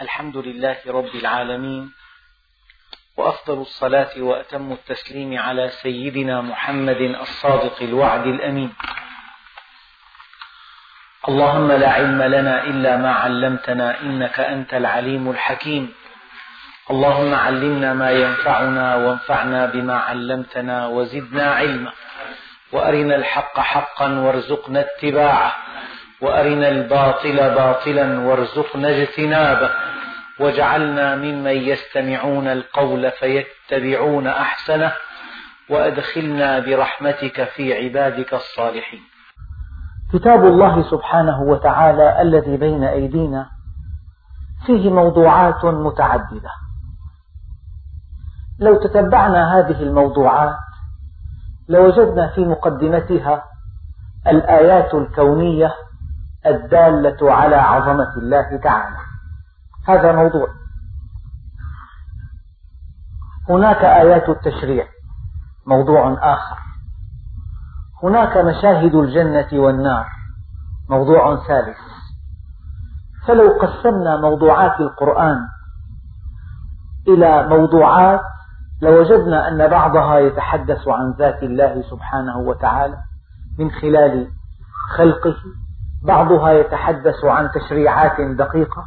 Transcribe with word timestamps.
الحمد 0.00 0.36
لله 0.36 0.76
رب 0.86 1.14
العالمين 1.14 1.92
وأفضل 3.16 3.58
الصلاة 3.60 4.14
وأتم 4.18 4.72
التسليم 4.72 5.38
على 5.38 5.68
سيدنا 5.68 6.40
محمد 6.40 7.00
الصادق 7.00 7.82
الوعد 7.82 8.26
الأمين. 8.26 8.74
اللهم 11.28 11.72
لا 11.72 11.90
علم 11.90 12.22
لنا 12.22 12.64
إلا 12.64 12.96
ما 12.96 13.12
علمتنا 13.12 14.00
إنك 14.00 14.40
أنت 14.40 14.74
العليم 14.74 15.30
الحكيم. 15.30 15.94
اللهم 16.90 17.34
علمنا 17.34 17.94
ما 17.94 18.10
ينفعنا 18.10 18.96
وانفعنا 18.96 19.66
بما 19.66 19.96
علمتنا 19.98 20.86
وزدنا 20.86 21.54
علما. 21.54 21.92
وأرنا 22.72 23.14
الحق 23.16 23.60
حقا 23.60 24.08
وارزقنا 24.18 24.80
اتباعه. 24.80 25.56
وأرنا 26.22 26.68
الباطل 26.68 27.36
باطلا 27.36 28.26
وارزقنا 28.26 28.88
اجتنابه. 28.88 29.70
واجعلنا 30.40 31.16
ممن 31.16 31.56
يستمعون 31.56 32.48
القول 32.48 33.10
فيتبعون 33.10 34.26
أحسنه. 34.26 34.92
وأدخلنا 35.70 36.58
برحمتك 36.58 37.44
في 37.44 37.84
عبادك 37.84 38.34
الصالحين. 38.34 39.00
كتاب 40.12 40.44
الله 40.44 40.82
سبحانه 40.90 41.42
وتعالى 41.42 42.22
الذي 42.22 42.56
بين 42.56 42.84
أيدينا 42.84 43.46
فيه 44.66 44.90
موضوعات 44.90 45.64
متعددة. 45.64 46.50
لو 48.60 48.76
تتبعنا 48.76 49.58
هذه 49.58 49.82
الموضوعات 49.82 50.56
لوجدنا 51.68 52.32
في 52.34 52.40
مقدمتها 52.40 53.44
الآيات 54.26 54.94
الكونية 54.94 55.74
الدالة 56.46 57.32
على 57.32 57.56
عظمة 57.56 58.16
الله 58.16 58.56
تعالى. 58.56 58.96
هذا 59.88 60.12
موضوع. 60.12 60.48
هناك 63.48 63.76
آيات 63.76 64.28
التشريع. 64.28 64.86
موضوع 65.66 66.32
آخر. 66.34 66.58
هناك 68.02 68.36
مشاهد 68.36 68.94
الجنة 68.94 69.48
والنار. 69.52 70.06
موضوع 70.90 71.46
ثالث. 71.46 71.78
فلو 73.26 73.58
قسمنا 73.62 74.16
موضوعات 74.16 74.80
القرآن 74.80 75.38
إلى 77.08 77.48
موضوعات 77.48 78.20
لوجدنا 78.82 79.48
أن 79.48 79.68
بعضها 79.68 80.18
يتحدث 80.18 80.88
عن 80.88 81.14
ذات 81.18 81.42
الله 81.42 81.82
سبحانه 81.90 82.38
وتعالى 82.38 82.96
من 83.58 83.70
خلال 83.70 84.30
خلقه 84.96 85.36
بعضها 86.04 86.50
يتحدث 86.50 87.24
عن 87.24 87.50
تشريعات 87.50 88.20
دقيقة 88.20 88.84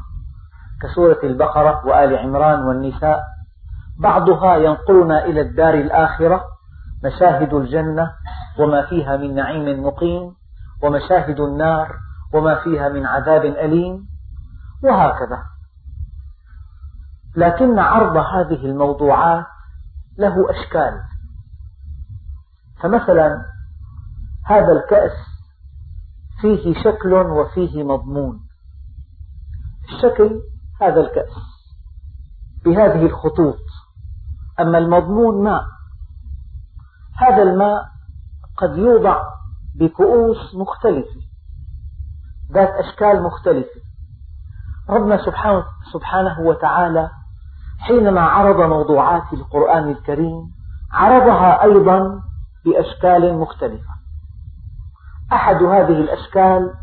كسورة 0.81 1.19
البقرة 1.23 1.85
وآل 1.85 2.17
عمران 2.17 2.59
والنساء. 2.59 3.23
بعضها 3.99 4.55
ينقلنا 4.55 5.25
إلى 5.25 5.41
الدار 5.41 5.73
الآخرة 5.73 6.43
مشاهد 7.03 7.53
الجنة 7.53 8.11
وما 8.59 8.85
فيها 8.85 9.17
من 9.17 9.35
نعيم 9.35 9.83
مقيم 9.83 10.31
ومشاهد 10.83 11.39
النار 11.39 11.95
وما 12.33 12.63
فيها 12.63 12.89
من 12.89 13.05
عذاب 13.05 13.45
أليم 13.45 14.05
وهكذا. 14.83 15.43
لكن 17.35 17.79
عرض 17.79 18.17
هذه 18.17 18.65
الموضوعات 18.65 19.45
له 20.17 20.35
أشكال. 20.49 21.01
فمثلا 22.83 23.41
هذا 24.45 24.71
الكأس 24.71 25.11
فيه 26.41 26.73
شكل 26.83 27.13
وفيه 27.13 27.83
مضمون. 27.83 28.39
الشكل 29.89 30.41
هذا 30.81 31.01
الكأس 31.01 31.35
بهذه 32.65 33.05
الخطوط. 33.05 33.59
أما 34.59 34.77
المضمون 34.77 35.43
ماء. 35.43 35.63
هذا 37.17 37.43
الماء 37.43 37.83
قد 38.57 38.77
يوضع 38.77 39.21
بكؤوس 39.79 40.55
مختلفة 40.55 41.21
ذات 42.53 42.69
أشكال 42.69 43.23
مختلفة. 43.23 43.81
ربنا 44.89 45.25
سبحانه, 45.25 45.63
سبحانه 45.93 46.39
وتعالى 46.39 47.09
حينما 47.79 48.21
عرض 48.21 48.69
موضوعات 48.69 49.33
القرآن 49.33 49.89
الكريم 49.89 50.51
عرضها 50.91 51.63
أيضا 51.63 52.21
بأشكال 52.65 53.37
مختلفة. 53.37 53.90
أحد 55.33 55.55
هذه 55.55 56.01
الأشكال 56.01 56.73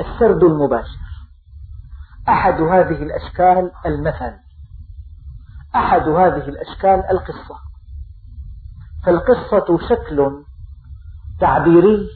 السرد 0.00 0.42
المباشر. 0.42 1.00
أحد 2.28 2.60
هذه 2.60 3.02
الأشكال 3.02 3.70
المثل. 3.86 4.36
أحد 5.74 6.08
هذه 6.08 6.48
الأشكال 6.48 7.04
القصة. 7.10 7.56
فالقصة 9.06 9.88
شكل 9.88 10.44
تعبيري 11.40 12.08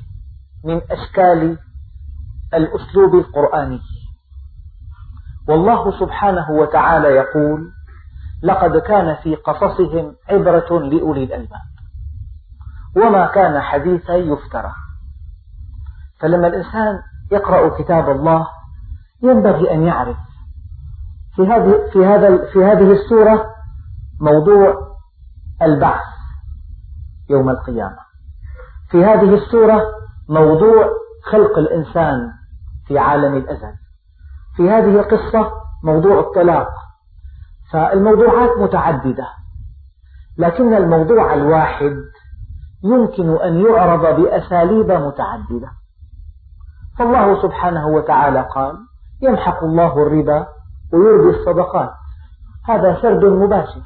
من 0.64 0.80
أشكال 0.90 1.58
الأسلوب 2.54 3.14
القرآني. 3.14 3.80
والله 5.48 6.00
سبحانه 6.00 6.50
وتعالى 6.50 7.08
يقول 7.08 7.72
لقد 8.42 8.76
كان 8.76 9.16
في 9.22 9.34
قصصهم 9.34 10.16
عبرة 10.28 10.80
لأولي 10.80 11.24
الألباب. 11.24 11.60
وما 12.96 13.26
كان 13.26 13.60
حديثا 13.60 14.14
يفترى. 14.14 14.72
فلما 16.24 16.46
الإنسان 16.46 17.00
يقرأ 17.32 17.78
كتاب 17.78 18.10
الله 18.10 18.46
ينبغي 19.22 19.74
أن 19.74 19.82
يعرف. 19.82 20.16
في 21.36 21.42
هذه 21.42 21.90
في 21.92 22.06
هذا 22.06 22.50
في 22.52 22.64
هذه 22.64 22.92
السورة 22.92 23.46
موضوع 24.20 24.74
البعث 25.62 26.06
يوم 27.30 27.50
القيامة. 27.50 27.98
في 28.90 29.04
هذه 29.04 29.34
السورة 29.34 29.82
موضوع 30.28 30.88
خلق 31.32 31.58
الإنسان 31.58 32.32
في 32.86 32.98
عالم 32.98 33.36
الأزل. 33.36 33.74
في 34.56 34.70
هذه 34.70 35.00
القصة 35.00 35.52
موضوع 35.84 36.20
الطلاق. 36.20 36.68
فالموضوعات 37.72 38.58
متعددة. 38.58 39.26
لكن 40.38 40.74
الموضوع 40.74 41.34
الواحد 41.34 41.96
يمكن 42.84 43.42
أن 43.42 43.60
يعرض 43.66 44.20
بأساليب 44.20 44.90
متعددة. 44.90 45.83
فالله 46.98 47.42
سبحانه 47.42 47.86
وتعالى 47.86 48.48
قال 48.54 48.78
يمحق 49.22 49.64
الله 49.64 50.02
الربا 50.02 50.46
ويربي 50.92 51.38
الصدقات. 51.38 51.90
هذا 52.68 52.98
سرد 53.02 53.24
مباشر. 53.24 53.82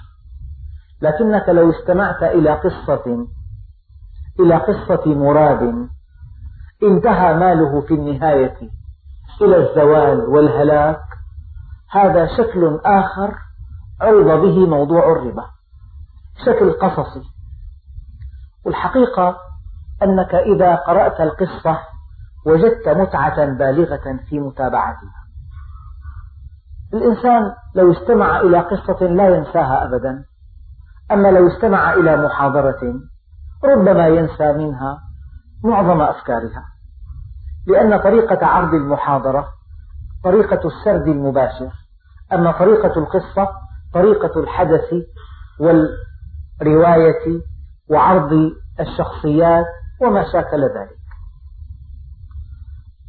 لكنك 1.03 1.49
لو 1.49 1.71
استمعت 1.71 2.23
إلى 2.23 2.55
قصة 2.55 3.27
إلى 4.41 4.57
قصة 4.57 5.15
مراد 5.15 5.89
انتهى 6.83 7.35
ماله 7.35 7.81
في 7.81 7.95
النهاية 7.95 8.57
إلى 9.43 9.57
الزوال 9.57 10.21
والهلاك. 10.21 11.01
هذا 11.91 12.27
شكل 12.37 12.81
آخر 12.85 13.35
عرض 14.01 14.41
به 14.41 14.67
موضوع 14.67 15.13
الربا. 15.13 15.45
شكل 16.47 16.73
قصصي. 16.73 17.23
والحقيقة 18.67 19.37
أنك 20.03 20.35
إذا 20.35 20.75
قرأت 20.75 21.21
القصة 21.21 21.79
وجدت 22.49 22.89
متعة 22.89 23.45
بالغة 23.45 24.21
في 24.29 24.41
متابعتها. 24.41 25.19
الإنسان 26.95 27.43
لو 27.75 27.93
استمع 27.93 28.41
إلى 28.41 28.59
قصة 28.59 29.07
لا 29.07 29.29
ينساها 29.29 29.85
أبدا 29.85 30.25
أما 31.11 31.29
لو 31.29 31.49
استمع 31.49 31.95
إلى 31.95 32.17
محاضرة 32.17 32.81
ربما 33.65 34.07
ينسى 34.07 34.53
منها 34.53 34.99
معظم 35.65 36.01
أفكارها 36.01 36.65
لأن 37.67 37.99
طريقة 38.01 38.47
عرض 38.47 38.75
المحاضرة 38.75 39.49
طريقة 40.25 40.61
السرد 40.69 41.09
المباشر 41.09 41.71
أما 42.33 42.53
طريقة 42.53 42.99
القصة 42.99 43.49
طريقة 43.95 44.41
الحدث 44.41 44.95
والرواية 45.61 47.41
وعرض 47.91 48.33
الشخصيات 48.81 49.67
وما 50.01 50.33
شاكل 50.33 50.63
ذلك. 50.63 50.98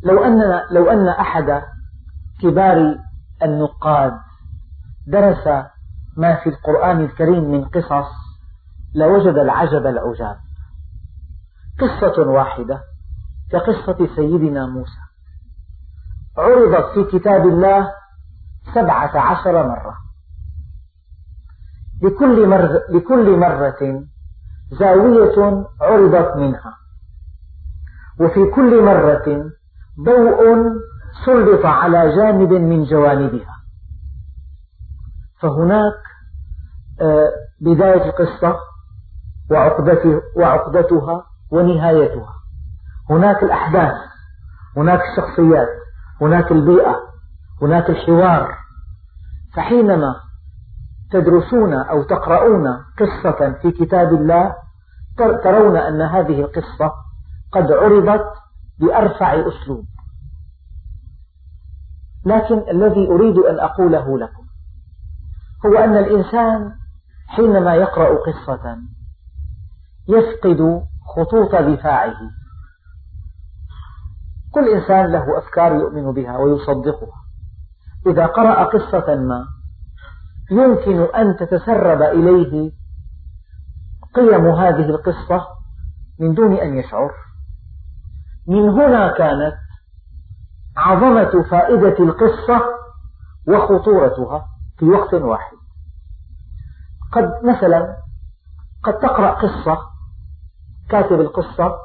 لو 0.03 0.23
أن 0.23 0.61
لو 0.71 0.91
أن 0.91 1.07
أحد 1.07 1.61
كبار 2.41 2.97
النقاد 3.43 4.13
درس 5.07 5.47
ما 6.17 6.35
في 6.35 6.49
القرآن 6.49 7.01
الكريم 7.01 7.51
من 7.51 7.65
قصص 7.65 8.11
لوجد 8.95 9.37
العجب 9.37 9.87
العجاب. 9.87 10.37
قصة 11.79 12.21
واحدة 12.27 12.81
كقصة 13.51 14.15
سيدنا 14.15 14.65
موسى. 14.65 14.99
عرضت 16.37 16.93
في 16.93 17.19
كتاب 17.19 17.47
الله 17.47 17.91
سبعة 18.75 19.19
عشر 19.19 19.67
مرة. 19.67 19.97
لكل 22.01 22.47
مرة, 22.47 22.81
لكل 22.89 23.37
مرة 23.37 24.03
زاوية 24.71 25.65
عرضت 25.81 26.35
منها. 26.35 26.73
وفي 28.19 28.45
كل 28.55 28.83
مرة 28.83 29.51
ضوء 30.05 30.63
سلط 31.25 31.65
على 31.65 32.15
جانب 32.15 32.53
من 32.53 32.83
جوانبها. 32.83 33.55
فهناك 35.41 35.93
آه، 37.01 37.31
بداية 37.61 38.09
القصة 38.09 38.55
وعقدتها 40.35 41.23
ونهايتها. 41.51 42.33
هناك 43.09 43.43
الأحداث 43.43 43.95
هناك 44.77 44.99
الشخصيات 45.01 45.67
هناك 46.21 46.51
البيئة 46.51 46.95
هناك 47.61 47.89
الحوار. 47.89 48.55
فحينما 49.55 50.15
تدرسون 51.11 51.73
أو 51.73 52.03
تقرؤون 52.03 52.67
قصة 52.99 53.55
في 53.61 53.71
كتاب 53.71 54.13
الله 54.13 54.55
ترون 55.43 55.77
أن 55.77 56.01
هذه 56.01 56.41
القصة 56.41 56.91
قد 57.51 57.71
عرضت 57.71 58.25
بأرفع 58.79 59.33
أسلوب. 59.33 59.85
لكن 62.25 62.69
الذي 62.69 63.07
أريد 63.07 63.37
أن 63.37 63.59
أقوله 63.59 64.17
لكم 64.17 64.43
هو 65.65 65.77
أن 65.77 65.97
الإنسان 65.97 66.71
حينما 67.27 67.75
يقرأ 67.75 68.17
قصة 68.17 68.77
يفقد 70.07 70.83
خطوط 71.15 71.55
دفاعه. 71.55 72.17
كل 74.53 74.69
إنسان 74.69 75.11
له 75.11 75.37
أفكار 75.37 75.75
يؤمن 75.75 76.13
بها 76.13 76.37
ويصدقها. 76.37 77.23
إذا 78.07 78.25
قرأ 78.25 78.63
قصة 78.63 79.15
ما 79.15 79.45
يمكن 80.51 81.15
أن 81.15 81.37
تتسرب 81.37 82.01
إليه 82.01 82.71
قيم 84.15 84.45
هذه 84.47 84.89
القصة 84.89 85.47
من 86.19 86.33
دون 86.33 86.53
أن 86.53 86.77
يشعر. 86.77 87.11
من 88.49 88.69
هنا 88.69 89.17
كانت 89.17 89.55
عظمة 90.77 91.43
فائدة 91.51 92.03
القصة 92.03 92.61
وخطورتها 93.47 94.45
في 94.77 94.85
وقت 94.85 95.13
واحد. 95.13 95.57
قد 97.11 97.31
مثلا 97.43 97.97
قد 98.83 98.99
تقرأ 98.99 99.31
قصة 99.31 99.77
كاتب 100.89 101.21
القصة 101.21 101.75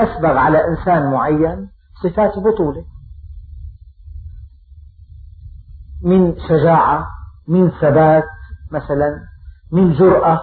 أسبغ 0.00 0.36
على 0.36 0.68
إنسان 0.68 1.10
معين 1.10 1.68
صفات 2.02 2.38
بطولة. 2.38 2.84
من 6.02 6.38
شجاعة 6.48 7.06
من 7.48 7.70
ثبات 7.70 8.24
مثلا 8.72 9.20
من 9.72 9.92
جرأة 9.92 10.40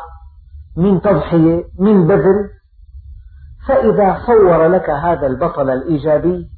من 0.78 1.02
تضحية 1.02 1.64
من 1.80 2.08
بذل. 2.08 2.50
فإذا 3.68 4.22
صور 4.26 4.68
لك 4.68 4.90
هذا 4.90 5.28
البطل 5.28 5.70
الإيجابي 5.70 6.50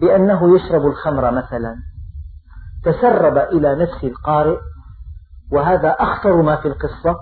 بأنه 0.00 0.56
يشرب 0.56 0.86
الخمر 0.86 1.30
مثلا 1.30 1.76
تسرب 2.84 3.38
إلى 3.38 3.74
نفس 3.74 4.04
القارئ 4.04 4.58
وهذا 5.52 5.90
أخطر 5.90 6.42
ما 6.42 6.56
في 6.56 6.68
القصة 6.68 7.16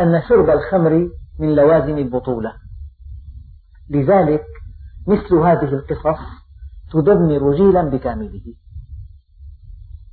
أن 0.00 0.22
شرب 0.28 0.50
الخمر 0.50 1.10
من 1.38 1.54
لوازم 1.54 1.98
البطولة. 1.98 2.52
لذلك 3.90 4.44
مثل 5.08 5.34
هذه 5.34 5.74
القصص 5.74 6.20
تدمر 6.92 7.54
جيلا 7.54 7.82
بكامله. 7.82 8.54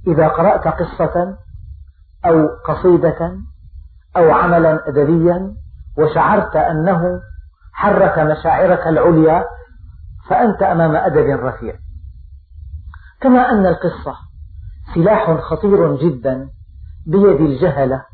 إذا 0.07 0.27
قرأت 0.27 0.68
قصة 0.68 1.38
أو 2.25 2.48
قصيدة 2.48 3.38
أو 4.18 4.31
عملا 4.31 4.89
أدبيا 4.89 5.56
وشعرت 5.98 6.56
أنه 6.56 7.21
حرك 7.81 8.19
مشاعرك 8.19 8.88
العليا 8.88 9.45
فأنت 10.30 10.63
أمام 10.63 10.95
أدب 10.95 11.45
رفيع. 11.45 11.75
كما 13.22 13.51
أن 13.51 13.66
القصة 13.66 14.16
سلاح 14.95 15.31
خطير 15.31 15.95
جدا 15.95 16.50
بيد 17.07 17.42
الجهلة 17.42 18.06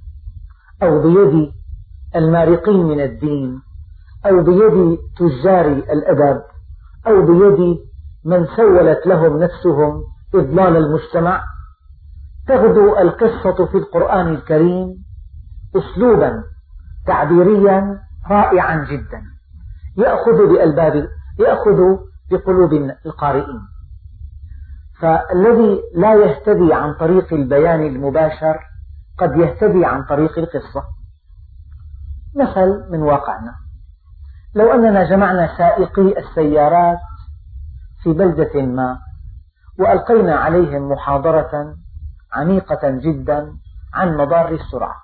أو 0.83 1.01
بيد 1.01 1.51
المارقين 2.15 2.85
من 2.85 3.01
الدين 3.01 3.61
أو 4.25 4.43
بيد 4.43 4.97
تجار 5.17 5.65
الأدب 5.67 6.41
أو 7.07 7.25
بيد 7.25 7.77
من 8.25 8.47
سولت 8.55 9.07
لهم 9.07 9.43
نفسهم 9.43 10.03
إضلال 10.35 10.77
المجتمع. 10.77 11.43
تغدو 12.47 12.97
القصة 12.97 13.65
في 13.65 13.77
القرآن 13.77 14.27
الكريم 14.27 14.95
أسلوبا 15.75 16.43
تعبيريا 17.07 17.99
رائعا 18.29 18.85
جدا. 18.85 19.36
يأخذ 19.97 20.47
بألباب 20.47 21.07
يأخذ 21.39 21.97
بقلوب 22.31 22.73
القارئين. 23.05 23.61
فالذي 25.01 25.81
لا 25.95 26.13
يهتدي 26.15 26.73
عن 26.73 26.93
طريق 26.93 27.33
البيان 27.33 27.81
المباشر 27.81 28.59
قد 29.17 29.37
يهتدي 29.37 29.85
عن 29.85 30.03
طريق 30.03 30.39
القصة. 30.39 30.83
مثل 32.35 32.91
من 32.91 33.01
واقعنا. 33.01 33.55
لو 34.55 34.73
أننا 34.73 35.09
جمعنا 35.09 35.57
سائقي 35.57 36.19
السيارات 36.19 36.99
في 38.03 38.13
بلدة 38.13 38.61
ما 38.61 38.99
وألقينا 39.79 40.35
عليهم 40.35 40.91
محاضرة 40.91 41.75
عميقة 42.33 42.89
جدا 42.89 43.53
عن 43.93 44.17
مضار 44.17 44.51
السرعة. 44.51 44.95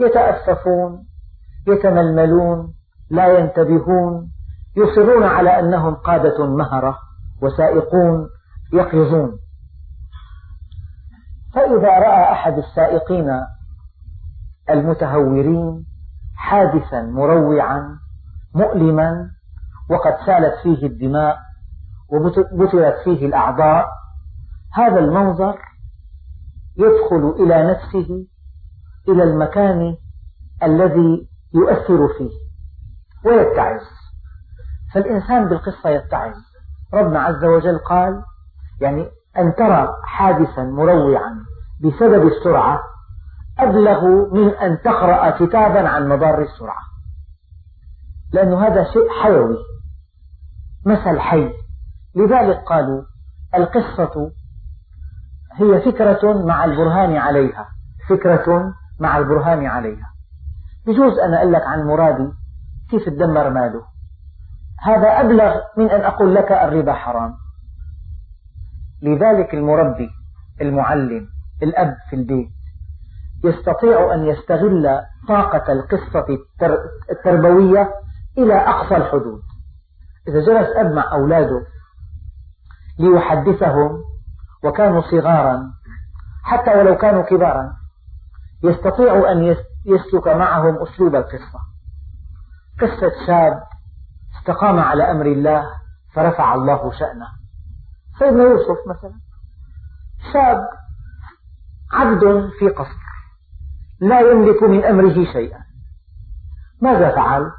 يتأسفون 0.00 1.06
يتململون 1.68 2.74
لا 3.12 3.38
ينتبهون 3.38 4.32
يصرون 4.76 5.22
على 5.22 5.60
أنهم 5.60 5.94
قادة 5.94 6.46
مهرة 6.46 6.98
وسائقون 7.42 8.28
يقظون 8.72 9.38
فإذا 11.54 11.88
رأى 11.88 12.32
أحد 12.32 12.58
السائقين 12.58 13.30
المتهورين 14.70 15.84
حادثا 16.36 17.02
مروعا 17.02 17.98
مؤلما 18.54 19.30
وقد 19.90 20.26
سالت 20.26 20.54
فيه 20.62 20.86
الدماء 20.86 21.38
وبترت 22.12 22.94
فيه 23.04 23.26
الأعضاء 23.26 23.86
هذا 24.74 24.98
المنظر 24.98 25.58
يدخل 26.76 27.34
إلى 27.44 27.70
نفسه 27.70 28.26
إلى 29.08 29.22
المكان 29.22 29.96
الذي 30.62 31.28
يؤثر 31.54 32.08
فيه. 32.18 32.41
ويتعظ. 33.24 33.80
فالإنسان 34.94 35.48
بالقصة 35.48 35.90
يتعظ. 35.90 36.34
ربنا 36.94 37.20
عز 37.22 37.44
وجل 37.44 37.78
قال 37.78 38.22
يعني 38.80 39.10
أن 39.38 39.54
ترى 39.54 39.88
حادثا 40.04 40.62
مروعا 40.62 41.44
بسبب 41.84 42.26
السرعة 42.26 42.80
أبلغ 43.58 44.04
من 44.34 44.48
أن 44.48 44.78
تقرأ 44.84 45.30
كتابا 45.30 45.88
عن 45.88 46.08
مضار 46.08 46.42
السرعة. 46.42 46.82
لأن 48.32 48.54
هذا 48.54 48.84
شيء 48.84 49.08
حيوي 49.22 49.56
مثل 50.86 51.20
حي. 51.20 51.52
لذلك 52.16 52.56
قالوا 52.66 53.02
القصة 53.54 54.30
هي 55.54 55.80
فكرة 55.80 56.46
مع 56.46 56.64
البرهان 56.64 57.16
عليها. 57.16 57.68
فكرة 58.08 58.74
مع 59.00 59.18
البرهان 59.18 59.66
عليها. 59.66 60.06
بجوز 60.86 61.18
أنا 61.18 61.38
أقول 61.38 61.52
لك 61.52 61.62
عن 61.62 61.86
مرادي 61.86 62.32
كيف 62.92 63.08
تدمر 63.08 63.50
ماله؟ 63.50 63.82
هذا 64.80 65.20
أبلغ 65.20 65.56
من 65.76 65.90
أن 65.90 66.00
أقول 66.00 66.34
لك 66.34 66.52
الربا 66.52 66.92
حرام. 66.92 67.34
لذلك 69.02 69.54
المربي 69.54 70.10
المعلم 70.60 71.26
الأب 71.62 71.96
في 72.10 72.16
البيت 72.16 72.50
يستطيع 73.44 74.14
أن 74.14 74.26
يستغل 74.26 75.00
طاقة 75.28 75.72
القصة 75.72 76.26
التربوية 77.10 77.94
إلى 78.38 78.54
أقصى 78.54 78.96
الحدود. 78.96 79.42
إذا 80.28 80.40
جلس 80.40 80.76
أب 80.76 80.92
مع 80.92 81.12
أولاده 81.12 81.66
ليحدثهم 82.98 84.02
وكانوا 84.64 85.02
صغارا 85.10 85.72
حتى 86.44 86.70
ولو 86.70 86.96
كانوا 86.96 87.22
كبارا 87.22 87.72
يستطيع 88.64 89.32
أن 89.32 89.56
يسلك 89.86 90.28
معهم 90.28 90.82
أسلوب 90.82 91.14
القصة. 91.14 91.71
قصة 92.82 93.26
شاب 93.26 93.62
استقام 94.38 94.78
على 94.78 95.10
أمر 95.10 95.26
الله 95.26 95.64
فرفع 96.14 96.54
الله 96.54 96.92
شأنه. 96.92 97.28
سيدنا 98.18 98.42
يوسف 98.42 98.78
مثلا. 98.88 99.14
شاب 100.32 100.68
عبد 101.92 102.50
في 102.58 102.68
قصر. 102.68 103.02
لا 104.00 104.20
يملك 104.20 104.62
من 104.62 104.84
أمره 104.84 105.32
شيئا. 105.32 105.58
ماذا 106.82 107.14
فعل؟ 107.14 107.50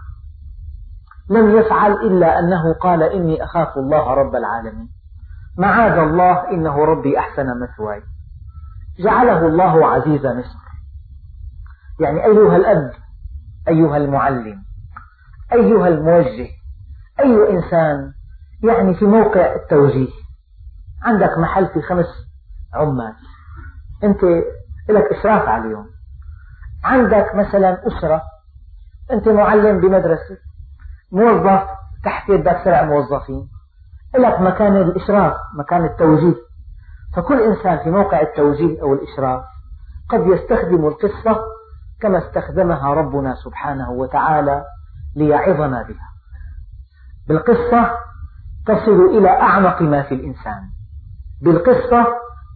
لم 1.30 1.58
يفعل 1.58 1.92
إلا 1.92 2.40
أنه 2.40 2.74
قال 2.74 3.04
إني 3.04 3.44
أخاف 3.44 3.78
الله 3.78 4.14
رب 4.14 4.36
العالمين. 4.36 4.90
معاذ 5.58 5.98
الله 5.98 6.50
إنه 6.52 6.86
ربي 6.86 7.20
أحسن 7.20 7.46
مثواي. 7.62 8.04
جعله 9.00 9.48
الله 9.48 9.88
عزيز 9.88 10.26
مصر. 10.26 10.64
يعني 12.00 12.26
أيها 12.26 12.56
الأب 12.56 12.92
أيها 13.68 13.98
المعلم. 13.98 14.73
أيها 15.54 15.88
الموجه 15.88 16.48
أي 17.20 17.50
إنسان 17.52 18.14
يعني 18.64 18.94
في 18.96 19.06
موقع 19.06 19.56
التوجيه؟ 19.56 20.12
عندك 21.04 21.38
محل 21.38 21.68
في 21.68 21.82
خمس 21.82 22.06
عمال. 22.74 23.14
أنت 24.04 24.24
لك 24.90 25.04
إشراف 25.12 25.48
عليهم 25.48 25.86
عندك 26.84 27.36
مثلا 27.36 27.88
أسرة 27.88 28.22
أنت 29.12 29.28
معلم 29.28 29.82
بمدرسة 29.82 30.38
موظف 31.12 31.64
تحت 32.04 32.30
يدك 32.30 32.62
سبع 32.66 32.84
موظفين. 32.84 33.50
لك 34.16 34.42
مكان 34.42 34.78
الإشراف 34.78 35.34
مكان 35.58 35.86
التوجيه. 35.86 36.36
فكل 37.16 37.42
إنسان 37.42 37.84
في 37.84 37.90
موقع 37.90 38.22
التوجيه 38.22 38.82
أو 38.82 38.94
الإشراف 38.94 39.44
قد 40.10 40.28
يستخدم 40.28 40.86
القصة 40.88 41.44
كما 42.02 42.18
استخدمها 42.18 42.94
ربنا 42.94 43.36
سبحانه 43.36 43.92
وتعالى 43.92 44.66
ليعظنا 45.16 45.84
بها. 45.84 46.10
بالقصة 47.28 47.92
تصل 48.68 49.18
إلى 49.18 49.30
أعمق 49.30 49.82
ما 49.82 50.04
في 50.04 50.16
الإنسان. 50.16 50.70
بالقصة 51.42 52.08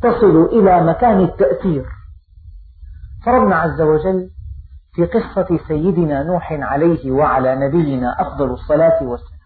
تصل 0.01 0.45
إلى 0.45 0.83
مكان 0.83 1.19
التأثير. 1.19 1.85
فربنا 3.25 3.55
عز 3.55 3.81
وجل 3.81 4.29
في 4.93 5.05
قصة 5.05 5.59
سيدنا 5.67 6.23
نوح 6.23 6.53
عليه 6.53 7.11
وعلى 7.11 7.55
نبينا 7.55 8.21
أفضل 8.21 8.51
الصلاة 8.51 9.03
والسلام 9.03 9.37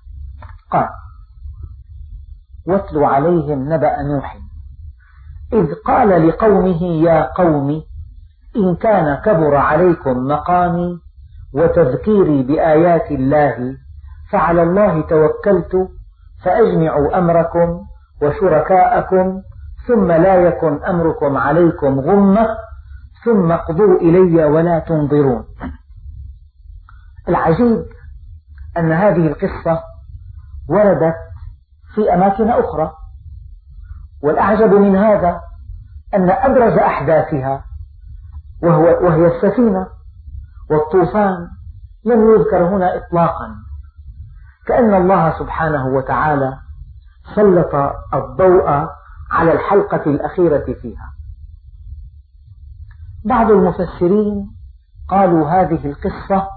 قال 0.71 0.89
واتل 2.67 3.03
عليهم 3.03 3.73
نبأ 3.73 4.01
نوح. 4.01 4.37
إذ 5.53 5.73
قال 5.85 6.27
لقومه 6.27 6.83
يا 6.83 7.33
قوم 7.33 7.83
إن 8.55 8.75
كان 8.75 9.15
كبر 9.15 9.55
عليكم 9.55 10.27
مقامي 10.27 10.99
وتذكيري 11.53 12.43
بآيات 12.43 13.11
الله 13.11 13.77
فعلى 14.31 14.63
الله 14.63 15.01
توكلت 15.01 15.89
فأجمعوا 16.43 17.17
أمركم 17.17 17.81
وشركاءكم 18.21 19.41
ثم 19.87 20.11
لا 20.11 20.35
يكن 20.35 20.83
أمركم 20.83 21.37
عليكم 21.37 21.99
غمة 21.99 22.47
ثم 23.25 23.51
اقضوا 23.51 23.97
إلي 23.97 24.45
ولا 24.45 24.79
تنظرون. 24.79 25.45
العجيب 27.29 27.85
أن 28.77 28.91
هذه 28.91 29.27
القصة 29.27 29.83
وردت 30.69 31.15
في 31.95 32.13
أماكن 32.13 32.49
أخرى 32.49 32.91
والأعجب 34.23 34.73
من 34.73 34.95
هذا 34.95 35.41
أن 36.13 36.29
أبرز 36.29 36.77
أحداثها 36.77 37.63
وهو 38.63 38.83
وهي 38.83 39.27
السفينة. 39.27 39.87
والطوفان 40.71 41.47
لم 42.05 42.33
يذكر 42.35 42.63
هنا 42.63 42.97
إطلاقا. 42.97 43.55
كأن 44.67 44.93
الله 44.93 45.39
سبحانه 45.39 45.87
وتعالى 45.87 46.57
سلط 47.35 47.75
الضوء 48.13 48.69
على 49.31 49.53
الحلقة 49.53 50.11
الأخيرة 50.11 50.73
فيها. 50.81 51.13
بعض 53.25 53.51
المفسرين 53.51 54.51
قالوا 55.09 55.49
هذه 55.49 55.85
القصة 55.85 56.47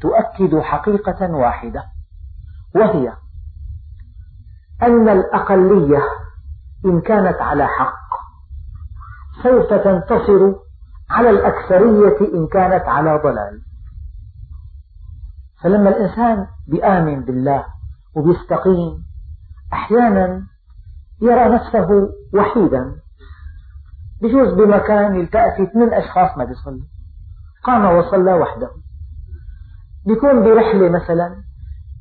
تؤكد 0.00 0.58
حقيقة 0.58 1.30
واحدة 1.30 1.84
وهي 2.74 3.12
أن 4.82 5.08
الأقلية 5.08 6.02
إن 6.84 7.00
كانت 7.00 7.40
على 7.40 7.66
حق 7.66 8.02
سوف 9.42 9.72
تنتصر 9.72 10.54
على 11.12 11.30
الأكثرية 11.30 12.34
إن 12.34 12.46
كانت 12.46 12.88
على 12.88 13.20
ضلال. 13.24 13.60
فلما 15.62 15.88
الإنسان 15.88 16.46
بآمن 16.68 17.24
بالله 17.24 17.64
وبيستقيم 18.16 19.04
أحيانا 19.72 20.46
يرى 21.22 21.48
نفسه 21.54 21.88
وحيدا 22.34 22.96
بجوز 24.22 24.54
بمكان 24.54 25.16
يلتقى 25.16 25.62
اثنين 25.62 25.94
أشخاص 25.94 26.38
ما 26.38 26.44
بيصلوا 26.44 26.84
قام 27.64 27.96
وصلى 27.96 28.32
وحده. 28.32 28.70
بيكون 30.06 30.42
برحلة 30.42 30.88
مثلا 30.88 31.36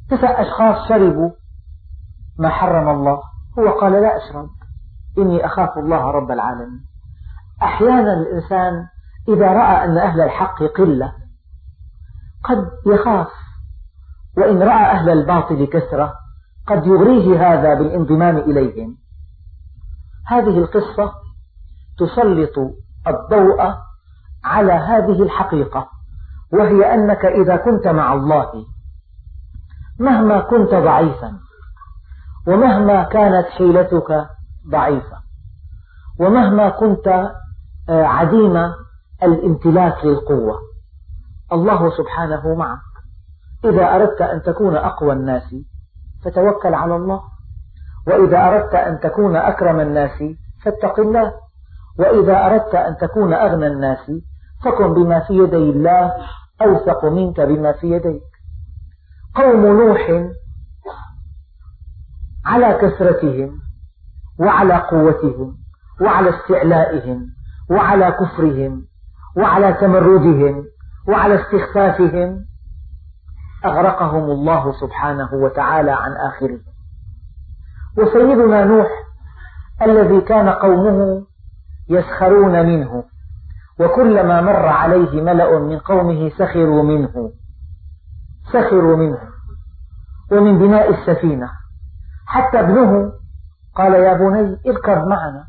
تسع 0.09 0.41
أشخاص 0.41 0.89
شربوا 0.89 1.31
ما 2.39 2.49
حرم 2.49 2.89
الله 2.89 3.19
هو 3.59 3.69
قال 3.79 3.91
لا 3.93 4.17
أشرب 4.17 4.49
إني 5.17 5.45
أخاف 5.45 5.77
الله 5.77 6.11
رب 6.11 6.31
العالمين. 6.31 6.85
أحيانا 7.61 8.13
الإنسان 8.13 8.87
إذا 9.27 9.47
رأى 9.47 9.85
أن 9.85 9.97
أهل 9.97 10.21
الحق 10.21 10.63
قلة 10.63 11.13
قد 12.43 12.69
يخاف. 12.85 13.27
وإن 14.37 14.63
رأى 14.63 14.91
أهل 14.91 15.09
الباطل 15.09 15.65
كثرة 15.65 16.13
قد 16.67 16.87
يغريه 16.87 17.53
هذا 17.53 17.73
بالانضمام 17.73 18.37
إليهم. 18.37 18.97
هذه 20.27 20.57
القصة 20.57 21.13
تسلط 21.99 22.53
الضوء 23.07 23.73
على 24.43 24.73
هذه 24.73 25.23
الحقيقة 25.23 25.87
وهي 26.53 26.93
أنك 26.93 27.25
إذا 27.25 27.55
كنت 27.55 27.87
مع 27.87 28.13
الله 28.13 28.65
مهما 29.99 30.39
كنت 30.39 30.69
ضعيفا 30.69 31.39
ومهما 32.47 33.03
كانت 33.03 33.47
حيلتك 33.47 34.27
ضعيفة 34.71 35.17
ومهما 36.19 36.69
كنت 36.69 37.07
آه، 37.89 38.03
عديم 38.03 38.57
الامتلاك 39.23 40.05
للقوة. 40.05 40.59
الله 41.51 41.97
سبحانه 41.97 42.55
معك. 42.55 42.79
إذا 43.65 43.95
أردت 43.95 44.21
أن 44.21 44.41
تكون 44.41 44.75
أقوى 44.75 45.13
الناس 45.13 45.55
فتوكل 46.25 46.73
على 46.73 46.95
الله. 46.95 47.21
وإذا 48.07 48.47
أردت 48.47 48.75
أن 48.75 48.99
تكون 48.99 49.35
أكرم 49.35 49.79
الناس 49.79 50.23
فاتق 50.63 50.99
الله. 50.99 51.33
وإذا 51.99 52.45
أردت 52.45 52.75
أن 52.75 52.97
تكون 52.97 53.33
أغنى 53.33 53.67
الناس 53.67 54.11
فكن 54.63 54.93
بما 54.93 55.19
في 55.19 55.33
يدي 55.33 55.55
الله 55.55 56.13
أوثق 56.61 57.05
منك 57.05 57.41
بما 57.41 57.71
في 57.71 57.87
يديك. 57.91 58.21
قوم 59.35 59.65
نوح 59.65 60.31
على 62.45 62.73
كثرتهم 62.73 63.59
وعلى 64.39 64.77
قوتهم 64.77 65.57
وعلى 66.01 66.29
استعلائهم 66.29 67.25
وعلى 67.71 68.11
كفرهم 68.11 68.85
وعلى 69.37 69.73
تمردهم 69.73 70.65
وعلى 71.07 71.41
استخفافهم. 71.41 72.45
أغرقهم 73.65 74.23
الله 74.23 74.73
سبحانه 74.81 75.33
وتعالى 75.33 75.91
عن 75.91 76.11
آخرهم 76.11 76.61
وسيدنا 77.97 78.65
نوح 78.65 78.87
الذي 79.81 80.21
كان 80.21 80.49
قومه 80.49 81.25
يسخرون 81.89 82.65
منه 82.65 83.03
وكلما 83.79 84.41
مر 84.41 84.65
عليه 84.65 85.21
ملأ 85.21 85.59
من 85.59 85.79
قومه 85.79 86.29
سخروا 86.29 86.83
منه. 86.83 87.31
سخروا 88.53 88.95
منه. 88.95 89.19
ومن 90.31 90.59
بناء 90.59 90.89
السفينة. 90.89 91.49
حتى 92.25 92.59
ابنه 92.59 93.11
قال 93.75 93.93
يا 93.93 94.13
بني 94.13 94.57
اركب 94.67 95.07
معنا. 95.07 95.45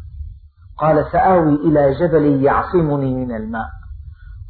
قال 0.82 1.12
سآوي 1.12 1.54
إلى 1.54 1.94
جبل 1.94 2.44
يعصمني 2.44 3.14
من 3.14 3.36
الماء. 3.36 3.68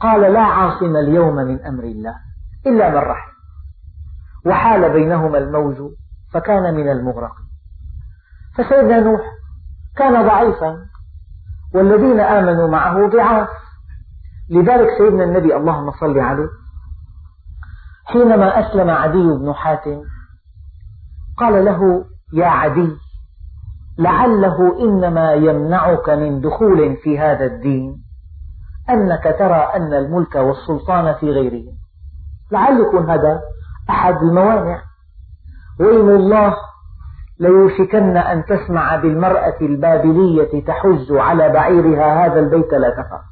قال 0.00 0.32
لا 0.32 0.40
عاصم 0.40 0.96
اليوم 0.96 1.34
من 1.34 1.66
أمر 1.66 1.84
الله 1.84 2.14
إلا 2.66 2.90
من 2.90 2.96
رحم. 2.96 3.32
وحال 4.46 4.92
بينهما 4.92 5.38
الموج 5.38 5.76
فكان 6.32 6.74
من 6.74 6.88
المغرقين 6.88 7.46
فسيدنا 8.56 9.00
نوح 9.00 9.20
كان 9.96 10.26
ضعيفا 10.26 10.78
والذين 11.74 12.20
آمنوا 12.20 12.68
معه 12.68 13.08
ضعاف. 13.08 13.48
لذلك 14.50 14.88
سيدنا 14.98 15.24
النبي 15.24 15.56
اللهم 15.56 15.90
صل 15.90 16.18
عليه 16.18 16.48
حينما 18.04 18.60
أسلم 18.60 18.90
عدي 18.90 19.38
بن 19.38 19.52
حاتم 19.54 20.02
قال 21.38 21.64
له 21.64 22.04
يا 22.32 22.46
عدي 22.46 22.96
لعله 23.98 24.80
إنما 24.80 25.32
يمنعك 25.32 26.10
من 26.10 26.40
دخول 26.40 26.96
في 26.96 27.18
هذا 27.18 27.44
الدين 27.44 27.96
أنك 28.90 29.36
ترى 29.38 29.68
أن 29.76 29.94
الملك 29.94 30.34
والسلطان 30.34 31.14
في 31.14 31.30
غيره. 31.30 31.64
لعل 32.52 32.80
يكون 32.80 33.10
هذا 33.10 33.40
أحد 33.90 34.14
الموانع. 34.14 34.82
وإن 35.80 36.08
الله 36.16 36.56
ليوشكن 37.40 38.16
أن 38.16 38.44
تسمع 38.44 38.96
بالمرأة 38.96 39.56
البابلية 39.60 40.64
تحج 40.64 41.12
على 41.12 41.48
بعيرها 41.48 42.26
هذا 42.26 42.40
البيت 42.40 42.72
لا 42.72 42.90
تخاف 42.90 43.22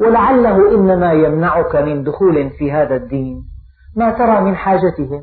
ولعله 0.00 0.74
إنما 0.74 1.12
يمنعك 1.12 1.76
من 1.76 2.04
دخول 2.04 2.50
في 2.50 2.72
هذا 2.72 2.96
الدين 2.96 3.44
ما 3.96 4.10
ترى 4.10 4.40
من 4.40 4.56
حاجتهم. 4.56 5.22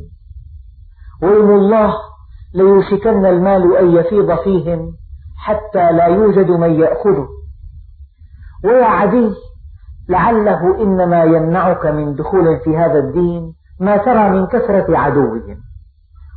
وإن 1.22 1.50
الله 1.50 1.94
ليوشكن 2.54 3.26
المال 3.26 3.78
أن 3.78 3.92
يفيض 3.92 4.36
فيهم 4.44 4.94
حتى 5.38 5.92
لا 5.92 6.06
يوجد 6.06 6.52
من 6.52 6.72
يأخذه. 6.80 7.28
ويا 8.64 8.86
عدي 8.86 9.34
لعله 10.10 10.84
إنما 10.84 11.24
يمنعك 11.24 11.86
من 11.86 12.16
دخول 12.16 12.60
في 12.60 12.78
هذا 12.78 13.00
الدين 13.00 13.54
ما 13.80 13.98
ترى 13.98 14.30
من 14.30 14.48
كثرة 14.48 14.98
عدوهم. 14.98 15.58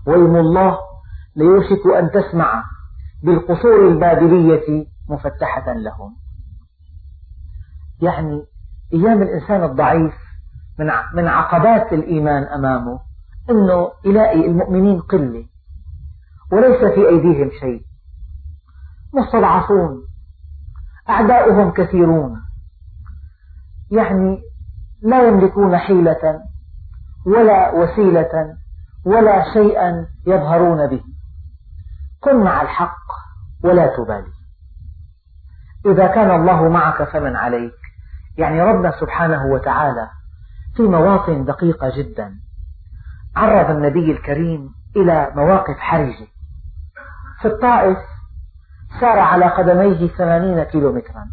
ويم 0.07 0.37
الله 0.37 0.79
ليوشك 1.37 1.87
أن 1.99 2.11
تسمع 2.11 2.63
بالقصور 3.25 3.89
البابلية 3.89 4.87
مفتحة 5.11 5.73
لهم. 5.73 6.17
يعني 8.03 8.43
أيام 8.93 9.23
الإنسان 9.23 9.65
الضعيف 9.65 10.15
من 11.15 11.29
عقبات 11.29 11.93
الإيمان 11.93 12.43
أمامه 12.43 12.99
أنه 13.51 13.91
يلاقي 14.05 14.47
المؤمنين 14.47 15.01
قلة. 15.01 15.45
وليس 16.53 16.95
في 16.95 17.09
أيديهم 17.09 17.51
شيء. 17.61 17.83
مستضعفون. 19.15 20.03
أعداؤهم 21.09 21.71
كثيرون. 21.71 22.37
يعني 23.91 24.43
لا 25.03 25.29
يملكون 25.29 25.77
حيلة 25.77 26.41
ولا 27.27 27.75
وسيلة 27.75 28.57
ولا 29.07 29.53
شيئا 29.53 30.07
يظهرون 30.27 30.87
به. 30.87 31.03
كن 32.21 32.45
مع 32.45 32.63
الحق 32.63 33.07
ولا 33.65 33.97
تبالي. 33.97 34.33
إذا 35.87 36.07
كان 36.07 36.41
الله 36.41 36.69
معك 36.69 37.03
فمن 37.03 37.37
عليك. 37.37 37.73
يعني 38.39 38.63
ربنا 38.63 38.93
سبحانه 39.01 39.47
وتعالى 39.47 40.09
في 40.77 40.83
مواطن 40.83 41.45
دقيقة 41.45 41.93
جدا. 41.97 42.35
عرض 43.37 43.71
النبي 43.71 44.13
الكريم 44.13 44.69
إلى 44.97 45.33
مواقف 45.37 45.77
حرجة. 45.77 46.27
في 47.43 47.49
الطائف 47.49 47.99
سار 49.01 49.19
على 49.19 49.45
قدميه 49.47 50.09
ثمانين 50.09 50.63
كيلومترا 50.63 51.27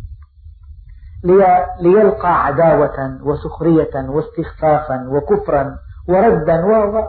ليلقى 1.81 2.45
عداوة 2.45 3.19
وسخرية 3.23 4.09
واستخفافا 4.09 5.07
وكفرا 5.09 5.77
وردا 6.09 6.65
و 6.65 7.03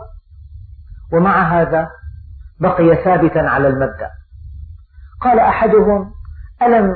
ومع 1.12 1.60
هذا 1.60 1.90
بقي 2.60 3.04
ثابتا 3.04 3.38
على 3.38 3.68
المبدأ. 3.68 4.10
قال 5.20 5.38
أحدهم 5.38 6.12
ألم 6.62 6.94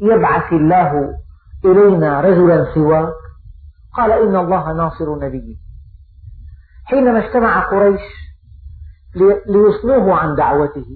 يبعث 0.00 0.52
الله 0.52 1.14
إلينا 1.64 2.20
رجلا 2.20 2.74
سواك؟ 2.74 3.12
قال 3.96 4.12
إن 4.12 4.36
الله 4.36 4.72
ناصر 4.72 5.16
نبيه 5.18 5.56
حينما 6.84 7.26
اجتمع 7.26 7.60
قريش 7.70 8.00
ليصنوه 9.46 10.14
عن 10.14 10.34
دعوته 10.34 10.86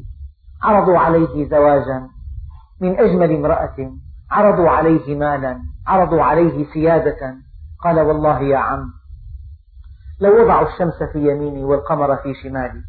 عرضوا 0.62 0.98
عليه 0.98 1.48
زواجا 1.48 2.08
من 2.80 3.00
أجمل 3.00 3.36
امرأة 3.36 3.76
عرضوا 4.30 4.70
عليه 4.70 5.16
مالا 5.18 5.60
عرضوا 5.86 6.22
عليه 6.22 6.72
سيادة. 6.72 7.34
قال 7.84 8.00
والله 8.00 8.40
يا 8.40 8.58
عم 8.58 8.92
لو 10.20 10.42
وضعوا 10.42 10.68
الشمس 10.68 11.02
في 11.12 11.18
يميني 11.18 11.64
والقمر 11.64 12.16
في 12.16 12.34
شمالي 12.34 12.82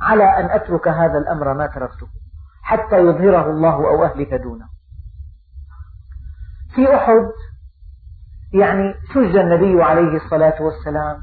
على 0.00 0.24
أن 0.24 0.50
أترك 0.50 0.88
هذا 0.88 1.18
الأمر 1.18 1.54
ما 1.54 1.66
تركته 1.66 2.06
حتى 2.62 2.98
يظهره 2.98 3.50
الله 3.50 3.74
أو 3.74 4.04
أهلك 4.04 4.34
دونه. 4.34 4.64
في 6.74 6.94
أحد 6.94 7.28
يعني 8.54 8.94
شج 9.14 9.36
النبي 9.36 9.82
عليه 9.82 10.16
الصلاة 10.16 10.62
والسلام 10.62 11.16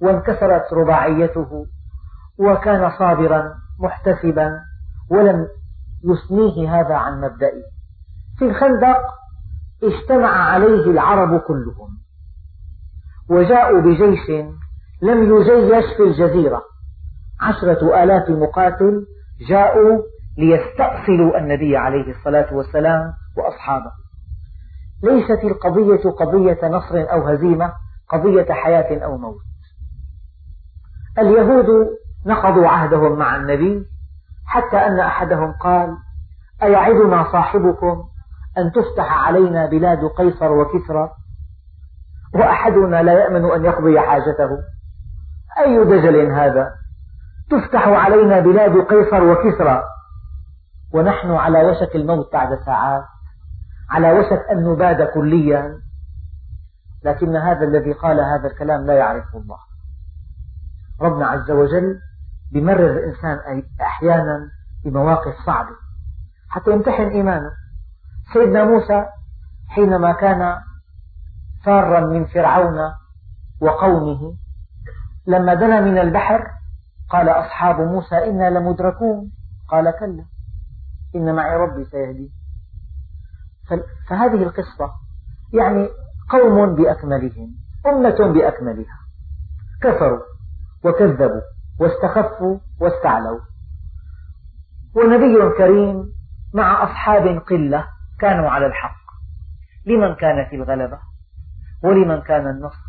وانكسرت 0.00 0.72
رباعيته 0.72 1.66
وكان 2.38 2.90
صابرا 2.98 3.54
محتسبا 3.80 4.60
ولم 5.10 5.48
يثنيه 6.04 6.80
هذا 6.80 6.94
عن 6.94 7.20
مبدئه. 7.20 7.62
في 8.38 8.44
الخندق 8.44 8.98
اجتمع 9.82 10.28
عليه 10.28 10.90
العرب 10.90 11.40
كلهم 11.40 11.88
وجاءوا 13.30 13.80
بجيش 13.80 14.30
لم 15.02 15.22
يجيش 15.22 15.96
في 15.96 16.02
الجزيرة. 16.02 16.62
عشرة 17.40 18.02
آلاف 18.02 18.30
مقاتل 18.30 19.06
جاءوا 19.48 20.02
ليستأصلوا 20.38 21.38
النبي 21.38 21.76
عليه 21.76 22.10
الصلاة 22.10 22.54
والسلام 22.54 23.12
وأصحابه. 23.36 23.92
ليست 25.02 25.44
القضية 25.44 26.10
قضية 26.10 26.68
نصر 26.68 27.12
أو 27.12 27.28
هزيمة 27.28 27.72
قضية 28.08 28.46
حياة 28.52 29.04
أو 29.04 29.18
موت. 29.18 29.40
اليهود 31.18 31.66
نقضوا 32.26 32.68
عهدهم 32.68 33.18
مع 33.18 33.36
النبي 33.36 33.86
حتى 34.48 34.76
أن 34.76 35.00
أحدهم 35.00 35.52
قال 35.52 35.96
أيعدنا 36.62 37.32
صاحبكم 37.32 38.04
أن 38.58 38.72
تفتح 38.72 39.26
علينا 39.26 39.66
بلاد 39.66 40.04
قيصر 40.04 40.52
وكسرى؟ 40.52 41.10
وأحدنا 42.34 43.02
لا 43.02 43.12
يأمن 43.12 43.50
أن 43.50 43.64
يقضي 43.64 44.00
حاجته. 44.00 44.50
أي 45.58 45.84
دجل 45.84 46.32
هذا؟ 46.32 46.70
تفتح 47.50 47.88
علينا 47.88 48.40
بلاد 48.40 48.78
قيصر 48.78 49.24
وكسرى. 49.24 49.82
ونحن 50.94 51.30
على 51.30 51.64
وشك 51.64 51.96
الموت 51.96 52.32
بعد 52.32 52.58
ساعات. 52.66 53.04
على 53.90 54.12
وشك 54.12 54.46
أن 54.50 54.64
نباد 54.64 55.02
كليا. 55.02 55.78
لكن 57.04 57.36
هذا 57.36 57.64
الذي 57.64 57.92
قال 57.92 58.20
هذا 58.20 58.46
الكلام 58.46 58.86
لا 58.86 58.94
يعرف 58.94 59.36
الله. 59.36 59.58
ربنا 61.00 61.26
عز 61.26 61.50
وجل 61.50 61.98
بمرر 62.52 62.90
الإنسان 62.90 63.62
أحيانا 63.80 64.50
بمواقف 64.84 65.34
صعبة. 65.46 65.76
حتى 66.48 66.70
يمتحن 66.70 67.02
إيمانه. 67.08 67.50
سيدنا 68.32 68.64
موسى 68.64 69.06
حينما 69.68 70.12
كان 70.12 70.56
فارا 71.64 72.00
من 72.00 72.24
فرعون 72.24 72.78
وقومه 73.60 74.34
لما 75.26 75.54
دنا 75.54 75.80
من 75.80 75.98
البحر 75.98 76.46
قال 77.10 77.28
أصحاب 77.28 77.80
موسى 77.80 78.14
إنا 78.14 78.50
لمدركون. 78.50 79.32
قال 79.68 79.90
كلا 80.00 80.24
إن 81.16 81.34
معي 81.34 81.56
ربي 81.56 81.84
سيهدي. 81.84 82.32
فهذه 84.08 84.42
القصة 84.42 84.90
يعني 85.52 85.88
قوم 86.30 86.74
بأكملهم 86.74 87.54
أمة 87.86 88.32
بأكملها. 88.32 88.98
كفروا 89.82 90.22
وكذبوا. 90.84 91.40
واستخفوا 91.80 92.58
واستعلوا. 92.80 93.40
ونبي 94.96 95.56
كريم 95.58 96.04
مع 96.54 96.84
أصحاب 96.84 97.38
قلة 97.38 97.84
كانوا 98.20 98.50
على 98.50 98.66
الحق. 98.66 98.98
لمن 99.86 100.14
كانت 100.14 100.52
الغلبة 100.52 100.98
ولمن 101.84 102.20
كان 102.20 102.46
النصر. 102.46 102.88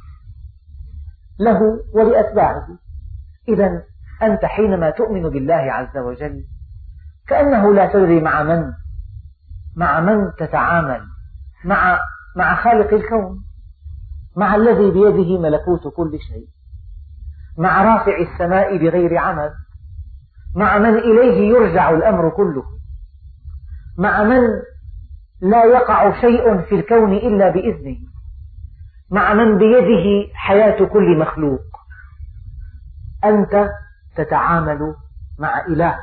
له 1.39 1.59
ولأتباعه. 1.93 2.67
إذا 3.49 3.83
أنت 4.23 4.45
حينما 4.45 4.89
تؤمن 4.89 5.29
بالله 5.29 5.53
عز 5.53 5.97
وجل 5.97 6.43
كأنه 7.27 7.73
لا 7.73 7.93
تدري 7.93 8.21
مع 8.21 8.43
من 8.43 8.71
مع 9.75 9.99
من 9.99 10.31
تتعامل 10.39 11.01
مع 11.65 11.99
مع 12.37 12.63
خالق 12.63 12.93
الكون 12.93 13.43
مع 14.37 14.55
الذي 14.55 14.91
بيده 14.91 15.41
ملكوت 15.41 15.95
كل 15.95 16.19
شيء. 16.19 16.47
مع 17.59 17.83
رافع 17.83 18.17
السماء 18.17 18.77
بغير 18.77 19.17
عمد 19.17 19.51
مع 20.55 20.77
من 20.77 20.95
إليه 20.97 21.49
يرجع 21.49 21.89
الأمر 21.89 22.29
كله 22.29 22.63
مع 23.97 24.23
من 24.23 24.41
لا 25.41 25.65
يقع 25.65 26.21
شيء 26.21 26.61
في 26.61 26.75
الكون 26.75 27.13
إلا 27.13 27.49
بإذنه 27.49 27.97
مع 29.11 29.33
من 29.33 29.57
بيده 29.57 30.33
حياة 30.33 30.85
كل 30.85 31.19
مخلوق. 31.19 31.61
أنت 33.25 33.69
تتعامل 34.15 34.95
مع 35.39 35.65
إله 35.65 35.95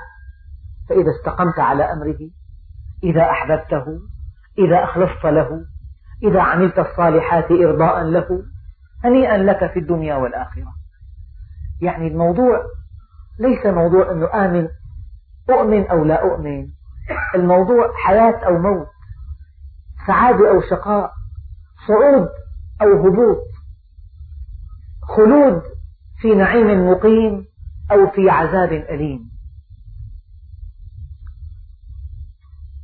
فإذا 0.88 1.11
استقمت 1.21 1.59
على 1.59 1.85
أمره 1.85 2.19
إذا 3.05 3.23
أحببته 3.31 3.85
إذا 4.59 4.85
أخلصت 4.85 5.25
له 5.25 5.61
إذا 6.23 6.40
عملت 6.40 6.79
الصالحات 6.79 7.51
إرضاء 7.51 8.03
له 8.03 8.42
هنيئا 9.05 9.38
لك 9.38 9.73
في 9.73 9.79
الدنيا 9.79 10.14
والآخرة. 10.14 10.75
يعني 11.82 12.06
الموضوع 12.06 12.62
ليس 13.38 13.66
موضوع 13.66 14.12
أنه 14.12 14.44
آمن 14.44 14.68
أؤمن 15.50 15.86
أو 15.86 16.04
لا 16.04 16.22
أؤمن. 16.22 16.66
الموضوع 17.34 17.92
حياة 18.04 18.46
أو 18.46 18.58
موت 18.58 18.86
سعادة 20.06 20.50
أو 20.50 20.60
شقاء 20.70 21.12
صعود 21.88 22.28
أو 22.82 23.06
هبوط 23.06 23.38
خلود 25.16 25.62
في 26.20 26.34
نعيم 26.34 26.90
مقيم 26.90 27.44
أو 27.92 28.10
في 28.10 28.30
عذاب 28.30 28.72
أليم. 28.72 29.20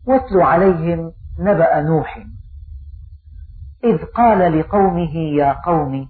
واتل 0.06 0.40
عليهم 0.40 1.12
نبأ 1.38 1.80
نوح 1.80 2.26
إذ 3.84 4.04
قال 4.04 4.58
لقومه 4.58 5.16
يا 5.16 5.52
قوم 5.52 6.08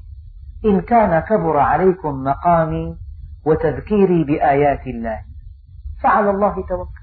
إن 0.64 0.81
كان 0.81 1.20
كبر 1.20 1.57
عليكم 1.57 2.25
مقامي 2.25 2.96
وتذكيري 3.46 4.25
بآيات 4.25 4.87
الله. 4.87 5.18
فعلى 6.03 6.31
الله 6.31 6.55
توكل. 6.55 7.03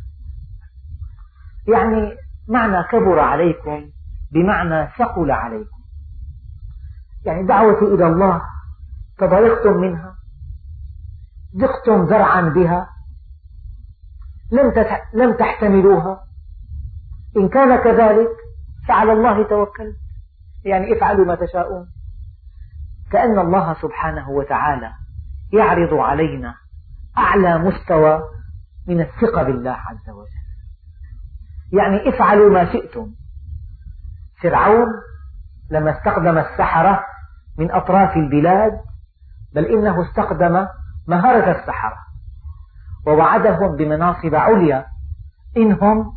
يعني 1.68 2.16
معنى 2.50 2.84
كبر 2.84 3.20
عليكم 3.20 3.90
بمعنى 4.34 4.88
ثقل 4.98 5.32
عليكم. 5.32 5.80
يعني 7.26 7.48
دعوتي 7.48 7.86
إلى 7.86 8.08
الله 8.08 8.42
تضايقتم 9.18 9.78
منها 9.78 10.16
ضقتم 11.58 12.06
ذرعا 12.06 12.42
بها 12.42 12.90
لم 15.14 15.34
تحتملوها. 15.34 16.24
إن 17.38 17.50
كان 17.50 17.84
كذلك 17.84 18.30
فعلى 18.88 19.14
الله 19.14 19.44
توكلت 19.44 19.98
يعني 20.66 20.98
افعلوا 20.98 21.26
ما 21.26 21.36
تشاءون. 21.36 21.88
كأن 23.12 23.40
الله 23.40 23.74
سبحانه 23.74 24.30
وتعالى 24.30 24.92
يعرض 25.54 25.94
علينا 25.94 26.56
أعلى 27.18 27.58
مستوى 27.58 28.22
من 28.88 29.02
الثقة 29.02 29.44
بالله 29.44 29.72
عز 29.72 30.10
وجل. 30.10 30.40
يعني 31.72 32.10
افعلوا 32.10 32.50
ما 32.54 32.72
شئتم. 32.72 33.12
فرعون 34.42 34.88
لما 35.72 35.98
استخدم 35.98 36.38
السحرة 36.38 37.04
من 37.60 37.72
أطراف 37.72 38.16
البلاد 38.16 38.72
بل 39.56 39.66
إنه 39.66 40.10
استخدم 40.10 40.68
مهارة 41.08 41.52
السحرة. 41.52 41.98
ووعدهم 43.08 43.76
بمناصب 43.76 44.36
عليا 44.36 44.86
إنهم 45.58 46.14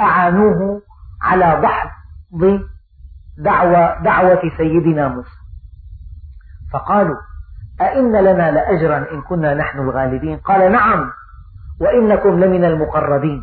أعانوه 0.00 0.82
على 1.22 1.60
دحض 1.62 1.90
دعوة, 3.38 4.02
دعوة 4.02 4.40
سيدنا 4.56 5.08
موسى. 5.08 5.45
فقالوا 6.76 7.16
أئن 7.80 8.12
لنا 8.12 8.50
لأجرا 8.50 9.10
إن 9.12 9.22
كنا 9.22 9.54
نحن 9.54 9.78
الغالبين؟ 9.78 10.38
قال 10.38 10.72
نعم 10.72 11.10
وإنكم 11.80 12.44
لمن 12.44 12.64
المقربين. 12.64 13.42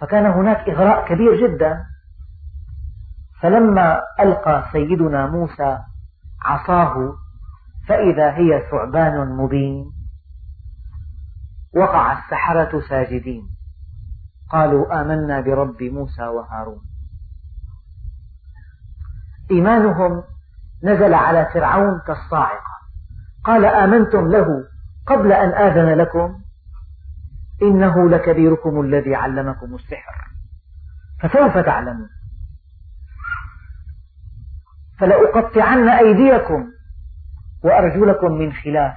فكان 0.00 0.26
هناك 0.26 0.68
إغراء 0.68 1.08
كبير 1.08 1.48
جدا. 1.48 1.84
فلما 3.42 4.00
ألقى 4.20 4.68
سيدنا 4.72 5.26
موسى 5.26 5.78
عصاه 6.44 7.14
فإذا 7.88 8.30
هي 8.30 8.66
ثعبان 8.70 9.36
مبين. 9.36 9.84
وقع 11.76 12.18
السحرة 12.18 12.80
ساجدين. 12.88 13.42
قالوا 14.50 15.00
آمنا 15.00 15.40
برب 15.40 15.82
موسى 15.82 16.22
وهارون. 16.22 16.80
إيمانهم 19.50 20.22
نزل 20.84 21.14
على 21.14 21.48
فرعون 21.54 22.00
كالصاعقة. 22.06 22.76
قال 23.44 23.64
آمنتم 23.64 24.28
له 24.28 24.46
قبل 25.06 25.32
أن 25.32 25.48
آذن 25.48 25.98
لكم؟ 25.98 26.38
إنه 27.62 28.08
لكبيركم 28.08 28.80
الذي 28.80 29.14
علمكم 29.14 29.74
السحر. 29.74 30.14
فسوف 31.22 31.58
تعلمون. 31.58 32.08
فلأقطعن 35.00 35.88
أيديكم 35.88 36.66
وأرجلكم 37.64 38.32
من 38.32 38.52
خلاف 38.52 38.94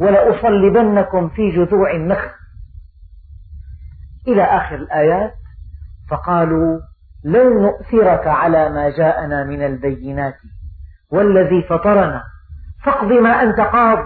ولأصلبنكم 0.00 1.28
في 1.28 1.50
جذوع 1.50 1.90
النخل. 1.94 2.30
إلى 4.28 4.42
آخر 4.42 4.74
الآيات 4.74 5.34
فقالوا 6.10 6.80
لن 7.24 7.62
نؤثرك 7.62 8.26
على 8.26 8.70
ما 8.70 8.90
جاءنا 8.90 9.44
من 9.44 9.62
البينات. 9.62 10.34
والذي 11.12 11.62
فطرنا. 11.62 12.22
فاقض 12.84 13.12
ما 13.12 13.42
أنت 13.42 13.60
قاض. 13.60 13.98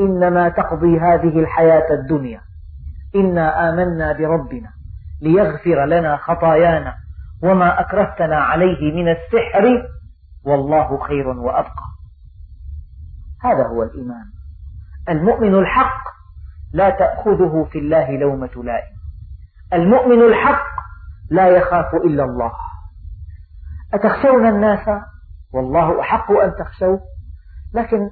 إنما 0.00 0.48
تقضي 0.48 1.00
هذه 1.00 1.38
الحياة 1.38 1.86
الدنيا. 1.90 2.40
إنا 3.16 3.68
آمنا 3.70 4.12
بربنا 4.12 4.68
ليغفر 5.22 5.84
لنا 5.84 6.16
خطايانا 6.16 6.94
وما 7.42 7.80
أكرهتنا 7.80 8.36
عليه 8.36 8.94
من 8.94 9.08
السحر. 9.08 9.88
والله 10.44 10.98
خير 10.98 11.28
وأبقى. 11.28 11.84
هذا 13.44 13.66
هو 13.66 13.82
الإيمان. 13.82 14.24
المؤمن 15.08 15.54
الحق 15.54 16.02
لا 16.72 16.90
تأخذه 16.90 17.68
في 17.72 17.78
الله 17.78 18.10
لومة 18.10 18.64
لائم. 18.64 18.96
المؤمن 19.72 20.22
الحق 20.22 20.66
لا 21.30 21.48
يخاف 21.48 21.94
إلا 21.94 22.24
الله. 22.24 22.52
أتخشون 23.94 24.46
الناس 24.46 24.88
والله 25.52 26.00
أحق 26.00 26.30
أن 26.30 26.52
تخشوه. 26.58 27.00
لكن 27.74 28.10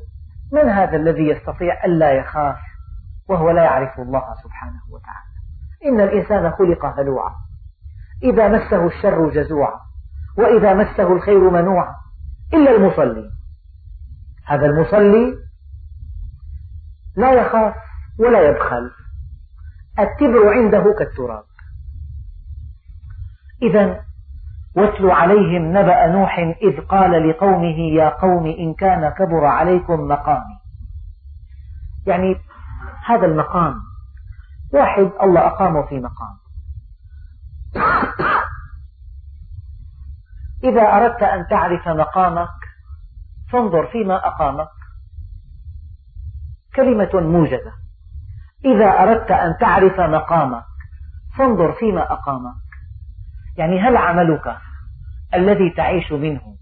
من 0.53 0.69
هذا 0.69 0.97
الذي 0.97 1.29
يستطيع 1.29 1.85
ألا 1.85 2.13
يخاف؟ 2.13 2.57
وهو 3.29 3.51
لا 3.51 3.65
يعرف 3.65 4.01
الله 4.01 4.35
سبحانه 4.43 4.81
وتعالى. 4.91 5.37
إن 5.87 6.01
الإنسان 6.01 6.51
خلق 6.51 6.87
هلوعا 7.01 7.35
إذا 8.23 8.49
مسه 8.49 8.87
الشر 8.87 9.31
جزوعا. 9.31 9.81
وإذا 10.39 10.75
مسه 10.75 11.13
الخير 11.13 11.51
منوعا. 11.51 11.95
إلا 12.55 12.71
المصلي. 12.71 13.31
هذا 14.47 14.67
المصلي 14.67 15.35
لا 17.17 17.33
يخاف 17.33 17.75
ولا 18.19 18.49
يبخل. 18.49 18.91
التبر 19.99 20.55
عنده 20.55 20.95
كالتراب. 20.99 21.45
إذا 23.63 24.01
واتل 24.77 25.11
عليهم 25.11 25.77
نبأ 25.79 26.07
نوح 26.07 26.39
إذ 26.39 26.81
قال 26.81 27.29
لقومه 27.29 27.79
يا 27.79 28.09
قوم 28.09 28.47
إن 28.47 28.75
كان 28.75 29.09
كبر 29.09 29.45
عليكم 29.45 30.01
مقامي. 30.09 30.59
يعني 32.07 32.37
هذا 33.07 33.27
المقام 33.27 33.75
واحد 34.73 35.11
الله 35.23 35.47
أقامه 35.47 35.87
في 35.87 36.01
مقام. 36.01 36.37
إذا 40.65 40.83
أردت 40.83 41.23
أن 41.23 41.47
تعرف 41.47 41.89
مقامك 41.89 42.49
فانظر 43.53 43.87
فيما 43.87 44.27
أقامك. 44.27 44.69
كلمة 46.77 47.11
موجزة. 47.15 47.73
إذا 48.65 48.87
أردت 48.87 49.31
أن 49.31 49.57
تعرف 49.61 50.01
مقامك 50.01 50.65
فانظر 51.39 51.73
فيما 51.73 52.13
أقامك. 52.13 52.55
يعني 53.57 53.81
هل 53.81 53.97
عملك 53.97 54.66
الذي 55.35 55.71
تعيش 55.71 56.13
منه 56.13 56.57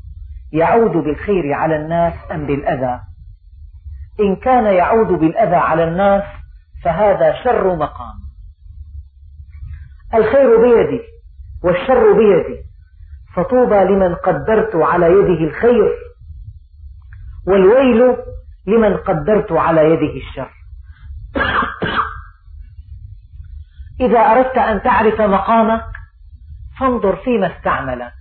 يعود 0.52 0.90
بالخير 0.90 1.52
على 1.52 1.76
الناس 1.76 2.14
أم 2.32 2.46
بالأذى؟ 2.46 3.00
إن 4.20 4.36
كان 4.36 4.64
يعود 4.64 5.06
بالأذى 5.06 5.56
على 5.56 5.84
الناس 5.84 6.24
فهذا 6.84 7.44
شر 7.44 7.76
مقام. 7.76 8.14
الخير 10.14 10.60
بيدي 10.60 11.00
والشر 11.64 12.12
بيدي 12.12 12.64
فطوبى 13.36 13.74
لمن 13.74 14.14
قدرت 14.14 14.76
على 14.76 15.06
يده 15.06 15.44
الخير 15.44 15.94
والويل 17.46 18.16
لمن 18.66 18.96
قدرت 18.96 19.52
على 19.52 19.80
يده 19.80 20.16
الشر. 20.16 20.50
إذا 24.00 24.18
أردت 24.18 24.58
أن 24.58 24.82
تعرف 24.82 25.20
مقامك 25.20 25.84
فانظر 26.78 27.16
فيما 27.16 27.56
استعملك. 27.56 28.12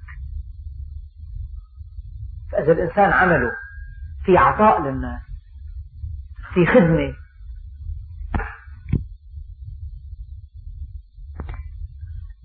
فإذا 2.53 2.71
الإنسان 2.71 3.11
عمله 3.11 3.51
في 4.25 4.37
عطاء 4.37 4.81
للناس 4.81 5.21
في 6.53 6.65
خدمة. 6.65 7.13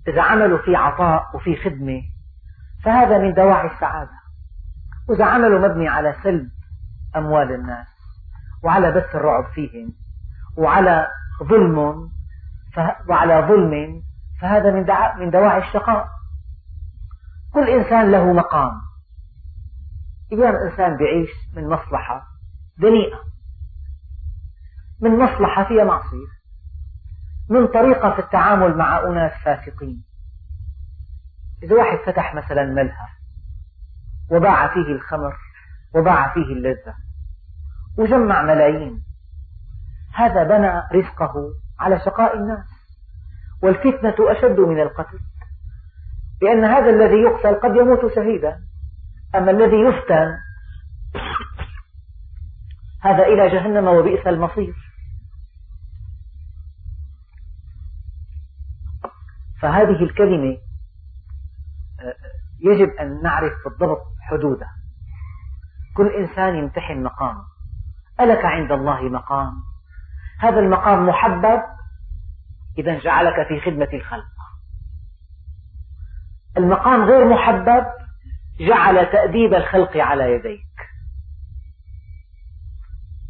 إذا 0.07 0.21
عمله 0.21 0.57
في 0.57 0.75
عطاء 0.75 1.35
وفي 1.35 1.55
خدمة 1.55 2.01
فهذا 2.83 3.17
من 3.17 3.33
دواعي 3.33 3.75
السعادة. 3.75 4.19
وإذا 5.09 5.25
عمله 5.25 5.67
مبني 5.67 5.87
على 5.87 6.15
سلب 6.23 6.49
أموال 7.15 7.51
الناس 7.51 7.87
وعلى 8.63 8.91
بث 8.91 9.15
الرعب 9.15 9.45
فيهم 9.53 9.93
وعلى 10.57 11.07
ظلم 11.43 12.09
وعلى 13.09 13.47
ظلم 13.47 14.03
فهذا 14.41 14.71
من 15.19 15.29
دواعي 15.29 15.67
الشقاء. 15.67 16.07
كل 17.53 17.69
إنسان 17.69 18.11
له 18.11 18.33
مقام. 18.33 18.88
أيام 20.31 20.55
إنسان 20.55 20.97
بيعيش 20.97 21.29
من 21.55 21.69
مصلحة 21.69 22.23
دنيئة. 22.77 23.19
من 25.01 25.19
مصلحة 25.19 25.67
فيها 25.67 25.83
معصية. 25.83 26.27
من 27.49 27.67
طريقة 27.67 28.13
في 28.15 28.19
التعامل 28.19 28.77
مع 28.77 29.03
أناس 29.07 29.31
فاسقين. 29.45 30.03
إذا 31.63 31.75
واحد 31.75 31.97
فتح 32.05 32.35
مثلا 32.35 32.65
ملهى 32.65 33.07
وباع 34.31 34.73
فيه 34.73 34.91
الخمر 34.91 35.37
وباع 35.95 36.33
فيه 36.33 36.53
اللذة 36.53 36.95
وجمع 37.97 38.41
ملايين 38.41 39.03
هذا 40.13 40.43
بنى 40.43 41.01
رزقه 41.01 41.33
على 41.79 41.99
شقاء 41.99 42.37
الناس. 42.37 42.65
والفتنة 43.63 44.15
أشد 44.19 44.59
من 44.59 44.79
القتل 44.81 45.19
لأن 46.41 46.65
هذا 46.65 46.89
الذي 46.89 47.21
يقتل 47.21 47.55
قد 47.55 47.75
يموت 47.75 48.15
شهيدا. 48.15 48.68
أما 49.35 49.51
الذي 49.51 49.75
يفتن 49.75 50.37
هذا 53.01 53.23
إلى 53.23 53.49
جهنم 53.49 53.87
وبئس 53.87 54.27
المصير. 54.27 54.75
فهذه 59.61 60.03
الكلمة 60.03 60.57
يجب 62.59 62.89
أن 62.89 63.21
نعرف 63.23 63.53
بالضبط 63.65 64.05
حدودها. 64.21 64.75
كل 65.97 66.07
إنسان 66.07 66.55
يمتحن 66.55 67.03
مقامه 67.03 67.43
ألك 68.19 68.45
عند 68.45 68.71
الله 68.71 69.01
مقام. 69.01 69.53
هذا 70.39 70.59
المقام 70.59 71.07
محبب 71.07 71.61
إذا 72.77 72.99
جعلك 72.99 73.47
في 73.47 73.61
خدمة 73.61 73.89
الخلق. 73.93 74.25
المقام 76.57 77.03
غير 77.03 77.25
محبب 77.29 77.85
جعل 78.59 79.11
تأديب 79.11 79.53
الخلق 79.53 79.97
على 79.97 80.23
يديك. 80.33 80.65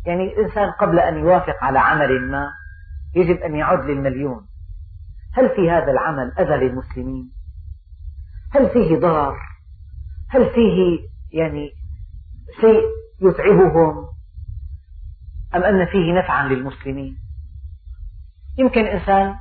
يعني 0.05 0.23
الإنسان 0.23 0.71
قبل 0.71 0.99
أن 0.99 1.17
يوافق 1.17 1.63
على 1.63 1.79
عمل 1.79 2.31
ما 2.31 2.49
يجب 3.15 3.37
أن 3.37 3.55
يعد 3.55 3.85
للمليون. 3.85 4.47
هل 5.33 5.49
في 5.55 5.71
هذا 5.71 5.91
العمل 5.91 6.31
أذى 6.39 6.65
للمسلمين؟ 6.65 7.31
هل 8.51 8.69
فيه 8.69 8.99
ضرر؟ 8.99 9.37
هل 10.29 10.45
فيه 10.45 10.99
يعني 11.33 11.71
شيء 12.61 12.81
يتعبهم؟ 13.21 14.07
أم 15.55 15.63
أن 15.63 15.85
فيه 15.85 16.13
نفعا 16.19 16.47
للمسلمين؟ 16.47 17.17
يمكن 18.57 18.85
إنسان 18.85 19.35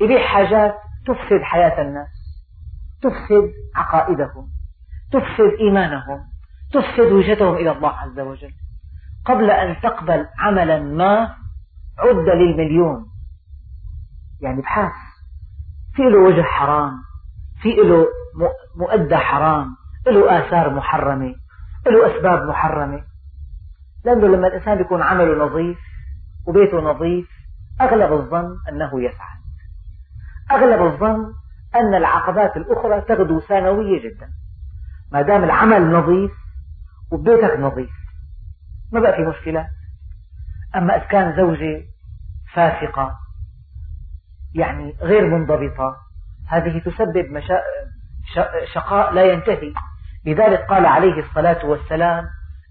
يبيع 0.00 0.26
حاجات 0.26 0.74
تفسد 1.06 1.42
حياة 1.42 1.82
الناس 1.82 2.08
تفسد 3.02 3.52
عقائدهم. 3.74 4.61
تفسد 5.12 5.58
إيمانهم 5.60 6.20
تفسد 6.72 7.12
وجهتهم 7.12 7.54
إلى 7.54 7.70
الله 7.72 7.90
عز 7.90 8.20
وجل. 8.20 8.52
قبل 9.24 9.50
أن 9.50 9.80
تقبل 9.80 10.26
عملا 10.38 10.78
ما 10.78 11.34
عد 11.98 12.28
للمليون. 12.28 13.06
يعني 14.40 14.60
ابحث 14.60 14.92
في 15.94 16.02
له 16.02 16.18
وجه 16.18 16.42
حرام 16.42 16.92
في 17.62 17.68
له 17.68 18.06
مؤدى 18.76 19.16
حرام 19.16 19.76
له 20.06 20.38
آثار 20.38 20.74
محرمة 20.74 21.34
له 21.86 22.16
أسباب 22.16 22.48
محرمة. 22.48 23.04
لأنه 24.04 24.26
لما 24.26 24.46
الإنسان 24.46 24.80
يكون 24.80 25.02
عمله 25.02 25.46
نظيف 25.46 25.78
وبيته 26.46 26.80
نظيف 26.80 27.28
أغلب 27.80 28.12
الظن 28.12 28.56
أنه 28.68 29.02
يسعد 29.02 29.42
أغلب 30.50 30.82
الظن 30.82 31.32
أن 31.74 31.94
العقبات 31.94 32.56
الأخرى 32.56 33.00
تغدو 33.00 33.40
ثانوية 33.40 34.02
جدا. 34.02 34.28
ما 35.12 35.22
دام 35.22 35.44
العمل 35.44 35.90
نظيف 35.92 36.30
وبيتك 37.12 37.58
نظيف 37.58 37.90
ما 38.92 39.00
بقى 39.00 39.12
في 39.16 39.22
مشكلة. 39.22 39.68
أما 40.76 40.96
إذا 40.96 41.04
كان 41.04 41.36
زوجة 41.36 41.82
فاسقة 42.54 43.18
يعني 44.54 44.94
غير 45.00 45.26
منضبطة 45.26 45.96
هذه 46.48 46.78
تسبب 46.78 47.30
مشا... 47.30 47.60
شقاء 48.74 49.12
لا 49.12 49.24
ينتهي. 49.32 49.72
لذلك 50.26 50.60
قال 50.60 50.86
عليه 50.86 51.20
الصلاة 51.22 51.66
والسلام 51.66 52.24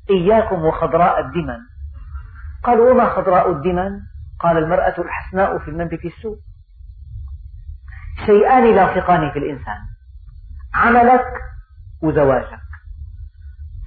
إياكم 0.10 0.65
وخضراء 0.65 1.19
الدمن. 1.19 1.58
قالوا 2.63 2.91
وما 2.91 3.10
خضراء 3.10 3.51
الدمن؟ 3.51 3.99
قال 4.39 4.58
المرأة 4.58 4.95
الحسناء 5.01 5.60
في 5.60 5.67
المنبت 5.67 6.06
السوء 6.06 6.38
شيئان 8.25 8.75
لاصقان 8.75 9.32
في 9.32 9.39
الإنسان. 9.39 9.77
عملك 10.73 11.25
وزواجك 12.03 12.59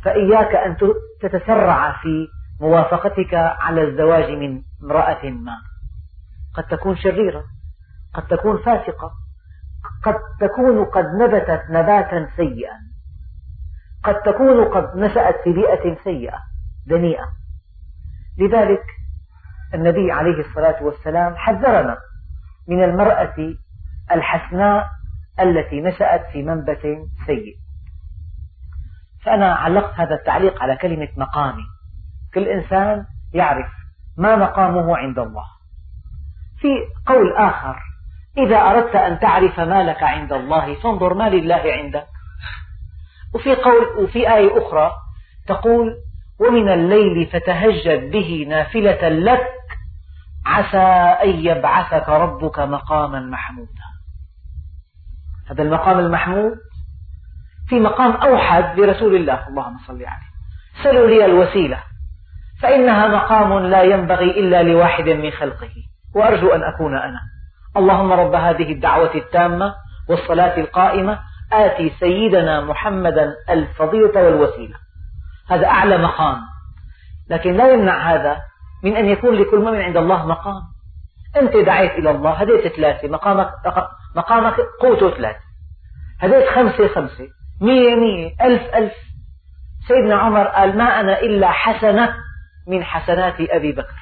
فإياك 0.04 0.54
أن 0.54 0.76
تتسرع 1.20 1.92
في 2.02 2.28
موافقتك 2.60 3.34
على 3.34 3.82
الزواج 3.82 4.30
من 4.30 4.62
امرأة 4.82 5.30
ما. 5.30 5.56
قد 6.54 6.64
تكون 6.64 6.96
شريرة 6.96 7.44
قد 8.14 8.26
تكون 8.26 8.58
فاسقة 8.58 9.10
قد 10.04 10.14
تكون 10.40 10.84
قد 10.84 11.04
نبتت 11.04 11.62
نباتا 11.70 12.28
سيئا. 12.36 12.76
قد 14.04 14.22
تكون 14.22 14.64
قد 14.64 14.96
نشأت 14.96 15.34
في 15.44 15.52
بيئة 15.52 16.04
سيئة 16.04 16.38
دنيئة. 16.86 17.32
لذلك 18.38 18.84
النبي 19.74 20.12
عليه 20.12 20.40
الصلاة 20.40 20.82
والسلام 20.82 21.36
حذرنا 21.36 21.98
من 22.68 22.84
المرأة 22.84 23.54
الحسناء 24.12 24.90
التي 25.40 25.80
نشأت 25.80 26.26
في 26.32 26.42
منبت 26.42 26.82
سيء. 27.26 27.63
فأنا 29.24 29.54
علقت 29.54 30.00
هذا 30.00 30.14
التعليق 30.14 30.62
على 30.62 30.76
كلمة 30.76 31.08
مقامي. 31.16 31.62
كل 32.34 32.48
إنسان 32.48 33.06
يعرف 33.34 33.66
ما 34.18 34.36
مقامه 34.36 34.96
عند 34.96 35.18
الله. 35.18 35.44
في 36.60 36.68
قول 37.06 37.32
آخر 37.32 37.76
إذا 38.38 38.56
أردت 38.56 38.96
أن 38.96 39.18
تعرف 39.18 39.60
ما 39.60 39.82
لك 39.82 40.02
عند 40.02 40.32
الله 40.32 40.74
فانظر 40.74 41.14
ما 41.14 41.28
لله 41.28 41.62
عندك. 41.66 42.06
وفي 43.34 43.54
قول 43.54 44.04
وفي 44.04 44.34
آية 44.34 44.66
أخرى 44.66 44.92
تقول 45.46 45.94
ومن 46.40 46.68
الليل 46.68 47.26
فتهجد 47.26 48.10
به 48.10 48.46
نافلة 48.48 49.08
لك 49.08 49.46
عسى 50.46 50.78
أن 51.24 51.28
يبعثك 51.28 52.08
ربك 52.08 52.58
مقاما 52.58 53.20
محمودا. 53.20 53.84
هذا 55.50 55.62
المقام 55.62 55.98
المحمود 55.98 56.54
في 57.74 57.80
مقام 57.80 58.12
أوحد 58.12 58.80
لرسول 58.80 59.16
الله. 59.16 59.48
اللهم 59.48 59.78
صل 59.86 59.94
عليه. 59.94 60.30
سلوا 60.82 61.06
لي 61.06 61.24
الوسيلة. 61.24 61.78
فإنها 62.62 63.08
مقام 63.08 63.58
لا 63.58 63.82
ينبغي 63.82 64.30
إلا 64.30 64.62
لواحد 64.62 65.08
من 65.08 65.30
خلقه. 65.30 65.74
وأرجو 66.14 66.48
أن 66.48 66.62
أكون 66.62 66.96
أنا. 66.96 67.20
اللهم 67.76 68.12
رب 68.12 68.34
هذه 68.34 68.72
الدعوة 68.72 69.14
التامة 69.14 69.74
والصلاة 70.08 70.60
القائمة. 70.60 71.18
آتي 71.52 71.92
سيدنا 72.00 72.60
محمدا 72.60 73.34
الفضيلة 73.50 74.24
والوسيلة. 74.24 74.76
هذا 75.50 75.66
أعلى 75.66 75.98
مقام. 75.98 76.40
لكن 77.30 77.52
لا 77.56 77.72
يمنع 77.72 78.14
هذا 78.14 78.36
من 78.84 78.96
أن 78.96 79.06
يكون 79.06 79.34
لكل 79.34 79.58
مؤمن 79.58 79.80
عند 79.80 79.96
الله 79.96 80.26
مقام. 80.26 80.62
أنت 81.36 81.56
دعيت 81.56 81.92
إلى 81.92 82.10
الله 82.10 82.30
هديت 82.30 82.76
ثلاثة 82.76 83.08
مقامك 83.08 83.50
مقامك 84.16 84.54
قوته 84.80 85.10
ثلاثة. 85.10 85.40
هديت 86.20 86.48
خمسة 86.48 86.88
خمسة. 86.88 87.28
مية 87.60 87.94
مية 87.94 88.34
ألف 88.40 88.74
ألف. 88.74 88.92
سيدنا 89.88 90.14
عمر 90.14 90.46
قال 90.46 90.78
ما 90.78 91.00
أنا 91.00 91.20
إلا 91.20 91.50
حسنة 91.50 92.14
من 92.68 92.84
حسنات 92.84 93.34
أبي 93.40 93.72
بكر. 93.72 93.94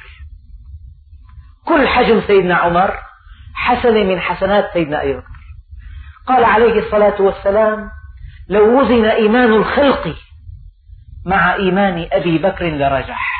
كل 1.67 1.89
حجم 1.89 2.21
سيدنا 2.27 2.55
عمر 2.55 2.99
حسنة 3.55 4.05
من 4.05 4.21
حسنات 4.21 4.73
سيدنا 4.73 5.03
أبي 5.03 5.13
بكر. 5.13 5.27
قال 6.27 6.45
عليه 6.45 6.87
الصلاة 6.87 7.23
والسلام 7.23 7.91
لو 8.49 8.81
وزن 8.81 9.05
إيمان 9.05 9.53
الخلق 9.53 10.17
مع 11.27 11.55
إيمان 11.55 12.09
أبي 12.13 12.39
بكر 12.39 12.65
لرجح. 12.65 13.33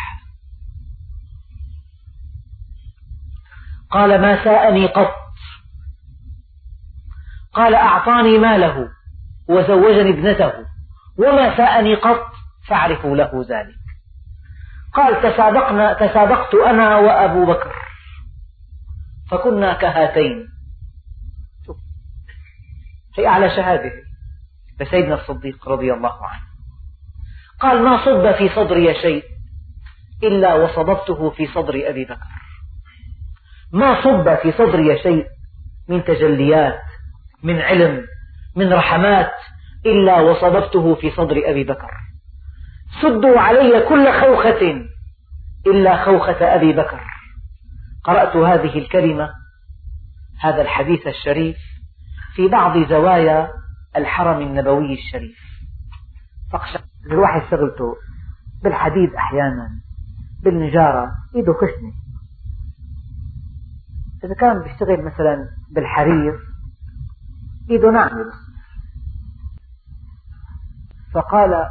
قال 3.91 4.21
ما 4.21 4.45
ساءني 4.45 4.87
قط. 4.87 5.15
قال 7.53 7.75
أعطاني 7.75 8.39
ماله. 8.39 8.89
وزوجني 9.53 10.11
ابنته. 10.11 10.53
وما 11.19 11.57
ساءني 11.57 11.95
قط 11.95 12.27
فاعرفوا 12.69 13.17
له 13.17 13.47
ذلك. 13.49 13.75
قال 14.95 15.23
تسابقنا 15.23 15.93
تسابقت 15.93 16.55
أنا 16.55 16.99
وأبو 16.99 17.47
بكر. 17.47 17.73
فكنا 19.31 19.73
كهاتين. 19.73 20.49
في 23.15 23.27
أعلى 23.27 23.51
شهادة 23.51 23.93
لسيدنا 24.81 25.15
الصديق 25.15 25.69
رضي 25.69 25.93
الله 25.93 26.27
عنه. 26.27 26.43
قال 27.61 27.83
ما 27.83 28.05
صب 28.05 28.33
في 28.33 28.49
صدري 28.49 28.95
شيء 28.95 29.25
إلا 30.23 30.55
وصببته 30.55 31.31
في 31.31 31.47
صدر 31.47 31.91
أبي 31.91 32.05
بكر. 32.05 32.17
ما 33.73 34.03
صب 34.03 34.35
في 34.43 34.53
صدري 34.53 34.99
شيء 35.03 35.27
من 35.89 36.05
تجليات 36.05 36.81
من 37.43 37.59
علم 37.59 38.07
من 38.57 38.73
رحمات 38.73 39.33
إلا 39.87 40.21
وصببته 40.21 40.95
في 40.95 41.11
صدر 41.11 41.51
أبي 41.51 41.65
بكر. 41.65 41.91
سدوا 43.03 43.41
علي 43.41 43.89
كل 43.89 44.13
خوخة 44.13 44.87
إلا 45.67 46.05
خوخة 46.05 46.55
أبي 46.55 46.73
بكر. 46.73 47.01
قرأت 48.05 48.37
هذه 48.37 48.79
الكلمة 48.79 49.31
هذا 50.41 50.63
الحديث 50.63 51.07
الشريف 51.07 51.57
في 52.35 52.49
بعض 52.49 52.89
زوايا 52.89 53.51
الحرم 53.97 54.41
النبوي 54.43 54.93
الشريف. 54.93 55.39
الواحد 57.07 57.51
شغلته 57.51 57.97
بالحديد 58.63 59.15
أحيانا 59.15 59.69
بالنجارة 60.45 61.13
إيده 61.37 61.53
خشنة. 61.53 61.93
إذا 64.25 64.35
كان 64.35 64.63
بيشتغل 64.63 65.05
مثلا 65.05 65.49
بالحرير 65.75 66.39
ناعمة 67.71 68.33
فقال 71.15 71.67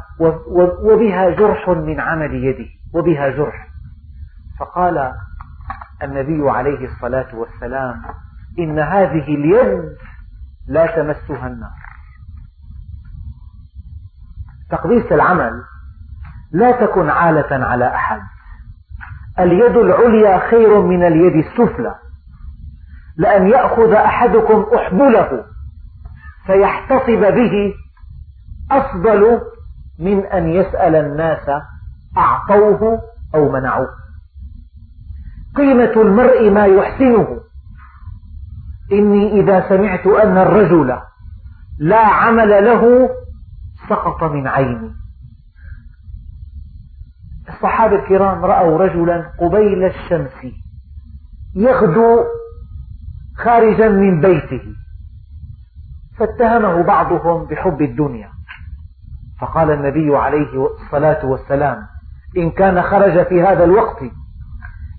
وبها 0.82 1.30
جرح 1.30 1.68
من 1.68 2.00
عمل 2.00 2.34
يدي 2.34 2.70
وبها 2.94 3.28
جرح. 3.28 3.68
فقال 4.60 5.12
النبي 6.02 6.50
عليه 6.50 6.86
الصلاة 6.86 7.34
والسلام 7.34 8.02
إن 8.58 8.78
هذه 8.78 9.34
اليد 9.34 9.96
لا 10.68 10.86
تمسها 10.86 11.46
النار. 11.46 11.70
تقديس 14.70 15.12
العمل 15.12 15.62
لا 16.52 16.86
تكن 16.86 17.10
عالة 17.10 17.66
على 17.66 17.94
أحد. 17.94 18.20
اليد 19.38 19.76
العليا 19.76 20.50
خير 20.50 20.82
من 20.82 21.06
اليد 21.06 21.46
السفلى 21.46 21.94
لأن 23.16 23.46
يأخذ 23.46 23.92
أحدكم 23.92 24.66
أحبله. 24.76 25.51
فيحتطب 26.46 27.34
به 27.34 27.74
أفضل 28.70 29.40
من 29.98 30.26
أن 30.26 30.48
يسأل 30.48 30.94
الناس 30.94 31.50
أعطوه 32.16 33.00
أو 33.34 33.52
منعوه. 33.52 33.88
قيمة 35.56 35.92
المرء 36.02 36.50
ما 36.50 36.66
يحسنه. 36.66 37.40
إني 38.92 39.40
إذا 39.40 39.68
سمعت 39.68 40.06
أن 40.06 40.38
الرجل 40.38 40.98
لا 41.78 42.06
عمل 42.06 42.64
له 42.64 43.10
سقط 43.88 44.24
من 44.24 44.46
عيني. 44.46 44.90
الصحابة 47.48 47.96
الكرام 47.96 48.44
رأوا 48.44 48.78
رجلا 48.78 49.32
قبيل 49.40 49.84
الشمس 49.84 50.52
يغدو 51.54 52.24
خارجا 53.36 53.88
من 53.88 54.20
بيته. 54.20 54.81
فاتهمه 56.26 56.82
بعضهم 56.82 57.46
بحب 57.46 57.82
الدنيا. 57.82 58.28
فقال 59.40 59.70
النبي 59.70 60.16
عليه 60.16 60.66
الصلاة 60.66 61.26
والسلام 61.26 61.82
إن 62.36 62.50
كان 62.50 62.82
خرج 62.82 63.26
في 63.26 63.42
هذا 63.42 63.64
الوقت 63.64 64.02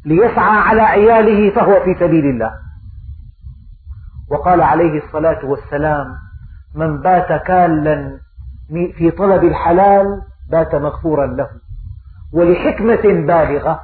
ليسعى 0.05 0.57
على 0.57 0.81
عياله 0.81 1.55
فهو 1.55 1.83
في 1.83 1.95
سبيل 1.99 2.25
الله. 2.25 2.53
وقال 4.31 4.61
عليه 4.61 5.05
الصلاة 5.05 5.45
والسلام 5.45 6.05
من 6.75 7.01
بات 7.01 7.43
كالا 7.47 8.19
في 8.69 9.11
طلب 9.11 9.43
الحلال 9.43 10.21
بات 10.51 10.75
مغفورا 10.75 11.25
له 11.27 11.49
ولحكمة 12.33 13.25
بالغة 13.27 13.79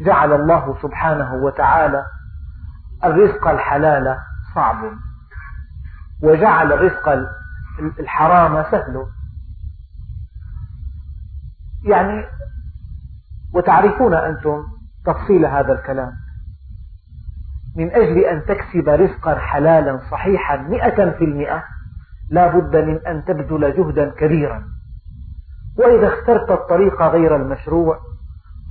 جعل 0.00 0.32
الله 0.32 0.76
سبحانه 0.82 1.34
وتعالى 1.34 2.02
الرزق 3.04 3.48
الحلال 3.48 4.16
صعب. 4.54 4.76
وجعل 6.22 6.72
الرزق 6.72 7.08
الحرام 8.00 8.64
سهل 8.70 9.06
يعني 11.84 12.24
وتعرفون 13.54 14.14
أنتم 14.14 14.62
تفصيل 15.06 15.46
هذا 15.46 15.72
الكلام. 15.72 16.12
من 17.76 17.90
أجل 17.90 18.18
أن 18.18 18.44
تكسب 18.44 18.88
رزقا 18.88 19.34
حلالا 19.38 20.00
صحيحا 20.10 20.56
مئة 20.56 21.10
في 21.10 21.24
المئة 21.24 21.64
لا 22.30 22.58
بد 22.58 22.76
من 22.76 23.06
أن 23.06 23.24
تبذل 23.24 23.76
جهدا 23.76 24.10
كبيرا. 24.10 24.64
وإذا 25.78 26.08
اخترت 26.08 26.50
الطريق 26.50 27.02
غير 27.02 27.36
المشروع 27.36 27.98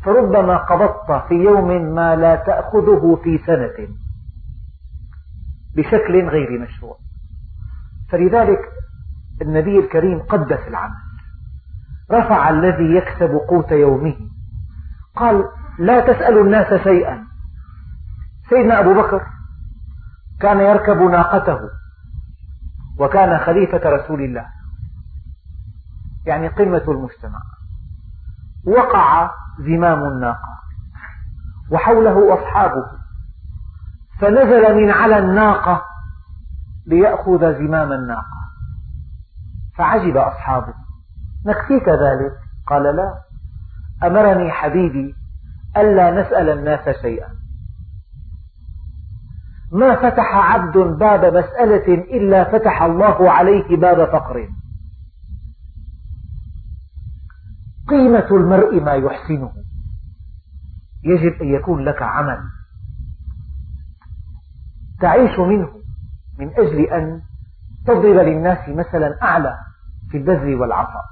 فربما 0.06 0.58
قبضت 0.58 1.28
في 1.28 1.34
يوم 1.34 1.96
ما 1.96 2.16
لا 2.16 2.36
تأخذه 2.36 3.20
في 3.24 3.38
سنة. 3.38 3.88
بشكل 5.76 6.28
غير 6.28 6.60
مشروع. 6.60 6.98
فلذلك 8.12 8.60
النبي 9.42 9.80
الكريم 9.80 10.20
قدس 10.20 10.68
العمل. 10.68 10.96
رفع 12.12 12.50
الذي 12.50 12.96
يكسب 12.96 13.32
قوت 13.50 13.72
يومه. 13.72 14.16
قال 15.16 15.46
لا 15.80 16.14
تسألوا 16.14 16.44
الناس 16.44 16.82
شيئا. 16.84 17.24
سيدنا 18.50 18.80
أبو 18.80 18.94
بكر 18.94 19.22
كان 20.40 20.60
يركب 20.60 21.02
ناقته 21.02 21.60
وكان 23.00 23.40
خليفة 23.40 23.90
رسول 23.90 24.22
الله 24.22 24.46
يعني 26.26 26.48
قمة 26.48 26.84
المجتمع. 26.88 27.40
وقع 28.68 29.32
زمام 29.60 30.04
الناقة 30.04 30.58
وحوله 31.72 32.34
أصحابه. 32.34 32.86
فنزل 34.20 34.76
من 34.76 34.92
على 34.92 35.20
الناقة 35.20 35.82
ليأخذ 36.88 37.58
زمام 37.58 37.92
الناقة. 37.92 38.38
فعجب 39.78 40.18
أصحابه. 40.18 40.74
نكفيك 41.46 41.90
ذلك؟ 41.90 42.34
قال 42.68 42.84
لا. 42.84 43.22
أمرني 44.04 44.52
حبيبي 44.52 45.16
ألا 45.78 46.22
نسأل 46.22 46.50
الناس 46.50 47.02
شيئا. 47.02 47.28
ما 49.72 49.96
فتح 49.96 50.36
عبد 50.36 50.78
باب 50.78 51.26
مسألة 51.26 51.94
إلا 51.94 52.44
فتح 52.44 52.82
الله 52.82 53.32
عليه 53.32 53.78
باب 53.78 54.06
فقر. 54.12 54.48
قيمة 57.88 58.28
المرء 58.32 58.84
ما 58.84 58.94
يحسنه. 58.94 59.52
يجب 61.04 61.42
أن 61.42 61.48
يكون 61.48 61.84
لك 61.84 62.02
عمل. 62.02 62.40
تعيش 65.00 65.40
منه. 65.40 65.87
من 66.40 66.50
أجل 66.58 66.80
أن 66.82 67.22
تضرب 67.86 68.28
للناس 68.28 68.70
مثلا 68.70 69.24
أعلى 69.24 69.58
في 70.12 70.18
البذل 70.18 70.56
والعطاء 70.56 71.04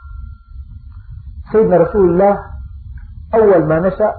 سيدنا 1.52 1.78
رسول 1.78 2.10
الله 2.10 2.40
أول 3.34 3.66
ما 3.66 3.80
نشأ 3.80 4.16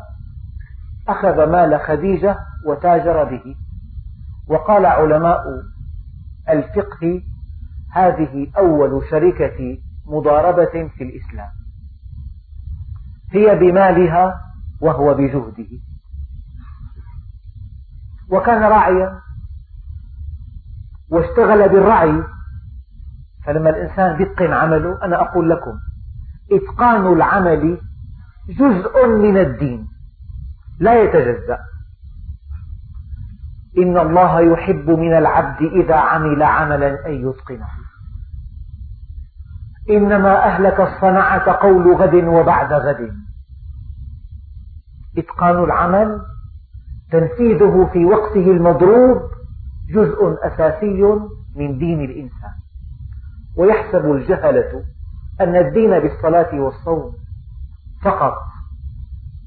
أخذ 1.09 1.51
مال 1.51 1.81
خديجة 1.81 2.39
وتاجر 2.67 3.25
به 3.25 3.55
وقال 4.49 4.87
علماء 4.87 5.43
الفقه 6.49 7.23
هذه 7.93 8.47
أول 8.59 9.03
شركة 9.11 9.79
مضاربة 10.07 10.89
في 10.89 11.05
الإسلام. 11.05 11.51
هي 13.33 13.59
بمالها 13.59 14.41
وهو 14.81 15.15
بجهده. 15.15 15.69
وكان 18.31 18.63
راعيا 18.63 19.21
واشتغل 21.11 21.69
بالرعي 21.69 22.23
فلما 23.47 23.71
الإنسان 23.71 24.23
يتقن 24.23 24.53
عمله 24.53 25.05
أنا 25.05 25.21
أقول 25.21 25.51
لكم 25.51 25.79
إتقان 26.53 27.13
العمل 27.13 27.79
جزء 28.49 29.07
من 29.07 29.37
الدين 29.39 29.89
لا 30.81 31.03
يتجزأ. 31.03 31.59
إن 33.79 33.99
الله 33.99 34.41
يحب 34.41 34.91
من 34.91 35.19
العبد 35.19 35.63
إذا 35.63 35.95
عمل 35.95 36.43
عملا 36.43 37.07
أن 37.07 37.13
يتقنه. 37.29 37.69
إنما 39.91 40.45
أهلك 40.45 40.81
الصنعة 40.81 41.53
قول 41.53 41.95
غد 41.95 42.15
وبعد 42.15 42.73
غد. 42.73 43.13
إتقان 45.19 45.65
العمل 45.65 46.21
تنفيذه 47.13 47.91
في 47.93 48.05
وقته 48.05 48.51
المضروب 48.51 49.36
جزء 49.95 50.37
أساسي 50.43 51.03
من 51.57 51.79
دين 51.79 52.01
الإنسان. 52.01 52.55
ويحسب 53.57 54.13
الجهلة 54.13 54.85
أن 55.41 55.57
الدين 55.57 55.99
بالصلاة 56.01 56.61
والصوم 56.61 57.13
فقط. 58.03 58.35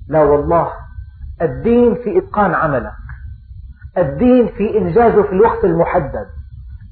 لا 0.08 0.24
والله 0.24 0.72
الدين 1.42 1.96
في 1.96 2.18
إتقان 2.18 2.54
عملك. 2.54 2.94
الدين 3.98 4.48
في 4.48 4.78
إنجازه 4.78 5.24
في 5.24 5.32
الوقت 5.32 5.66
المحدد. 5.66 6.28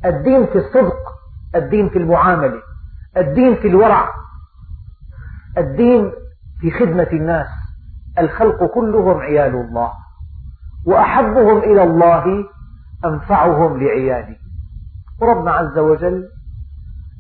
الدين 0.06 0.46
في 0.46 0.58
الصدق. 0.58 0.98
الدين 1.56 1.90
في 1.90 1.98
المعاملة. 1.98 2.62
الدين 3.18 3.56
في 3.56 3.68
الورع. 3.68 4.10
الدين 5.58 6.12
في 6.60 6.72
خدمة 6.72 7.08
الناس. 7.14 7.48
الخلق 8.20 8.64
كلهم 8.66 9.18
عيال 9.18 9.56
الله. 9.56 9.92
وأحبهم 10.86 11.58
إلى 11.58 11.84
الله 11.84 12.46
أنفعهم 13.06 13.78
لعياله 13.78 14.38
وربنا 15.22 15.52
عز 15.52 15.78
وجل 15.78 16.30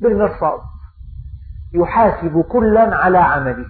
بالمرصاد 0.01 0.59
يحاسب 1.73 2.41
كلا 2.41 2.95
على 2.95 3.17
عمله. 3.17 3.65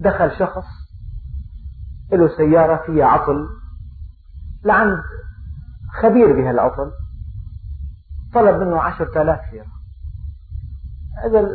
دخل 0.00 0.38
شخص 0.38 0.64
له 2.12 2.36
سيارة 2.36 2.86
فيها 2.86 3.06
عطل 3.06 3.46
لعند 4.64 5.02
خبير 6.02 6.32
بهالعطل 6.32 6.90
طلب 8.34 8.60
منه 8.60 8.82
عشرة 8.82 9.22
آلاف 9.22 9.52
ليرة. 9.52 9.72
هذا 11.24 11.48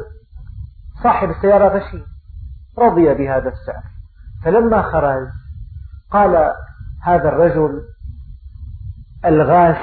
صاحب 1.03 1.29
السيارة 1.29 1.77
غشيم 1.77 2.05
رضي 2.79 3.13
بهذا 3.13 3.49
السعر. 3.49 3.83
فلما 4.43 4.81
خرج 4.81 5.27
قال 6.11 6.53
هذا 7.03 7.29
الرجل 7.29 7.81
الغاش 9.25 9.77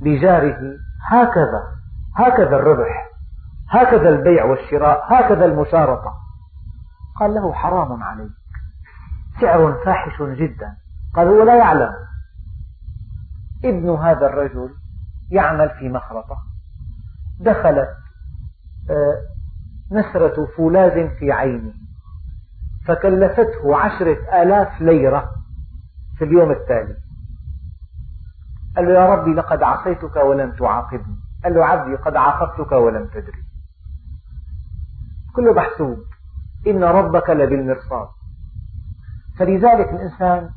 لجاره 0.00 0.76
هكذا 1.10 1.62
هكذا 2.16 2.56
الربح 2.56 3.10
هكذا 3.70 4.08
البيع 4.08 4.44
والشراء 4.44 5.14
هكذا 5.14 5.44
المشارطة. 5.44 6.14
قال 7.20 7.34
له 7.34 7.52
حرام 7.52 8.02
عليك. 8.02 8.30
سعر 9.40 9.78
فاحش 9.84 10.22
جدا. 10.22 10.76
قال 11.14 11.28
هو 11.28 11.42
لا 11.42 11.56
يعلم. 11.56 11.92
ابن 13.64 13.90
هذا 13.90 14.26
الرجل 14.26 14.70
يعمل 15.30 15.70
في 15.70 15.88
مخرطة. 15.88 16.36
دخلت 17.40 17.88
آه، 18.90 19.16
نسرة 19.92 20.46
فولاذ 20.56 21.08
في 21.18 21.32
عينه. 21.32 21.72
فكلفته 22.86 23.76
عشرة 23.76 24.42
آلاف 24.42 24.80
ليرة 24.80 25.30
في 26.18 26.24
اليوم 26.24 26.50
التالي. 26.50 26.96
قال 28.76 28.84
له 28.86 28.92
يا 28.92 29.14
ربي 29.14 29.34
لقد 29.34 29.62
عصيتك 29.62 30.16
ولم 30.16 30.52
تعاقبني. 30.52 31.16
قال 31.44 31.54
له 31.54 31.64
عبدي 31.64 31.96
قد 31.96 32.16
عاقبتك 32.16 32.72
ولم 32.72 33.06
تدري. 33.06 33.42
كله 35.36 35.52
محسوب 35.52 35.98
إن 36.66 36.84
ربك 36.84 37.30
لبالمرصاد. 37.30 38.08
فلذلك 39.38 39.88
الإنسان 39.88 40.48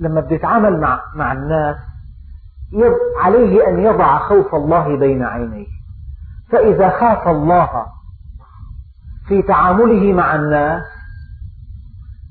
لما 0.00 0.20
بده 0.20 0.34
يتعامل 0.36 0.80
مع, 0.80 1.02
مع 1.14 1.32
الناس 1.32 1.76
عليه 3.22 3.68
أن 3.68 3.78
يضع 3.78 4.18
خوف 4.18 4.54
الله 4.54 4.98
بين 4.98 5.22
عينيه. 5.22 5.66
فإذا 6.50 6.90
خاف 6.90 7.28
الله 7.28 7.86
في 9.28 9.42
تعامله 9.42 10.12
مع 10.12 10.34
الناس 10.34 10.84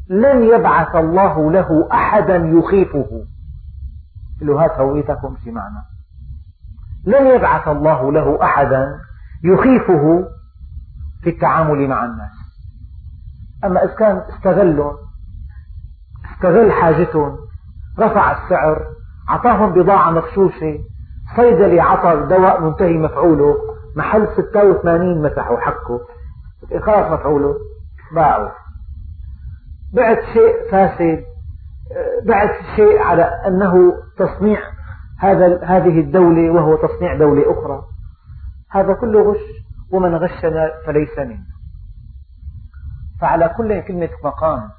لن 0.09 0.43
يبعث 0.43 0.95
الله 0.95 1.51
له 1.51 1.89
أحدا 1.91 2.35
يخيفه. 2.35 3.25
له 4.43 4.65
هات 4.65 4.71
هويتكم 4.71 5.35
في 5.35 5.51
معنى. 5.51 5.83
لن 7.05 7.35
يبعث 7.35 7.67
الله 7.67 8.11
له 8.11 8.43
أحدا 8.43 8.99
يخيفه 9.43 10.27
في 11.23 11.29
التعامل 11.29 11.87
مع 11.87 12.05
الناس. 12.05 12.43
أما 13.65 13.83
إذا 13.83 13.93
كان 13.93 14.17
استغلهم 14.17 14.95
استغل 16.33 16.71
حاجتهم 16.71 17.37
رفع 17.99 18.31
السعر 18.31 18.85
أعطاهم 19.29 19.73
بضاعة 19.73 20.11
مغشوشة 20.11 20.79
صيدلي 21.35 21.79
عطى 21.79 22.27
دواء 22.29 22.61
منتهي 22.61 22.97
مفعوله 22.97 23.55
محل 23.95 24.27
86 24.51 25.21
مسحوا 25.21 25.59
حكه 25.59 25.99
خلاص 26.85 27.11
مفعوله 27.11 27.55
باعوا 28.15 28.49
بعت 29.93 30.19
شيء 30.33 30.71
فاسد 30.71 31.23
بعت 32.25 32.49
شيء 32.75 32.99
على 32.99 33.23
أنه 33.23 33.93
تصنيع 34.17 34.59
هذا 35.19 35.63
هذه 35.63 35.99
الدولة 35.99 36.51
وهو 36.51 36.75
تصنيع 36.75 37.17
دولة 37.17 37.51
أخرى. 37.51 37.81
هذا 38.71 38.93
كله 38.93 39.31
غش 39.31 39.41
ومن 39.91 40.15
غشنا 40.15 40.71
فليس 40.85 41.19
منا. 41.19 41.45
فعلى 43.21 43.49
كل 43.57 43.81
كلمة 43.81 44.09
مقام 44.23 44.69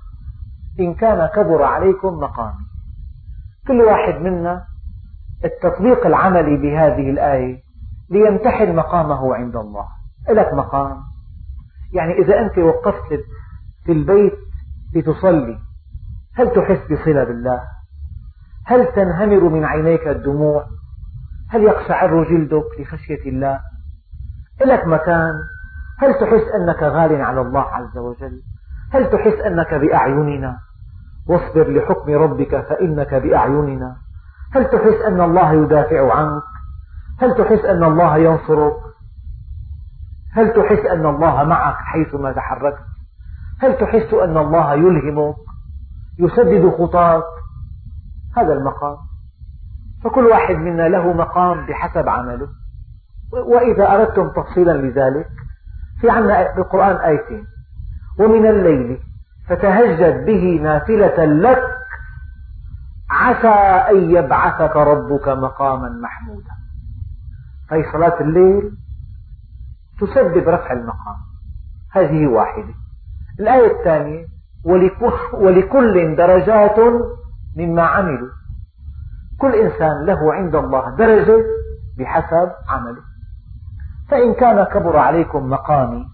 إن 0.80 0.94
كان 0.94 1.26
كبر 1.26 1.62
عليكم 1.62 2.14
مقامي. 2.14 2.64
كل 3.66 3.80
واحد 3.80 4.14
منا 4.14 4.64
التطبيق 5.44 6.06
العملي 6.06 6.56
بهذه 6.56 7.10
الآية 7.10 7.62
ليمتحن 8.10 8.76
مقامه 8.76 9.34
عند 9.34 9.56
الله. 9.56 9.88
لك 10.30 10.54
مقام. 10.54 11.00
يعني 11.92 12.12
إذا 12.12 12.40
أنت 12.40 12.58
وقفت 12.58 13.20
في 13.84 13.92
البيت 13.92 14.38
لتصلي 14.94 15.58
هل 16.36 16.50
تحس 16.50 16.92
بصلة 16.92 17.24
بالله؟ 17.24 17.60
هل 18.66 18.86
تنهمر 18.86 19.48
من 19.48 19.64
عينيك 19.64 20.08
الدموع؟ 20.08 20.66
هل 21.50 21.62
يقشعر 21.62 22.24
جلدك 22.24 22.80
لخشية 22.80 23.30
الله؟ 23.30 23.60
لك 24.66 24.86
مكان؟ 24.86 25.34
هل 25.98 26.14
تحس 26.14 26.48
أنك 26.54 26.82
غال 26.82 27.22
على 27.22 27.40
الله 27.40 27.60
عز 27.60 27.98
وجل؟ 27.98 28.42
هل 28.92 29.10
تحس 29.10 29.40
أنك 29.46 29.74
بأعيننا؟ 29.74 30.58
واصبر 31.28 31.70
لحكم 31.70 32.12
ربك 32.12 32.60
فإنك 32.60 33.14
بأعيننا. 33.14 33.96
هل 34.54 34.64
تحس 34.64 35.02
أن 35.06 35.20
الله 35.20 35.52
يدافع 35.52 36.14
عنك؟ 36.14 36.42
هل 37.20 37.34
تحس 37.34 37.64
أن 37.64 37.84
الله 37.84 38.16
ينصرك؟ 38.16 38.76
هل 40.32 40.52
تحس 40.52 40.86
أن 40.86 41.06
الله 41.06 41.44
معك 41.44 41.76
حيثما 41.76 42.32
تحركت؟ 42.32 42.84
هل 43.60 43.78
تحس 43.78 44.14
أن 44.14 44.36
الله 44.36 44.74
يلهمك؟ 44.74 45.34
يسدد 46.18 46.70
خطاك. 46.78 47.24
هذا 48.36 48.52
المقام. 48.52 48.96
فكل 50.04 50.24
واحد 50.26 50.54
منا 50.54 50.88
له 50.88 51.12
مقام 51.12 51.66
بحسب 51.66 52.08
عمله. 52.08 52.48
وإذا 53.32 53.94
أردتم 53.94 54.28
تفصيلا 54.28 54.72
لذلك 54.72 55.28
في 56.00 56.10
عنا 56.10 56.54
بالقرآن 56.56 56.96
آيتين. 56.96 57.46
ومن 58.18 58.46
الليل 58.46 58.98
فتهجد 59.48 60.26
به 60.26 60.60
نافلة 60.62 61.24
لك 61.24 61.62
عسى 63.10 63.48
أن 63.90 64.10
يبعثك 64.10 64.76
ربك 64.76 65.28
مقاما 65.28 65.88
محمودا. 65.88 66.50
هي 67.70 67.92
صلاة 67.92 68.20
الليل 68.20 68.70
تسبب 70.00 70.48
رفع 70.48 70.72
المقام. 70.72 71.16
هذه 71.92 72.26
واحدة. 72.26 72.74
الآية 73.40 73.78
الثانية 73.78 74.33
ولكل 75.34 76.16
درجات 76.16 76.78
مما 77.56 77.82
عملوا. 77.82 78.28
كل 79.40 79.54
إنسان 79.54 80.06
له 80.06 80.34
عند 80.34 80.54
الله 80.54 80.96
درجة 80.96 81.44
بحسب 81.98 82.50
عمله. 82.68 83.02
فإن 84.10 84.34
كان 84.34 84.64
كبر 84.64 84.96
عليكم 84.96 85.50
مقامي 85.50 86.04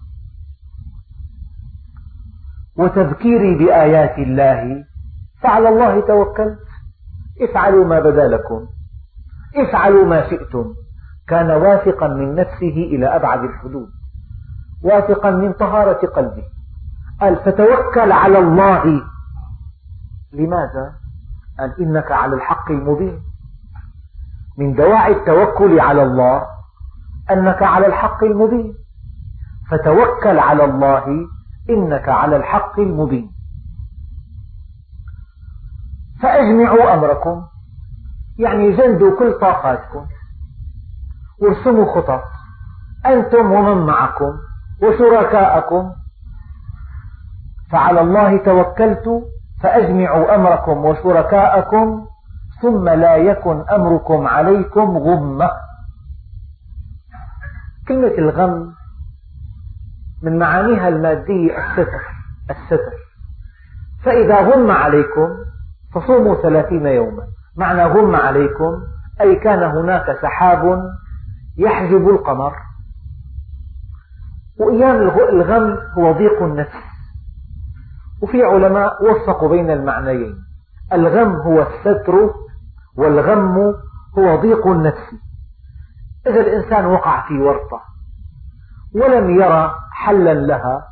وتذكيري 2.77 3.55
بآيات 3.57 4.17
الله 4.17 4.83
فعلى 5.41 5.69
الله 5.69 6.07
توكلت. 6.07 6.59
افعلوا 7.41 7.85
ما 7.85 7.99
بدا 7.99 8.27
لكم. 8.27 8.67
افعلوا 9.55 10.05
ما 10.05 10.29
شئتم. 10.29 10.73
كان 11.27 11.51
واثقا 11.51 12.07
من 12.07 12.35
نفسه 12.35 12.75
إلى 12.91 13.15
أبعد 13.15 13.43
الحدود. 13.43 13.89
واثقا 14.83 15.31
من 15.31 15.53
طهارة 15.53 16.07
قلبه. 16.07 16.43
قال 17.21 17.35
فتوكل 17.35 18.11
على 18.11 18.39
الله. 18.39 19.03
لماذا؟ 20.33 20.93
قال 21.59 21.81
إنك 21.81 22.11
على 22.11 22.35
الحق 22.35 22.71
المبين. 22.71 23.21
من 24.57 24.73
دواعي 24.73 25.11
التوكل 25.11 25.79
على 25.79 26.03
الله 26.03 26.47
أنك 27.31 27.63
على 27.63 27.87
الحق 27.87 28.23
المبين. 28.23 28.73
فتوكل 29.71 30.39
على 30.39 30.63
الله 30.65 31.27
إنك 31.69 32.09
على 32.09 32.35
الحق 32.35 32.79
المبين. 32.79 33.31
فأجمعوا 36.21 36.93
أمركم. 36.93 37.43
يعني 38.39 38.71
جندوا 38.71 39.19
كل 39.19 39.39
طاقاتكم. 39.41 40.05
وارسموا 41.41 41.95
خطط. 41.95 42.23
أنتم 43.05 43.51
ومن 43.51 43.85
معكم. 43.85 44.37
وشركاءكم. 44.83 46.00
فعلى 47.71 48.01
الله 48.01 48.37
توكلت 48.37 49.23
فأجمعوا 49.63 50.35
أمركم 50.35 50.85
وشركاءكم 50.85 52.05
ثم 52.61 52.89
لا 52.89 53.15
يكن 53.15 53.63
أمركم 53.69 54.27
عليكم 54.27 54.97
غمة. 54.97 55.51
كلمة 57.87 58.17
الغم 58.17 58.73
من 60.23 60.39
معانيها 60.39 60.87
المادية 60.87 61.57
الستر 61.57 62.01
الستر. 62.49 62.93
فإذا 64.03 64.41
غم 64.41 64.71
عليكم 64.71 65.29
فصوموا 65.93 66.41
ثلاثين 66.41 66.85
يوما. 66.85 67.23
معنى 67.57 67.83
غم 67.85 68.15
عليكم 68.15 68.83
أي 69.21 69.35
كان 69.35 69.63
هناك 69.63 70.17
سحاب 70.21 70.83
يحجب 71.57 72.09
القمر. 72.09 72.53
وأيام 74.59 74.95
الغم 75.29 75.77
هو 75.97 76.11
ضيق 76.11 76.43
النفس. 76.43 76.90
وفي 78.21 78.43
علماء 78.43 79.11
وفقوا 79.11 79.49
بين 79.49 79.71
المعنيين. 79.71 80.35
الغم 80.93 81.35
هو 81.35 81.61
الستر 81.61 82.33
والغم 82.97 83.57
هو 84.17 84.41
ضيق 84.41 84.67
النفس. 84.67 85.15
إذا 86.27 86.39
الإنسان 86.41 86.85
وقع 86.85 87.27
في 87.27 87.33
ورطة 87.33 87.81
ولم 88.95 89.29
يرى 89.29 89.75
حلا 89.91 90.33
لها 90.33 90.87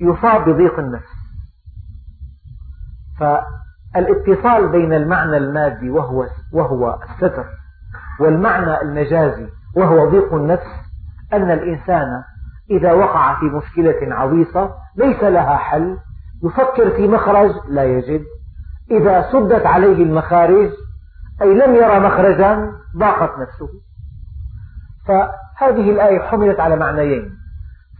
يصاب 0.00 0.48
بضيق 0.48 0.78
النفس. 0.78 1.14
فالاتصال 3.18 4.72
بين 4.72 4.92
المعنى 4.92 5.36
المادي 5.36 5.90
وهو 5.90 6.26
وهو 6.52 6.98
الستر 7.02 7.46
والمعنى 8.20 8.82
المجازي 8.82 9.48
وهو 9.76 10.10
ضيق 10.10 10.34
النفس 10.34 10.66
أن 11.32 11.50
الإنسان 11.50 12.22
إذا 12.70 12.92
وقع 12.92 13.40
في 13.40 13.44
مشكلة 13.44 14.14
عويصة 14.14 14.74
ليس 14.96 15.22
لها 15.22 15.56
حل 15.56 15.96
يفكر 16.44 16.90
في 16.90 17.08
مخرج 17.08 17.50
لا 17.68 17.84
يجد. 17.84 18.24
إذا 18.90 19.32
سدت 19.32 19.66
عليه 19.66 20.02
المخارج 20.02 20.70
أي 21.42 21.54
لم 21.54 21.74
يرى 21.74 22.00
مخرجا 22.00 22.72
ضاقت 22.98 23.38
نفسه. 23.38 23.68
فهذه 25.06 25.90
الآية 25.90 26.18
حملت 26.18 26.60
على 26.60 26.76
معنيين. 26.76 27.30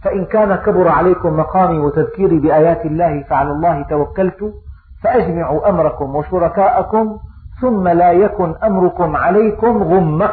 فإن 0.03 0.25
كان 0.25 0.55
كبر 0.55 0.87
عليكم 0.87 1.37
مقامي 1.37 1.77
وتذكيري 1.77 2.39
بآيات 2.39 2.85
الله 2.85 3.23
فعلى 3.23 3.51
الله 3.51 3.81
توكلت 3.81 4.53
فأجمعوا 5.03 5.69
أمركم 5.69 6.15
وشركاءكم 6.15 7.19
ثم 7.61 7.87
لا 7.87 8.11
يكن 8.11 8.55
أمركم 8.63 9.15
عليكم 9.15 9.83
غمة. 9.83 10.31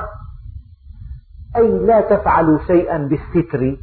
أي 1.56 1.78
لا 1.78 2.00
تفعلوا 2.00 2.58
شيئا 2.66 2.98
بالستر. 2.98 3.76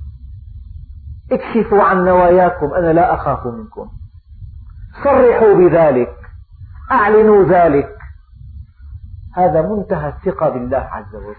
اكشفوا 1.32 1.84
عن 1.84 2.06
نواياكم 2.06 2.74
أنا 2.74 2.94
لا 2.94 3.14
أخاف 3.14 3.48
منكم. 3.48 3.90
صرحوا 5.04 5.54
بذلك 5.54 6.16
أعلنوا 6.92 7.44
ذلك. 7.44 7.96
هذا 9.36 9.62
منتهى 9.62 10.10
الثقة 10.10 10.50
بالله 10.50 10.78
عز 10.78 11.16
وجل. 11.16 11.36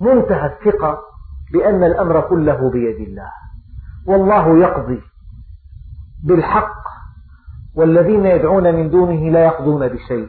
منتهى 0.00 0.46
الثقة 0.46 0.98
بأن 1.52 1.84
الأمر 1.84 2.20
كله 2.20 2.70
بيد 2.70 3.08
الله. 3.08 3.30
والله 4.06 4.58
يقضي 4.58 5.02
بالحق 6.24 6.82
والذين 7.74 8.26
يدعون 8.26 8.74
من 8.74 8.90
دونه 8.90 9.30
لا 9.30 9.44
يقضون 9.44 9.88
بشيء. 9.88 10.28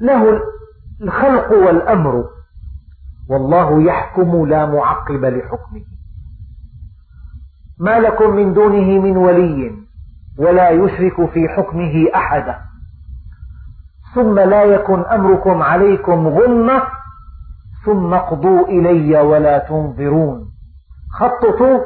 له 0.00 0.40
الخلق 1.02 1.52
والأمر 1.52 2.24
والله 3.30 3.82
يحكم 3.82 4.46
لا 4.46 4.66
معقب 4.66 5.24
لحكمه. 5.24 5.84
ما 7.80 8.00
لكم 8.00 8.36
من 8.36 8.54
دونه 8.54 9.00
من 9.00 9.16
ولي 9.16 9.72
ولا 10.38 10.70
يشرك 10.70 11.30
في 11.30 11.48
حكمه 11.48 12.06
أحدا. 12.14 12.58
ثم 14.14 14.38
لا 14.38 14.64
يكن 14.64 15.00
أمركم 15.00 15.62
عليكم 15.62 16.28
غمة 16.28 16.82
ثم 17.84 18.14
اقضوا 18.14 18.68
إلي 18.68 19.20
ولا 19.20 19.58
تنظرون. 19.58 20.50
خططوا 21.12 21.80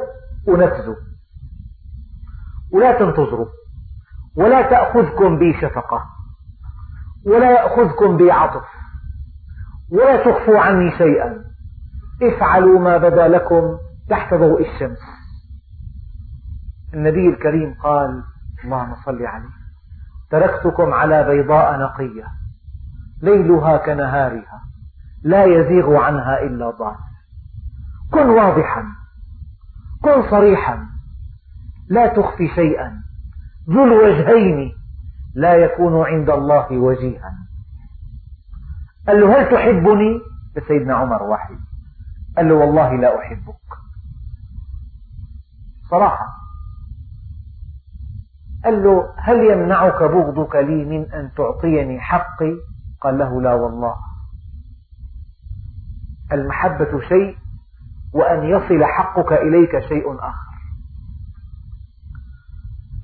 ونفذوا. 0.47 0.95
ولا 2.73 2.99
تنتظروا 2.99 3.47
ولا 4.37 4.61
تأخذكم 4.61 5.39
بي 5.39 5.53
شفقة 5.53 6.01
ولا 7.25 7.51
يأخذكم 7.51 8.17
بي 8.17 8.31
عطف 8.31 8.65
ولا 9.91 10.23
تخفوا 10.25 10.59
عني 10.59 10.91
شيئا. 10.91 11.43
افعلوا 12.23 12.79
ما 12.79 12.97
بدا 12.97 13.27
لكم 13.27 13.77
تحت 14.09 14.33
ضوء 14.33 14.61
الشمس. 14.61 15.14
النبي 16.95 17.29
الكريم 17.29 17.73
قال 17.73 18.23
اللهم 18.63 18.95
صل 19.05 19.25
عليه. 19.25 19.55
تركتكم 20.29 20.93
على 20.93 21.23
بيضاء 21.23 21.79
نقية. 21.79 22.25
ليلها 23.21 23.77
كنهارها. 23.77 24.61
لا 25.23 25.45
يزيغ 25.45 25.95
عنها 25.95 26.41
إلا 26.41 26.69
ضال 26.69 26.95
كن 28.13 28.29
واضحا. 28.29 28.83
كن 30.03 30.29
صريحا. 30.31 30.87
لا 31.89 32.07
تخفي 32.07 32.47
شيئا. 32.47 33.01
ذو 33.69 33.83
الوجهين. 33.83 34.71
لا 35.35 35.53
يكون 35.53 36.05
عند 36.05 36.29
الله 36.29 36.77
وجيها. 36.77 37.33
قال 39.07 39.21
له 39.21 39.41
هل 39.41 39.51
تحبني؟ 39.51 40.21
سيدنا 40.67 40.95
عمر 40.95 41.23
واحد 41.23 41.57
قال 42.37 42.49
له 42.49 42.55
والله 42.55 42.95
لا 42.95 43.19
أحبك. 43.19 43.55
صراحة. 45.89 46.44
قال 48.65 48.83
له 48.83 49.09
هل 49.17 49.51
يمنعك 49.51 50.03
بغضك 50.03 50.55
لي 50.55 50.85
من 50.85 51.11
أن 51.13 51.31
تعطيني 51.37 51.99
حقي؟ 51.99 52.53
قال 53.01 53.17
له 53.17 53.41
لا 53.41 53.53
والله. 53.53 53.95
المحبة 56.31 56.99
شيء 56.99 57.35
وأن 58.13 58.43
يصل 58.43 58.83
حقك 58.83 59.33
إليك 59.33 59.79
شيء 59.79 60.15
آخر. 60.19 60.55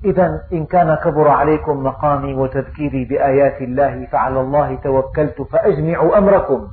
إذا 0.04 0.40
إن 0.52 0.66
كان 0.66 0.94
كبر 0.94 1.28
عليكم 1.28 1.82
مقامي 1.84 2.34
وتذكيري 2.34 3.04
بآيات 3.04 3.62
الله 3.62 4.06
فعلى 4.06 4.40
الله 4.40 4.74
توكلت 4.74 5.42
فأجمعوا 5.42 6.18
أمركم. 6.18 6.68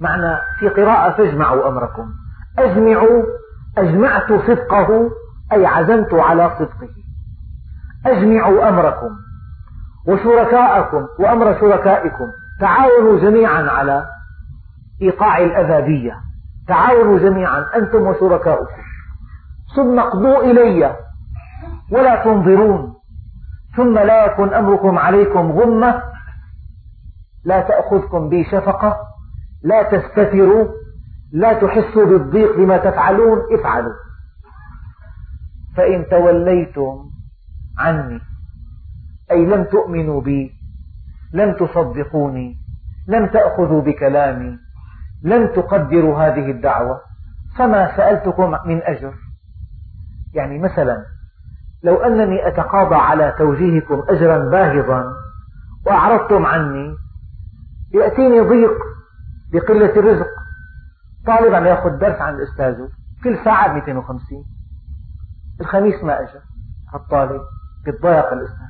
معنى 0.00 0.36
في 0.58 0.68
قراءة 0.68 1.16
فاجمعوا 1.16 1.68
أمركم. 1.68 2.12
أجمعوا 2.58 3.22
أجمعت 3.78 4.32
صدقه 4.32 5.10
أي 5.52 5.66
عزمت 5.66 6.14
على 6.14 6.50
صدقه. 6.58 7.03
أجمعوا 8.06 8.68
أمركم 8.68 9.10
وشركاءكم 10.08 11.06
وأمر 11.18 11.60
شركائكم. 11.60 12.26
تعاونوا 12.60 13.20
جميعا 13.20 13.62
على 13.62 14.06
إيقاع 15.02 15.38
الأذى 15.38 15.86
بي 15.86 16.12
تعاونوا 16.68 17.18
جميعا 17.18 17.66
أنتم 17.76 18.02
وشركاؤكم. 18.02 18.82
ثم 19.76 19.98
اقضوا 19.98 20.42
إلي 20.42 20.96
ولا 21.92 22.24
تنظرون. 22.24 22.94
ثم 23.76 23.98
لا 23.98 24.26
يكن 24.26 24.54
أمركم 24.54 24.98
عليكم 24.98 25.52
غمة. 25.52 26.02
لا 27.44 27.60
تأخذكم 27.60 28.28
بي 28.28 28.44
شفقة. 28.44 28.96
لا 29.62 29.82
تستتروا. 29.82 30.68
لا 31.32 31.52
تحسوا 31.52 32.04
بالضيق 32.04 32.56
بما 32.56 32.76
تفعلون. 32.76 33.38
افعلوا. 33.52 33.92
فإن 35.76 36.06
توليتم 36.10 37.13
عني. 37.78 38.20
أي 39.30 39.46
لم 39.46 39.64
تؤمنوا 39.64 40.20
بي 40.20 40.52
لم 41.32 41.52
تصدقوني 41.52 42.56
لم 43.08 43.26
تأخذوا 43.26 43.82
بكلامي 43.82 44.58
لم 45.22 45.46
تقدروا 45.46 46.18
هذه 46.18 46.50
الدعوة 46.50 47.00
فما 47.58 47.96
سألتكم 47.96 48.50
من 48.66 48.82
أجر. 48.82 49.14
يعني 50.34 50.58
مثلا 50.58 51.04
لو 51.82 51.96
أنني 51.96 52.48
أتقاضى 52.48 52.94
على 52.94 53.34
توجيهكم 53.38 54.02
أجرا 54.08 54.38
باهظا 54.50 55.04
وأعرضتم 55.86 56.46
عني 56.46 56.94
يأتيني 57.94 58.40
ضيق 58.40 58.74
بقلة 59.52 59.96
الرزق. 59.96 60.26
طالب 61.26 61.54
عم 61.54 61.66
يأخذ 61.66 61.98
درس 61.98 62.20
عند 62.20 62.40
أستاذه 62.40 62.88
كل 63.24 63.44
ساعة 63.44 63.72
250 63.72 64.44
الخميس 65.60 66.04
ما 66.04 66.20
أجى 66.20 66.38
هالطالب 66.94 67.40
بيتضايق 67.84 68.32
الأستاذ 68.32 68.66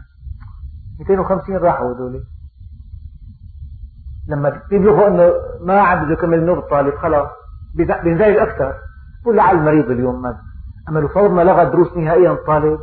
250 0.98 1.56
راحوا 1.56 1.94
هذول 1.94 2.24
لما 4.28 4.62
بيبلغوا 4.70 5.08
إنه 5.08 5.32
ما 5.60 5.80
عم 5.80 6.04
بده 6.04 6.12
يكمل 6.12 6.46
نور 6.46 6.58
الطالب 6.58 6.94
خلاص 6.94 7.28
بينزعج 7.74 8.36
أكثر. 8.36 8.74
بقول 9.22 9.36
لعل 9.36 9.56
المريض 9.56 9.90
اليوم 9.90 10.22
مات. 10.22 10.36
أما 10.88 10.98
لو 10.98 11.08
فور 11.08 11.28
ما 11.28 11.42
لغى 11.44 11.64
دروس 11.64 11.96
نهائيا 11.96 12.32
الطالب 12.32 12.78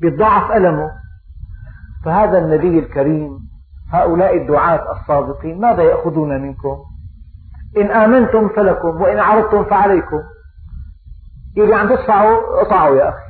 بيتضاعف 0.00 0.52
ألمه. 0.52 0.90
فهذا 2.04 2.38
النبي 2.38 2.78
الكريم 2.78 3.38
هؤلاء 3.92 4.36
الدعاة 4.36 4.92
الصادقين 4.92 5.60
ماذا 5.60 5.82
يأخذون 5.82 6.42
منكم؟ 6.42 6.76
إن 7.76 7.90
آمنتم 7.90 8.48
فلكم 8.48 8.88
وإن 8.88 9.18
عرضتم 9.18 9.64
فعليكم. 9.64 10.20
يلي 11.56 11.74
عم 11.74 11.88
تدفعوا 11.88 12.60
اقطعوا 12.62 12.96
يا 12.96 13.08
أخي. 13.08 13.25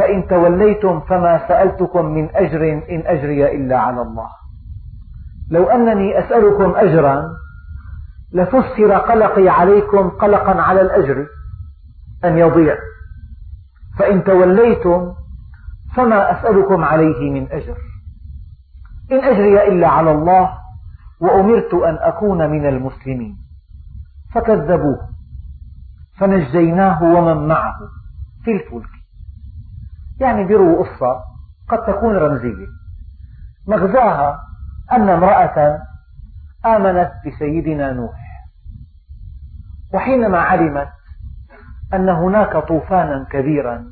فإن 0.00 0.26
توليتم 0.26 1.00
فما 1.00 1.48
سألتكم 1.48 2.04
من 2.04 2.28
أجر 2.36 2.72
إن 2.90 3.02
أجري 3.06 3.56
إلا 3.56 3.78
على 3.78 4.02
الله. 4.02 4.28
لو 5.50 5.64
أنني 5.64 6.18
أسألكم 6.18 6.74
أجرا 6.76 7.28
لفسر 8.32 8.92
قلقي 8.92 9.48
عليكم 9.48 10.08
قلقا 10.08 10.60
على 10.60 10.80
الأجر 10.80 11.26
أن 12.24 12.38
يضيع. 12.38 12.76
فإن 13.98 14.24
توليتم 14.24 15.12
فما 15.96 16.40
أسألكم 16.40 16.84
عليه 16.84 17.30
من 17.30 17.52
أجر. 17.52 17.76
إن 19.12 19.18
أجري 19.18 19.68
إلا 19.68 19.88
على 19.88 20.12
الله 20.12 20.50
وأمرت 21.20 21.74
أن 21.74 21.98
أكون 22.00 22.50
من 22.50 22.66
المسلمين. 22.66 23.36
فكذبوه 24.34 25.08
فنجيناه 26.18 27.02
ومن 27.02 27.48
معه 27.48 27.78
في 28.44 28.50
الفلك. 28.52 28.99
يعني 30.20 30.44
بيروا 30.44 30.84
قصة 30.84 31.20
قد 31.68 31.94
تكون 31.94 32.16
رمزية. 32.16 32.66
مغزاها 33.68 34.40
أن 34.92 35.08
امرأة 35.08 35.78
آمنت 36.66 37.12
بسيدنا 37.26 37.92
نوح. 37.92 38.20
وحينما 39.94 40.38
علمت 40.38 40.88
أن 41.94 42.08
هناك 42.08 42.56
طوفانا 42.68 43.26
كبيرا 43.30 43.84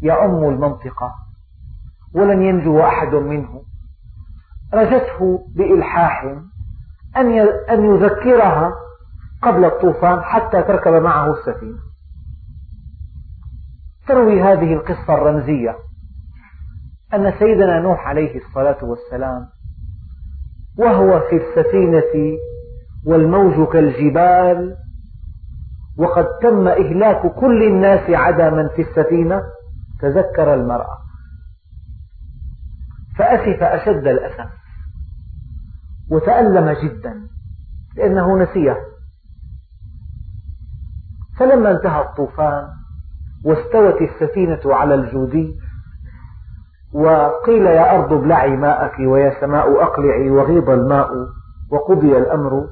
يعم 0.00 0.48
المنطقة 0.48 1.14
ولن 2.14 2.42
ينجو 2.42 2.80
أحد 2.80 3.14
منه 3.14 3.62
رجته 4.74 5.46
بإلحاح 5.56 6.24
أن 7.16 7.84
يذكرها 7.84 8.72
قبل 9.42 9.64
الطوفان 9.64 10.22
حتى 10.22 10.62
تركب 10.62 10.92
معه 10.92 11.32
السفينة. 11.32 11.78
تروي 14.08 14.42
هذه 14.42 14.74
القصة 14.74 15.14
الرمزية. 15.14 15.76
أن 17.14 17.32
سيدنا 17.38 17.80
نوح 17.80 18.06
عليه 18.06 18.36
الصلاة 18.36 18.84
والسلام 18.84 19.46
وهو 20.78 21.20
في 21.20 21.36
السفينة 21.36 22.38
والموج 23.06 23.68
كالجبال 23.72 24.76
وقد 25.98 26.26
تم 26.42 26.68
إهلاك 26.68 27.34
كل 27.34 27.62
الناس 27.62 28.10
عدا 28.10 28.50
من 28.50 28.68
في 28.68 28.82
السفينة 28.82 29.42
تذكر 30.00 30.54
المرأة. 30.54 30.98
فأسف 33.18 33.62
أشد 33.62 34.06
الأسف 34.06 34.50
وتألم 36.10 36.70
جدا 36.70 37.14
لأنه 37.96 38.38
نسيه. 38.38 38.76
فلما 41.38 41.70
انتهى 41.70 42.02
الطوفان 42.02 42.68
واستوت 43.44 44.02
السفينة 44.02 44.60
على 44.66 44.94
الجودي 44.94 45.54
وقيل 46.92 47.66
يا 47.66 47.94
أرض 47.94 48.12
ابلعي 48.12 48.56
ماءك 48.56 48.98
ويا 48.98 49.40
سماء 49.40 49.82
أقلعي 49.82 50.30
وغيض 50.30 50.70
الماء 50.70 51.08
وقضي 51.70 52.18
الأمر. 52.18 52.66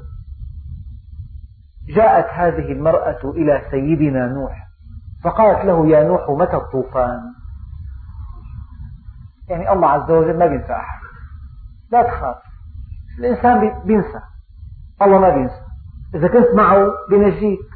جاءت 1.89 2.27
هذه 2.27 2.73
المرأة 2.73 3.31
إلى 3.31 3.63
سيدنا 3.71 4.27
نوح 4.27 4.69
فقالت 5.25 5.65
له 5.65 5.87
يا 5.87 6.09
نوح 6.09 6.31
متى 6.31 6.57
الطوفان؟ 6.57 7.21
يعني 9.49 9.73
الله 9.73 9.89
عز 9.89 10.11
وجل 10.11 10.39
ما 10.39 10.47
بينسى 10.47 10.73
أحد. 10.73 11.01
لا 11.93 12.03
تخاف 12.03 12.37
الإنسان 13.19 13.83
بينسى 13.85 14.21
الله 15.03 15.19
ما 15.19 15.29
بينسى. 15.29 15.63
إذا 16.15 16.29
كنت 16.29 16.55
معه 16.57 16.87
بنجيك 17.11 17.72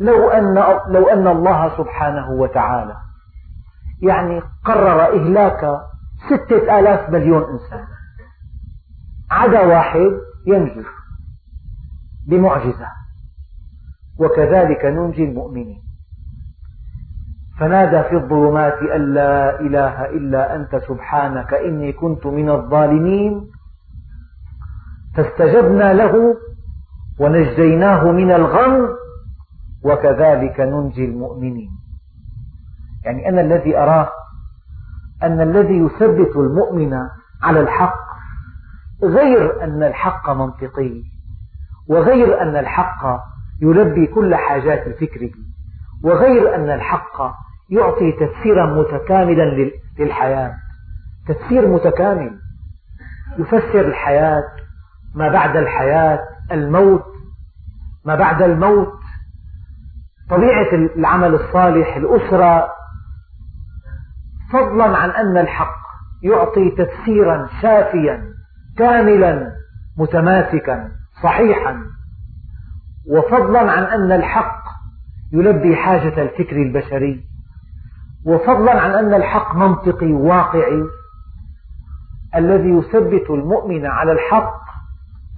لو 0.00 0.28
أن 0.28 0.54
لو 0.88 1.08
أن 1.08 1.26
الله 1.26 1.76
سبحانه 1.76 2.30
وتعالى 2.30 2.96
يعني 4.02 4.42
قرر 4.64 5.02
إهلاك 5.02 5.80
ستة 6.26 6.78
آلاف 6.78 7.10
مليون 7.10 7.42
إنسان. 7.42 7.86
عدا 9.30 9.60
واحد 9.60 10.10
ينجو 10.46 10.82
بمعجزة. 12.28 12.86
وكذلك 14.18 14.84
ننجي 14.84 15.24
المؤمنين. 15.24 15.82
فنادى 17.60 18.02
في 18.08 18.16
الظلمات 18.16 18.78
أن 18.94 19.14
لا 19.14 19.60
إله 19.60 20.04
إلا 20.04 20.56
أنت 20.56 20.76
سبحانك 20.76 21.54
إني 21.54 21.92
كنت 21.92 22.26
من 22.26 22.50
الظالمين. 22.50 23.50
فاستجبنا 25.16 25.92
له 25.94 26.36
ونجيناه 27.20 28.10
من 28.10 28.30
الغم. 28.30 28.99
وكذلك 29.84 30.60
ننجي 30.60 31.04
المؤمنين. 31.04 31.70
يعني 33.04 33.28
أنا 33.28 33.40
الذي 33.40 33.78
أراه 33.78 34.08
أن 35.22 35.40
الذي 35.40 35.78
يثبت 35.78 36.36
المؤمن 36.36 36.94
على 37.42 37.60
الحق 37.60 38.00
غير 39.02 39.64
أن 39.64 39.82
الحق 39.82 40.30
منطقي 40.30 41.02
وغير 41.88 42.42
أن 42.42 42.56
الحق 42.56 43.24
يلبي 43.62 44.06
كل 44.06 44.34
حاجات 44.34 44.86
الفكر 44.86 45.30
وغير 46.04 46.54
أن 46.54 46.70
الحق 46.70 47.22
يعطي 47.70 48.12
تفسيرا 48.12 48.66
متكاملا 48.80 49.70
للحياة. 49.98 50.54
تفسير 51.28 51.68
متكامل. 51.68 52.38
يفسر 53.38 53.80
الحياة 53.80 54.42
ما 55.14 55.28
بعد 55.28 55.56
الحياة 55.56 56.20
الموت 56.52 57.04
ما 58.04 58.14
بعد 58.14 58.42
الموت 58.42 58.99
طبيعة 60.30 60.74
العمل 60.96 61.34
الصالح 61.34 61.96
الأسرة 61.96 62.68
فضلا 64.52 64.96
عن 64.96 65.10
أن 65.10 65.36
الحق 65.38 65.80
يعطي 66.22 66.70
تفسيرا 66.70 67.48
شافيا 67.62 68.24
كاملا 68.78 69.52
متماسكا 69.98 70.88
صحيحا. 71.22 71.82
وفضلا 73.10 73.72
عن 73.72 73.82
أن 73.82 74.12
الحق 74.12 74.62
يلبي 75.32 75.76
حاجة 75.76 76.22
الفكر 76.22 76.56
البشري. 76.56 77.24
وفضلا 78.26 78.80
عن 78.80 78.90
أن 78.90 79.14
الحق 79.14 79.56
منطقي 79.56 80.12
واقعي. 80.12 80.84
الذي 82.36 82.68
يثبت 82.68 83.30
المؤمن 83.30 83.86
على 83.86 84.12
الحق 84.12 84.60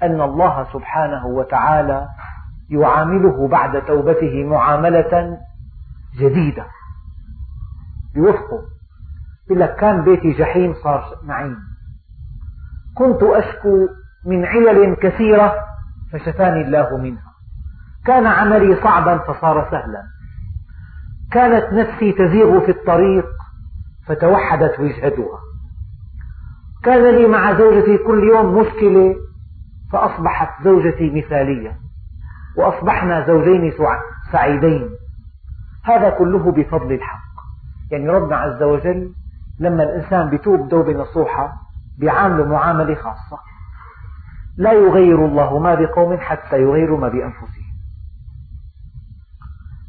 أن 0.03 0.21
الله 0.21 0.67
سبحانه 0.73 1.27
وتعالى 1.27 2.09
يعامله 2.73 3.49
بعد 3.49 3.85
توبته 3.85 4.45
معاملة 4.45 5.39
جديدة. 6.19 6.67
يوفقه. 8.17 8.63
يقول 9.47 9.61
لك 9.61 9.77
كان 9.77 10.05
بيتي 10.05 10.33
جحيم 10.33 10.75
صار 10.75 11.05
نعيم. 11.27 11.57
كنت 12.95 13.23
أشكو 13.23 13.89
من 14.27 14.45
علل 14.45 14.97
كثيرة 15.03 15.55
فشفاني 16.13 16.61
الله 16.61 16.97
منها. 16.97 17.33
كان 18.07 18.27
عملي 18.27 18.77
صعبا 18.83 19.19
فصار 19.19 19.71
سهلا. 19.71 20.03
كانت 21.33 21.73
نفسي 21.73 22.13
تزيغ 22.13 22.61
في 22.61 22.71
الطريق 22.71 23.27
فتوحدت 24.07 24.81
وجهتها. 24.81 25.39
كان 26.85 27.15
لي 27.15 27.29
مع 27.29 27.59
زوجتي 27.59 27.99
كل 27.99 28.29
يوم 28.29 28.59
مشكلة 28.59 29.17
فأصبحت 29.93 30.65
زوجتي 30.65 31.11
مثالية. 31.11 31.79
وأصبحنا 32.57 33.27
زوجين 33.27 33.73
سعيدين. 34.33 34.91
هذا 35.85 36.11
كله 36.11 36.53
بفضل 36.53 36.93
الحق. 36.93 37.23
يعني 37.91 38.09
ربنا 38.09 38.37
عز 38.37 38.63
وجل 38.63 39.13
لما 39.61 39.83
الإنسان 39.83 40.31
بتوب 40.31 40.69
توبة 40.69 40.93
نصوحة 40.93 41.53
بيعامله 41.99 42.47
معاملة 42.47 42.95
خاصة. 42.95 43.39
لا 44.57 44.73
يغير 44.73 45.25
الله 45.27 45.59
ما 45.59 45.75
بقوم 45.75 46.17
حتى 46.17 46.57
يغيروا 46.63 46.99
ما 46.99 47.09
بأنفسهم. 47.09 47.63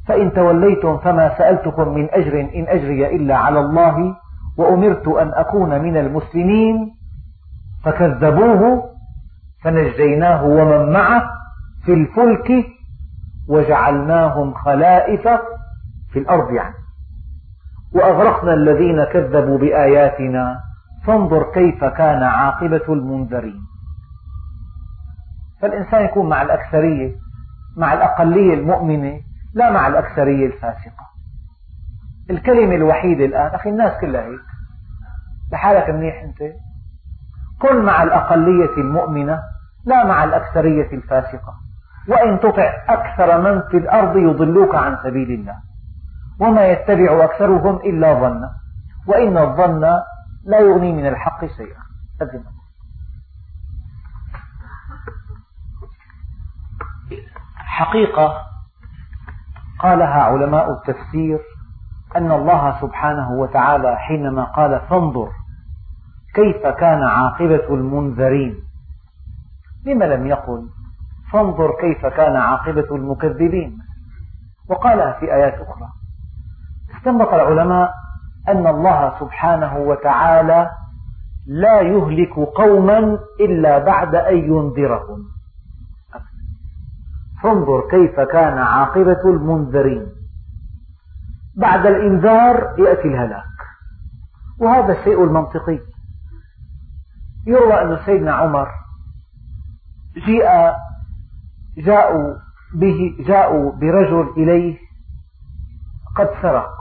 فإن 0.07 0.33
توليتم 0.33 0.97
فما 0.97 1.37
سألتكم 1.37 1.93
من 1.93 2.07
أجر 2.11 2.39
إن 2.39 2.65
أجري 2.67 3.15
إلا 3.15 3.35
على 3.35 3.59
الله 3.59 4.15
وأمرت 4.57 5.07
أن 5.07 5.31
أكون 5.33 5.81
من 5.81 5.97
المسلمين 5.97 6.91
فكذبوه 7.83 8.83
فنجيناه 9.63 10.43
ومن 10.45 10.93
معه 10.93 11.23
في 11.85 11.93
الفلك 11.93 12.65
وجعلناهم 13.49 14.53
خلائف 14.53 15.27
في 16.13 16.19
الأرض 16.19 16.51
يعني. 16.51 16.75
وأغرقنا 17.95 18.53
الذين 18.53 19.03
كذبوا 19.03 19.57
بآياتنا 19.57 20.59
فانظر 21.05 21.51
كيف 21.53 21.83
كان 21.83 22.23
عاقبة 22.23 22.83
المنذرين. 22.89 23.61
فالإنسان 25.61 26.05
يكون 26.05 26.29
مع 26.29 26.41
الأكثرية 26.41 27.15
مع 27.77 27.93
الأقلية 27.93 28.53
المؤمنة 28.53 29.19
لا 29.53 29.71
مع 29.71 29.87
الأكثرية 29.87 30.45
الفاسقة. 30.45 31.03
الكلمة 32.29 32.75
الوحيدة 32.75 33.25
الآن 33.25 33.55
أخي 33.55 33.69
الناس 33.69 34.01
كلها 34.01 34.21
هيك. 34.21 34.39
لحالك 35.51 35.89
منيح 35.89 36.23
أنت؟ 36.23 36.53
كن 37.61 37.85
مع 37.85 38.03
الأقلية 38.03 38.77
المؤمنة 38.77 39.39
لا 39.85 40.05
مع 40.05 40.23
الأكثرية 40.23 40.91
الفاسقة. 40.93 41.62
وإن 42.07 42.39
تطع 42.39 42.71
أكثر 42.89 43.41
من 43.41 43.61
في 43.71 43.77
الأرض 43.77 44.17
يضلوك 44.17 44.75
عن 44.75 44.97
سبيل 45.03 45.31
الله. 45.31 45.55
وما 46.39 46.65
يتبع 46.65 47.23
أكثرهم 47.25 47.75
إلا 47.75 48.13
ظنا 48.13 48.49
وإن 49.07 49.37
الظن 49.37 49.81
لا 50.45 50.59
يغني 50.59 50.93
من 50.93 51.07
الحق 51.07 51.45
شيئا. 51.45 51.83
حقيقة 57.57 58.33
قالها 59.79 60.21
علماء 60.23 60.71
التفسير 60.71 61.39
أن 62.15 62.31
الله 62.31 62.81
سبحانه 62.81 63.31
وتعالى 63.31 63.95
حينما 63.97 64.43
قال 64.43 64.81
فانظر 64.89 65.29
كيف 66.35 66.67
كان 66.67 67.03
عاقبة 67.03 67.73
المنذرين. 67.73 68.55
لم 69.85 70.03
لم 70.03 70.27
يقل؟ 70.27 70.69
فانظر 71.33 71.71
كيف 71.81 72.05
كان 72.05 72.35
عاقبة 72.35 72.95
المكذبين. 72.95 73.77
وقالها 74.69 75.19
في 75.19 75.33
آيات 75.33 75.53
أخرى 75.53 75.87
استنبط 76.97 77.33
العلماء 77.33 77.93
أن 78.47 78.67
الله 78.67 79.19
سبحانه 79.19 79.77
وتعالى 79.77 80.71
لا 81.47 81.81
يهلك 81.81 82.33
قوما 82.33 83.19
إلا 83.39 83.77
بعد 83.77 84.15
أن 84.15 84.37
ينذرهم. 84.37 85.23
فانظر 87.43 87.89
كيف 87.89 88.19
كان 88.19 88.57
عاقبة 88.57 89.21
المنذرين. 89.25 90.05
بعد 91.57 91.85
الإنذار 91.85 92.75
يأتي 92.79 93.07
الهلاك 93.07 93.43
وهذا 94.59 94.99
الشيء 94.99 95.23
المنطقي. 95.23 95.79
يروى 97.47 97.81
أن 97.81 97.97
سيدنا 98.05 98.33
عمر 98.33 98.67
جيء 100.25 100.73
جاءوا 101.77 102.35
به 102.75 103.25
جاءوا 103.27 103.71
برجل 103.71 104.33
إليه 104.37 104.77
قد 106.15 106.29
سرق. 106.41 106.73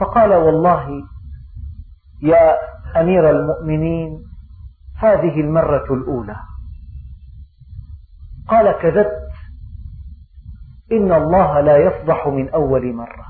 فقال 0.00 0.34
والله 0.34 1.02
يا 2.22 2.56
أمير 3.00 3.30
المؤمنين 3.30 4.22
هذه 4.98 5.40
المرة 5.40 5.94
الأولى. 5.94 6.36
قال 8.48 8.72
كذبت 8.82 9.32
إن 10.92 11.12
الله 11.12 11.60
لا 11.60 11.76
يفضح 11.76 12.28
من 12.28 12.48
أول 12.48 12.94
مرة. 12.94 13.26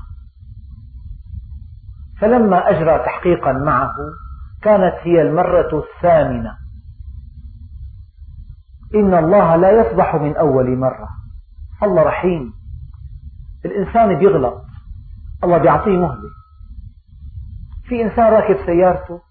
فلما 2.21 2.69
أجرى 2.69 2.99
تحقيقا 2.99 3.51
معه 3.51 3.95
كانت 4.61 4.95
هي 5.01 5.21
المرة 5.21 5.83
الثامنة. 5.83 6.62
إن 8.95 9.13
الله 9.13 9.55
لا 9.55 9.71
يفضح 9.71 10.15
من 10.15 10.35
أول 10.35 10.77
مرة. 10.77 11.09
الله 11.83 12.03
رحيم. 12.03 12.53
الإنسان 13.65 14.19
بيغلط. 14.19 14.63
الله 15.43 15.57
بيعطيه 15.57 15.97
مهلة. 15.97 16.29
في 17.83 18.03
إنسان 18.03 18.33
راكب 18.33 18.65
سيارته 18.65 19.21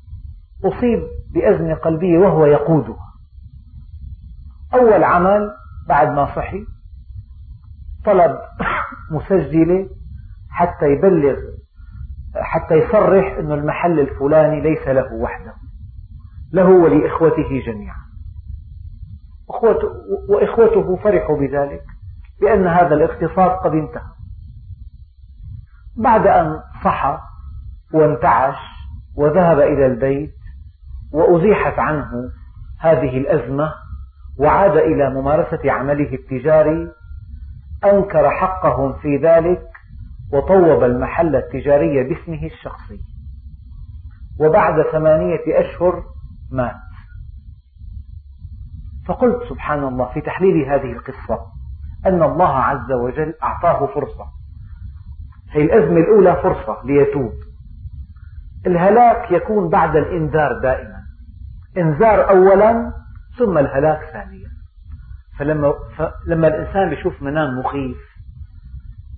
أصيب 0.64 1.02
بأزمة 1.34 1.74
قلبية 1.74 2.18
وهو 2.18 2.46
يقودها. 2.46 3.12
أول 4.74 5.04
عمل 5.04 5.50
بعد 5.88 6.08
ما 6.08 6.36
صحي 6.36 6.64
طلب 8.04 8.38
مسجلة 9.16 9.88
حتى 10.50 10.86
يبلغ 10.86 11.36
حتى 12.36 12.74
يصرح 12.74 13.36
أن 13.38 13.52
المحل 13.52 14.00
الفلاني 14.00 14.60
ليس 14.60 14.88
له 14.88 15.12
وحده. 15.12 15.54
له 16.52 16.68
ولإخوته 16.68 17.62
جميعا. 17.66 18.01
وإخوته 20.28 20.96
فرحوا 20.96 21.36
بذلك 21.36 21.82
لأن 22.42 22.66
هذا 22.66 22.94
الاقتصاد 22.94 23.50
قد 23.50 23.72
انتهى. 23.72 24.12
بعد 25.96 26.26
أن 26.26 26.60
صحى 26.84 27.18
وانتعش 27.94 28.56
وذهب 29.16 29.58
إلى 29.58 29.86
البيت 29.86 30.34
وأزيحت 31.12 31.78
عنه 31.78 32.10
هذه 32.80 33.18
الأزمة 33.18 33.72
وعاد 34.38 34.76
إلى 34.76 35.10
ممارسة 35.10 35.72
عمله 35.72 36.14
التجاري 36.14 36.88
أنكر 37.84 38.30
حقهم 38.30 38.92
في 38.92 39.16
ذلك 39.16 39.62
وطوب 40.32 40.84
المحل 40.84 41.36
التجاري 41.36 42.04
باسمه 42.08 42.46
الشخصي. 42.46 43.00
وبعد 44.40 44.82
ثمانية 44.92 45.40
أشهر 45.48 46.02
مات. 46.52 46.91
فقلت 49.08 49.48
سبحان 49.48 49.84
الله 49.84 50.12
في 50.14 50.20
تحليل 50.20 50.64
هذه 50.68 50.92
القصة 50.92 51.40
أن 52.06 52.22
الله 52.22 52.56
عز 52.56 52.92
وجل 52.92 53.34
أعطاه 53.42 53.86
فرصة. 53.86 54.26
هي 55.50 55.62
الأزمة 55.62 56.00
الأولى 56.00 56.36
فرصة 56.42 56.76
ليتوب. 56.84 57.32
الهلاك 58.66 59.30
يكون 59.32 59.68
بعد 59.68 59.96
الإنذار 59.96 60.60
دائما. 60.62 61.02
إنذار 61.76 62.30
أولا 62.30 62.92
ثم 63.38 63.58
الهلاك 63.58 64.00
ثانيا. 64.12 64.48
فلما, 65.38 65.74
فلما 65.96 66.48
الإنسان 66.48 66.92
يشوف 66.92 67.22
منام 67.22 67.58
مخيف 67.58 67.96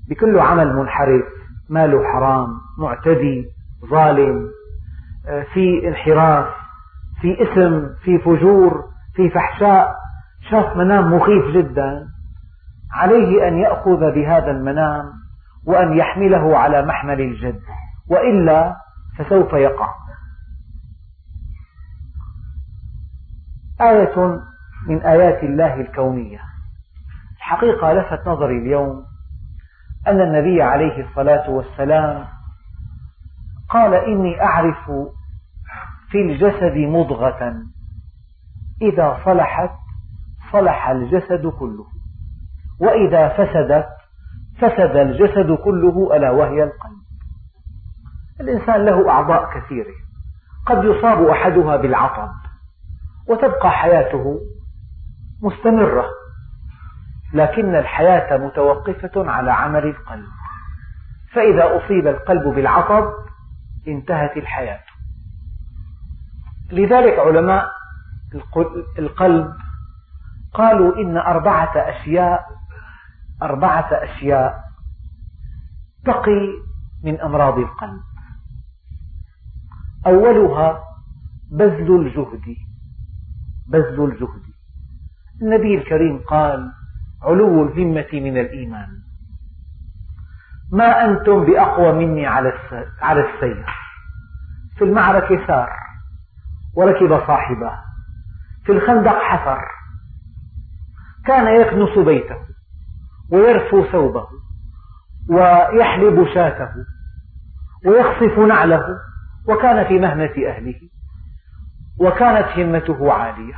بكل 0.09 0.39
عمل 0.39 0.77
منحرف 0.77 1.25
ماله 1.69 2.05
حرام 2.13 2.49
معتدي 2.79 3.45
ظالم 3.91 4.51
آه، 5.29 5.47
في 5.55 5.89
انحراف 5.89 6.47
في 7.21 7.43
إثم 7.43 7.87
في 8.05 8.19
فجور 8.19 8.94
في 9.17 9.31
فحشاء 9.31 9.97
شاف 10.51 10.77
منام 10.77 11.15
مخيف 11.15 11.57
جدا. 11.57 12.07
عليه 12.93 13.49
أن 13.49 13.59
يأخذ 13.59 14.15
بهذا 14.15 14.51
المنام 14.51 15.13
وأن 15.67 15.97
يحمله 15.97 16.59
على 16.59 16.83
محمل 16.83 17.21
الجد 17.21 17.61
وإلا 18.11 18.77
فسوف 19.19 19.53
يقع. 19.53 19.95
آية 23.81 24.41
من 24.89 25.03
آيات 25.03 25.43
الله 25.43 25.81
الكونية. 25.81 26.41
الحقيقة 27.37 27.93
لفت 27.93 28.29
نظري 28.29 28.59
اليوم 28.59 29.05
أن 30.07 30.21
النبي 30.21 30.63
عليه 30.63 31.09
الصلاة 31.09 31.51
والسلام 31.51 32.25
قال 33.69 33.95
إني 33.95 34.43
أعرف 34.43 34.91
في 36.11 36.23
الجسد 36.23 36.77
مضغة. 36.77 37.55
إذا 38.93 39.21
صلحت 39.25 39.71
صلح 40.53 40.89
الجسد 40.89 41.47
كله. 41.47 41.87
وإذا 42.81 43.29
فسدت 43.29 43.89
فسد 44.59 44.97
الجسد 44.97 45.53
كله 45.53 46.17
ألا 46.17 46.31
وهي 46.31 46.65
القلب. 46.65 47.05
الإنسان 48.41 48.85
له 48.85 49.11
أعضاء 49.11 49.61
كثيرة. 49.61 49.95
قد 50.67 50.85
يصاب 50.85 51.27
أحدها 51.27 51.77
بالعطب 51.77 52.31
وتبقى 53.29 53.71
حياته 53.71 54.41
مستمرة. 55.43 56.07
لكن 57.35 57.75
الحياة 57.75 58.37
متوقفة 58.37 59.31
على 59.31 59.53
عمل 59.53 59.87
القلب. 59.87 60.27
فإذا 61.33 61.77
أصيب 61.77 62.07
القلب 62.07 62.55
بالعطب 62.55 63.13
انتهت 63.89 64.37
الحياة. 64.37 64.81
لذلك 66.73 67.19
علماء 67.19 67.84
القلب. 68.99 69.53
قالوا 70.55 70.97
إن 70.97 71.17
أربعة 71.17 71.77
أشياء 71.77 72.47
أربعة 73.43 73.89
أشياء 73.93 74.65
تقي 76.05 76.49
من 77.05 77.21
أمراض 77.21 77.59
القلب. 77.59 78.01
أولها 80.07 80.85
بذل 81.51 82.07
الجهد. 82.07 82.57
بذل 83.69 84.05
الجهد. 84.05 84.43
النبي 85.43 85.79
الكريم 85.79 86.19
قال 86.19 86.73
علو 87.23 87.63
الهمة 87.63 88.09
من 88.13 88.39
الإيمان. 88.39 88.89
ما 90.73 91.05
أنتم 91.05 91.45
بأقوى 91.45 92.07
مني 92.07 92.27
على 92.27 93.21
السير. 93.21 93.67
في 94.79 94.85
المعركة 94.85 95.47
سار 95.47 95.71
وركب 96.75 97.27
صاحبه. 97.27 97.94
في 98.67 98.73
الخندق 98.73 99.19
حفر. 99.19 99.61
كان 101.27 101.61
يكنس 101.61 101.99
بيته 101.99 102.37
ويرفو 103.33 103.85
ثوبه 103.85 104.27
ويحلب 105.31 106.27
شاته 106.35 106.69
ويخصف 107.87 108.39
نعله 108.39 108.85
وكان 109.49 109.87
في 109.89 109.99
مهنة 109.99 110.49
أهله 110.49 110.81
وكانت 112.01 112.59
همته 112.59 113.13
عالية. 113.13 113.55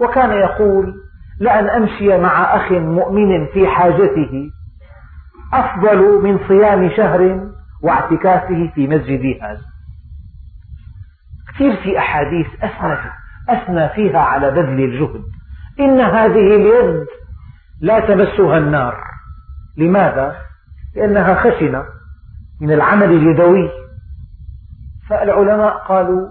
وكان 0.00 0.30
يقول 0.30 0.94
لأن 1.40 1.68
أمشي 1.68 2.18
مع 2.18 2.56
أخ 2.56 2.72
مؤمن 2.72 3.46
في 3.46 3.68
حاجته 3.68 4.50
أفضل 5.52 6.22
من 6.22 6.48
صيام 6.48 6.90
شهر 6.96 7.50
واعتكافه 7.82 8.70
في 8.74 8.86
مسجدي 8.86 9.40
هذا. 9.42 9.62
كثير 11.54 11.76
في 11.76 11.98
أحاديث 11.98 12.46
أثنى, 12.62 13.10
أثنى 13.48 13.88
فيها 13.88 14.18
على 14.18 14.50
بذل 14.50 14.84
الجهد. 14.84 15.22
إن 15.80 16.00
هذه 16.00 16.56
اليد 16.56 17.06
لا 17.80 18.00
تمسها 18.00 18.58
النار. 18.58 19.00
لماذا؟ 19.76 20.36
لأنها 20.96 21.34
خشنة 21.34 21.84
من 22.60 22.72
العمل 22.72 23.10
اليدوي. 23.10 23.70
فالعلماء 25.08 25.76
قالوا 25.76 26.28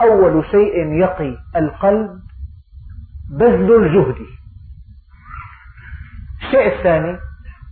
أول 0.00 0.44
شيء 0.50 0.92
يقي 0.92 1.36
القلب 1.56 2.20
بذل 3.30 3.74
الجهد. 3.74 4.26
الشيء 6.42 6.78
الثاني 6.78 7.18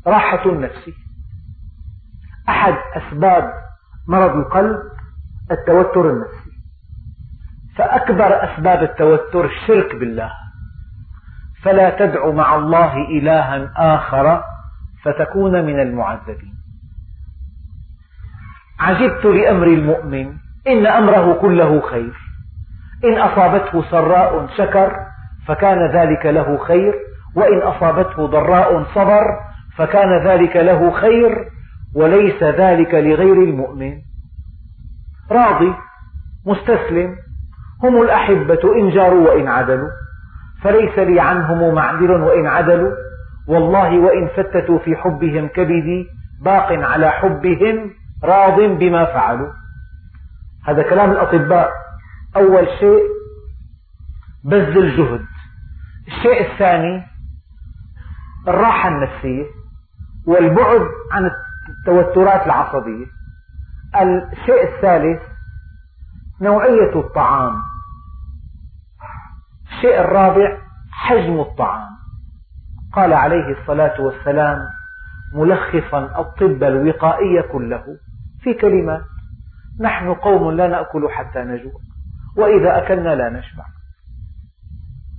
راحة 0.06 0.50
النفس. 0.50 0.90
أحد 2.48 2.74
أسباب 2.96 3.52
مرض 4.08 4.36
القلب 4.36 4.76
التوتر 5.50 6.10
النفسي. 6.10 6.47
فأكبر 7.78 8.44
أسباب 8.44 8.82
التوتر 8.82 9.44
الشرك 9.44 9.94
بالله. 9.94 10.30
فلا 11.62 11.90
تدع 11.90 12.30
مع 12.30 12.56
الله 12.56 12.96
إلها 12.96 13.70
آخر 13.76 14.42
فتكون 15.04 15.64
من 15.64 15.80
المعذبين. 15.80 16.54
عجبت 18.80 19.24
لأمر 19.24 19.66
المؤمن 19.66 20.32
إن 20.68 20.86
أمره 20.86 21.32
كله 21.40 21.80
خير. 21.80 22.14
إن 23.04 23.18
أصابته 23.18 23.90
سراء 23.90 24.46
شكر 24.56 24.92
فكان 25.46 25.86
ذلك 25.86 26.26
له 26.26 26.58
خير. 26.58 26.94
وإن 27.34 27.58
أصابته 27.62 28.26
ضراء 28.26 28.84
صبر 28.94 29.24
فكان 29.76 30.26
ذلك 30.26 30.56
له 30.56 30.90
خير. 30.90 31.48
وليس 31.94 32.42
ذلك 32.42 32.94
لغير 32.94 33.42
المؤمن. 33.42 33.98
راضي 35.30 35.74
مستسلم 36.46 37.27
هم 37.82 38.02
الأحبة 38.02 38.74
إن 38.76 38.90
جاروا 38.90 39.28
وإن 39.30 39.48
عدلوا. 39.48 39.88
فليس 40.62 40.98
لي 40.98 41.20
عنهم 41.20 41.74
معذر 41.74 42.10
وإن 42.10 42.46
عدلوا. 42.46 42.92
والله 43.48 43.98
وإن 43.98 44.28
فتتوا 44.28 44.78
في 44.78 44.96
حبهم 44.96 45.48
كبدي 45.48 46.06
باق 46.44 46.72
على 46.72 47.10
حبهم 47.10 47.90
راض 48.24 48.60
بما 48.60 49.04
فعلوا. 49.04 49.50
هذا 50.66 50.82
كلام 50.82 51.10
الأطباء. 51.10 51.70
أول 52.36 52.68
شيء 52.80 53.02
بذل 54.44 54.78
الجهد. 54.78 55.24
الشيء 56.08 56.52
الثاني 56.52 57.02
الراحة 58.48 58.88
النفسية 58.88 59.44
والبعد 60.26 60.80
عن 61.12 61.30
التوترات 61.68 62.46
العصبية. 62.46 63.06
الشيء 64.32 64.74
الثالث 64.74 65.22
نوعية 66.40 67.00
الطعام. 67.00 67.62
الشيء 69.78 70.00
الرابع 70.00 70.58
حجم 70.92 71.40
الطعام. 71.40 71.88
قال 72.92 73.12
عليه 73.12 73.60
الصلاة 73.60 74.00
والسلام 74.00 74.58
ملخصا 75.34 76.20
الطب 76.20 76.64
الوقائي 76.64 77.42
كله 77.42 77.84
في 78.42 78.54
كلمات 78.54 79.02
نحن 79.80 80.14
قوم 80.14 80.50
لا 80.50 80.66
نأكل 80.66 81.08
حتى 81.08 81.38
نجوع 81.38 81.72
وإذا 82.36 82.78
أكلنا 82.78 83.14
لا 83.14 83.28
نشبع. 83.28 83.64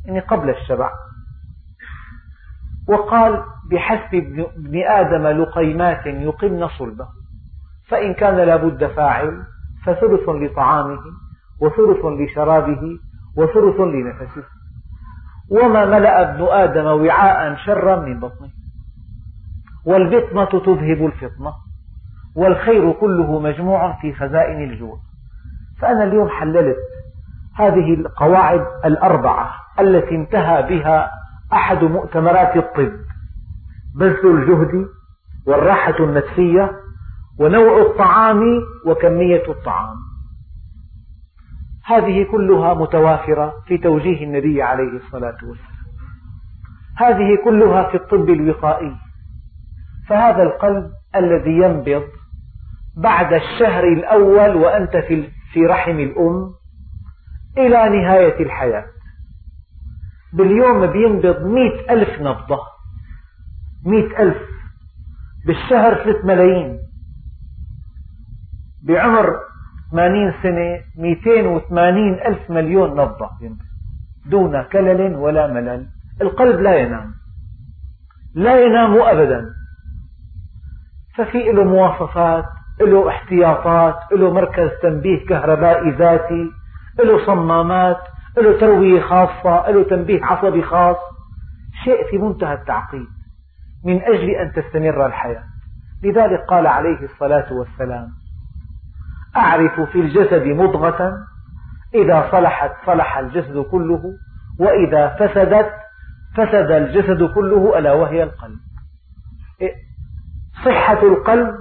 يعني 0.06 0.20
قبل 0.20 0.50
الشبع. 0.50 0.92
وقال 2.88 3.44
بحسب 3.72 4.46
ابن 4.58 4.84
آدم 4.88 5.28
لقيمات 5.28 6.06
يقمن 6.06 6.68
صلبه 6.68 7.08
فإن 7.88 8.14
كان 8.14 8.36
لا 8.36 8.56
بد 8.56 8.88
فاعل 8.88 9.44
فثلث 9.86 10.30
لطعامه 10.30 11.00
وثلث 11.62 12.06
لشرابه 12.06 13.00
وثلث 13.38 13.80
لنفسه 13.80 14.44
وما 15.52 15.86
ملأ 15.86 16.22
ابن 16.22 16.44
آدم 16.44 16.86
وعاء 16.86 17.56
شرا 17.56 17.96
من 17.96 18.20
بطنه. 18.20 18.50
والبطنة 19.86 20.46
تذهب 20.46 21.06
الفطنة 21.06 21.54
والخير 22.36 22.92
كله 22.92 23.40
مجموع 23.40 24.02
في 24.02 24.14
خزائن 24.14 24.64
الجوع. 24.72 24.98
فأنا 25.82 26.04
اليوم 26.04 26.30
حللت 26.30 26.78
هذه 27.56 27.94
القواعد 27.94 28.66
الأربعة 28.86 29.54
التي 29.80 30.16
انتهى 30.16 30.64
بها 30.64 31.12
أحد 31.54 31.84
مؤتمرات 31.84 32.56
الطب 32.56 32.92
بذل 33.96 34.26
الجهد 34.26 34.88
والراحة 35.48 35.96
النفسية 36.00 36.72
ونوع 37.40 37.82
الطعام 37.82 38.42
وكمية 38.86 39.44
الطعام. 39.50 39.96
هذه 41.90 42.24
كلها 42.32 42.74
متوافرة 42.74 43.54
في 43.68 43.78
توجيه 43.78 44.24
النبي 44.24 44.62
عليه 44.62 44.98
الصلاة 44.98 45.38
والسلام. 45.44 45.80
هذه 46.98 47.38
كلها 47.44 47.90
في 47.92 47.98
الطب 47.98 48.30
الوقائي. 48.30 48.96
فهذا 50.10 50.44
القلب 50.44 50.92
الذي 51.16 51.52
ينبض 51.52 52.04
بعد 52.98 53.34
الشهر 53.34 53.84
الأول 53.84 54.56
وأنت 54.56 54.98
في 55.54 55.66
رحم 55.66 56.00
الأم 56.00 56.54
إلى 57.58 58.02
نهاية 58.02 58.44
الحياة. 58.44 58.86
باليوم 60.34 60.86
بينبض 60.86 61.44
مئة 61.44 61.94
ألف 61.94 62.22
نبضة. 62.22 62.60
مئة 63.86 64.24
ألف. 64.24 64.38
بالشهر 65.48 66.04
ثلاث 66.04 66.26
ملايين. 66.26 66.80
بعمر 68.84 69.49
80 69.92 70.34
سنة 70.44 70.80
280 70.98 72.14
ألف 72.14 72.50
مليون 72.50 72.92
نبضة. 72.92 73.30
دون 74.26 74.64
كلل 74.64 75.16
ولا 75.16 75.48
ملل. 75.48 75.86
القلب 76.22 76.60
لا 76.60 76.76
ينام. 76.76 77.14
لا 78.36 78.66
ينام 78.66 79.02
أبدا. 79.02 79.46
ففي 81.16 81.52
له 81.52 81.64
مواصفات 81.64 82.46
له 82.82 83.10
احتياطات 83.10 83.96
له 84.12 84.34
مركز 84.34 84.70
تنبيه 84.82 85.26
كهربائي 85.26 85.92
ذاتي 85.92 86.52
له 87.00 87.26
صمامات 87.26 87.98
له 88.38 88.60
تروية 88.60 89.02
خاصة 89.02 89.70
له 89.70 89.84
تنبيه 89.84 90.26
عصبي 90.26 90.62
خاص. 90.62 90.98
شيء 91.84 92.10
في 92.12 92.18
منتهى 92.18 92.54
التعقيد. 92.54 93.08
من 93.86 94.02
أجل 94.02 94.30
أن 94.30 94.52
تستمر 94.52 95.06
الحياة. 95.06 95.44
لذلك 96.04 96.40
قال 96.50 96.68
عليه 96.68 97.04
الصلاة 97.04 97.54
والسلام 97.54 98.08
أعرف 99.38 99.80
في 99.82 100.00
الجسد 100.00 100.44
مضغة 100.44 101.18
إذا 101.96 102.30
صلحت 102.32 102.72
صلح 102.86 103.18
الجسد 103.18 103.58
كله 103.58 104.04
وإذا 104.60 105.08
فسدت 105.08 105.72
فسد 106.38 106.72
الجسد 106.72 107.24
كله 107.24 107.80
ألا 107.80 107.94
وهي 107.94 108.24
القلب. 108.24 108.60
صحة 110.66 111.04
القلب 111.04 111.56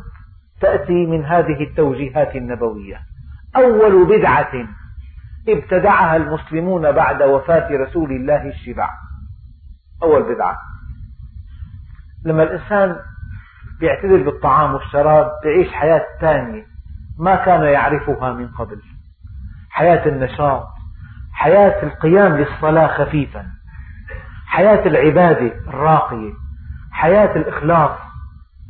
تأتي 0.60 1.06
من 1.06 1.24
هذه 1.24 1.62
التوجيهات 1.62 2.36
النبوية. 2.36 3.00
أول 3.56 4.18
بدعة 4.18 4.52
ابتدعها 5.48 6.16
المسلمون 6.16 6.92
بعد 6.92 7.22
وفاة 7.22 7.76
رسول 7.76 8.10
الله 8.12 8.48
الشبع. 8.48 8.90
أول 10.02 10.34
بدعة. 10.34 10.56
لما 12.24 12.42
الإنسان 12.42 12.96
يعتدل 13.82 14.24
بالطعام 14.24 14.74
والشراب 14.74 15.30
يعيش 15.44 15.72
حياة 15.72 16.04
ثانية 16.20 16.66
ما 17.18 17.36
كان 17.36 17.62
يعرفها 17.62 18.32
من 18.32 18.48
قبل. 18.48 18.82
حياة 19.70 20.08
النشاط 20.08 20.68
حياة 21.32 21.82
القيام 21.82 22.36
للصلاة 22.36 22.86
خفيفا 22.86 23.46
حياة 24.46 24.86
العبادة 24.86 25.52
الراقية 25.68 26.32
حياة 26.92 27.36
الإخلاص 27.36 27.98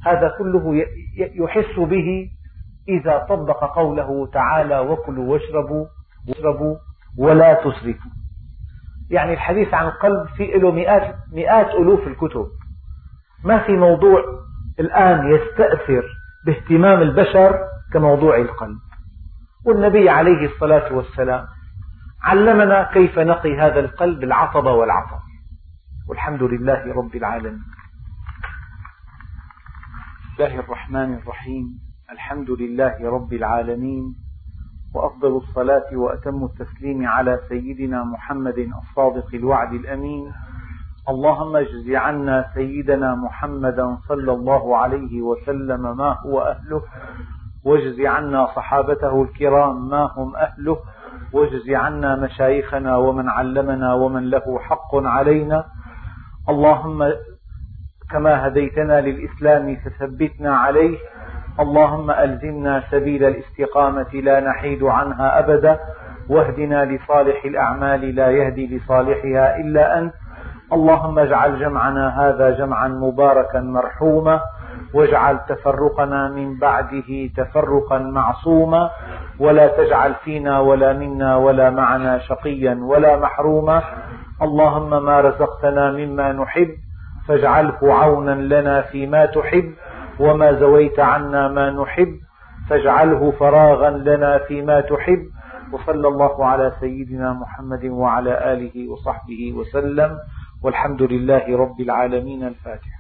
هذا 0.07 0.35
كله 0.39 0.85
يحس 1.17 1.79
به 1.79 2.31
إذا 2.89 3.27
طبق 3.29 3.65
قوله 3.65 4.27
تعالى 4.33 4.79
وكلوا 4.79 5.33
واشربوا 5.33 5.87
واشربوا 6.29 6.77
ولا 7.19 7.55
تسرفوا. 7.55 8.11
يعني 9.11 9.33
الحديث 9.33 9.75
عن 9.75 9.87
القلب 9.87 10.27
في 10.37 10.47
له 10.47 10.71
مئات, 10.73 11.15
مئات 11.33 11.75
ألوف 11.75 12.07
الكتب. 12.07 12.47
ما 13.45 13.59
في 13.59 13.73
موضوع 13.73 14.25
الآن 14.81 15.31
يستأثر 15.31 16.05
باهتمام 16.47 17.03
البشر 17.03 17.59
كموضوع 17.93 18.36
القلب. 18.36 18.78
والنبي 19.66 20.11
عليه 20.11 20.47
الصلاة 20.47 20.93
والسلام 20.93 21.47
علمنا 22.22 22.91
كيف 22.93 23.18
نقي 23.18 23.59
هذا 23.61 23.80
القلب 23.80 24.22
العطب 24.22 24.64
والعطب. 24.64 25.18
والحمد 26.09 26.43
لله 26.43 26.95
رب 26.95 27.16
العالمين. 27.16 27.62
الله 30.34 30.61
الرحمن 30.61 31.14
الرحيم. 31.14 31.78
الحمد 32.11 32.51
لله 32.51 33.11
رب 33.11 33.32
العالمين. 33.32 34.14
وأفضل 34.95 35.36
الصلاة 35.36 35.97
وأتم 35.97 36.45
التسليم 36.45 37.07
على 37.07 37.41
سيدنا 37.49 38.05
محمد 38.05 38.59
الصادق 38.59 39.34
الوعد 39.34 39.72
الأمين. 39.72 40.32
اللهم 41.09 41.57
اجز 41.57 41.91
عنا 41.91 42.51
سيدنا 42.55 43.14
محمدا 43.14 43.99
صلى 44.09 44.32
الله 44.32 44.76
عليه 44.76 45.22
وسلم 45.22 45.97
ما 45.97 46.16
هو 46.26 46.41
أهله. 46.41 46.82
واجز 47.69 48.01
عنا 48.01 48.47
صحابته 48.47 49.23
الكرام 49.23 49.89
ما 49.89 50.11
هم 50.16 50.37
أهله؟ 50.37 50.77
واجز 51.33 51.71
عنا 51.71 52.16
مشايخنا 52.16 52.97
ومن 52.97 53.29
علمنا 53.29 53.95
ومن 53.95 54.31
له 54.31 54.59
حق 54.59 54.93
علينا. 54.95 55.64
اللهم 56.49 57.12
كما 58.11 58.47
هديتنا 58.47 59.01
للإسلام 59.01 59.77
فثبتنا 59.77 60.57
عليه. 60.57 60.99
اللهم 61.61 62.11
ألزمنا 62.11 62.83
سبيل 62.91 63.25
الاستقامة 63.25 64.12
لا 64.14 64.41
نحيد 64.41 64.83
عنها 64.83 65.39
أبدا. 65.39 65.79
واهدنا 66.29 66.85
لصالح 66.85 67.45
الأعمال 67.45 68.14
لا 68.14 68.31
يهدي 68.31 68.77
لصالحها 68.77 69.57
إلا 69.57 69.99
أنت. 69.99 70.14
اللهم 70.73 71.19
اجعل 71.19 71.61
جمعنا 71.61 72.05
هذا 72.21 72.51
جمعا 72.51 72.89
مباركا 72.89 73.61
مرحوما. 73.61 74.41
واجعل 74.95 75.39
تفرقنا 75.49 76.28
من 76.28 76.59
بعده 76.59 77.30
تفرقا 77.36 77.99
معصوما 77.99 78.91
ولا 79.39 79.66
تجعل 79.66 80.14
فينا 80.24 80.61
ولا 80.61 80.93
منا 80.93 81.36
ولا 81.36 81.70
معنا 81.70 82.18
شقيا 82.18 82.78
ولا 82.82 83.16
محروما. 83.16 83.82
اللهم 84.43 85.05
ما 85.05 85.20
رزقتنا 85.20 85.93
مما 85.93 86.32
نحب 86.32 86.68
فاجعله 87.28 87.78
عونا 87.82 88.55
لنا 88.55 88.82
فيما 88.82 89.26
تحب 89.26 89.72
وما 90.20 90.53
زويت 90.53 91.01
عنا 91.01 91.49
ما 91.49 91.70
نحب 91.70 92.12
فاجعله 92.70 93.30
فراغا 93.30 93.91
لنا 93.91 94.39
فيما 94.39 94.80
تحب. 94.80 95.22
وصلى 95.72 96.09
الله 96.09 96.47
على 96.47 96.72
سيدنا 96.80 97.32
محمد 97.32 97.84
وعلى 97.84 98.53
آله 98.53 98.91
وصحبه 98.91 99.53
وسلم 99.57 100.18
والحمد 100.62 101.03
لله 101.03 101.45
رب 101.59 101.80
العالمين. 101.80 102.45
الفاتح 102.45 102.98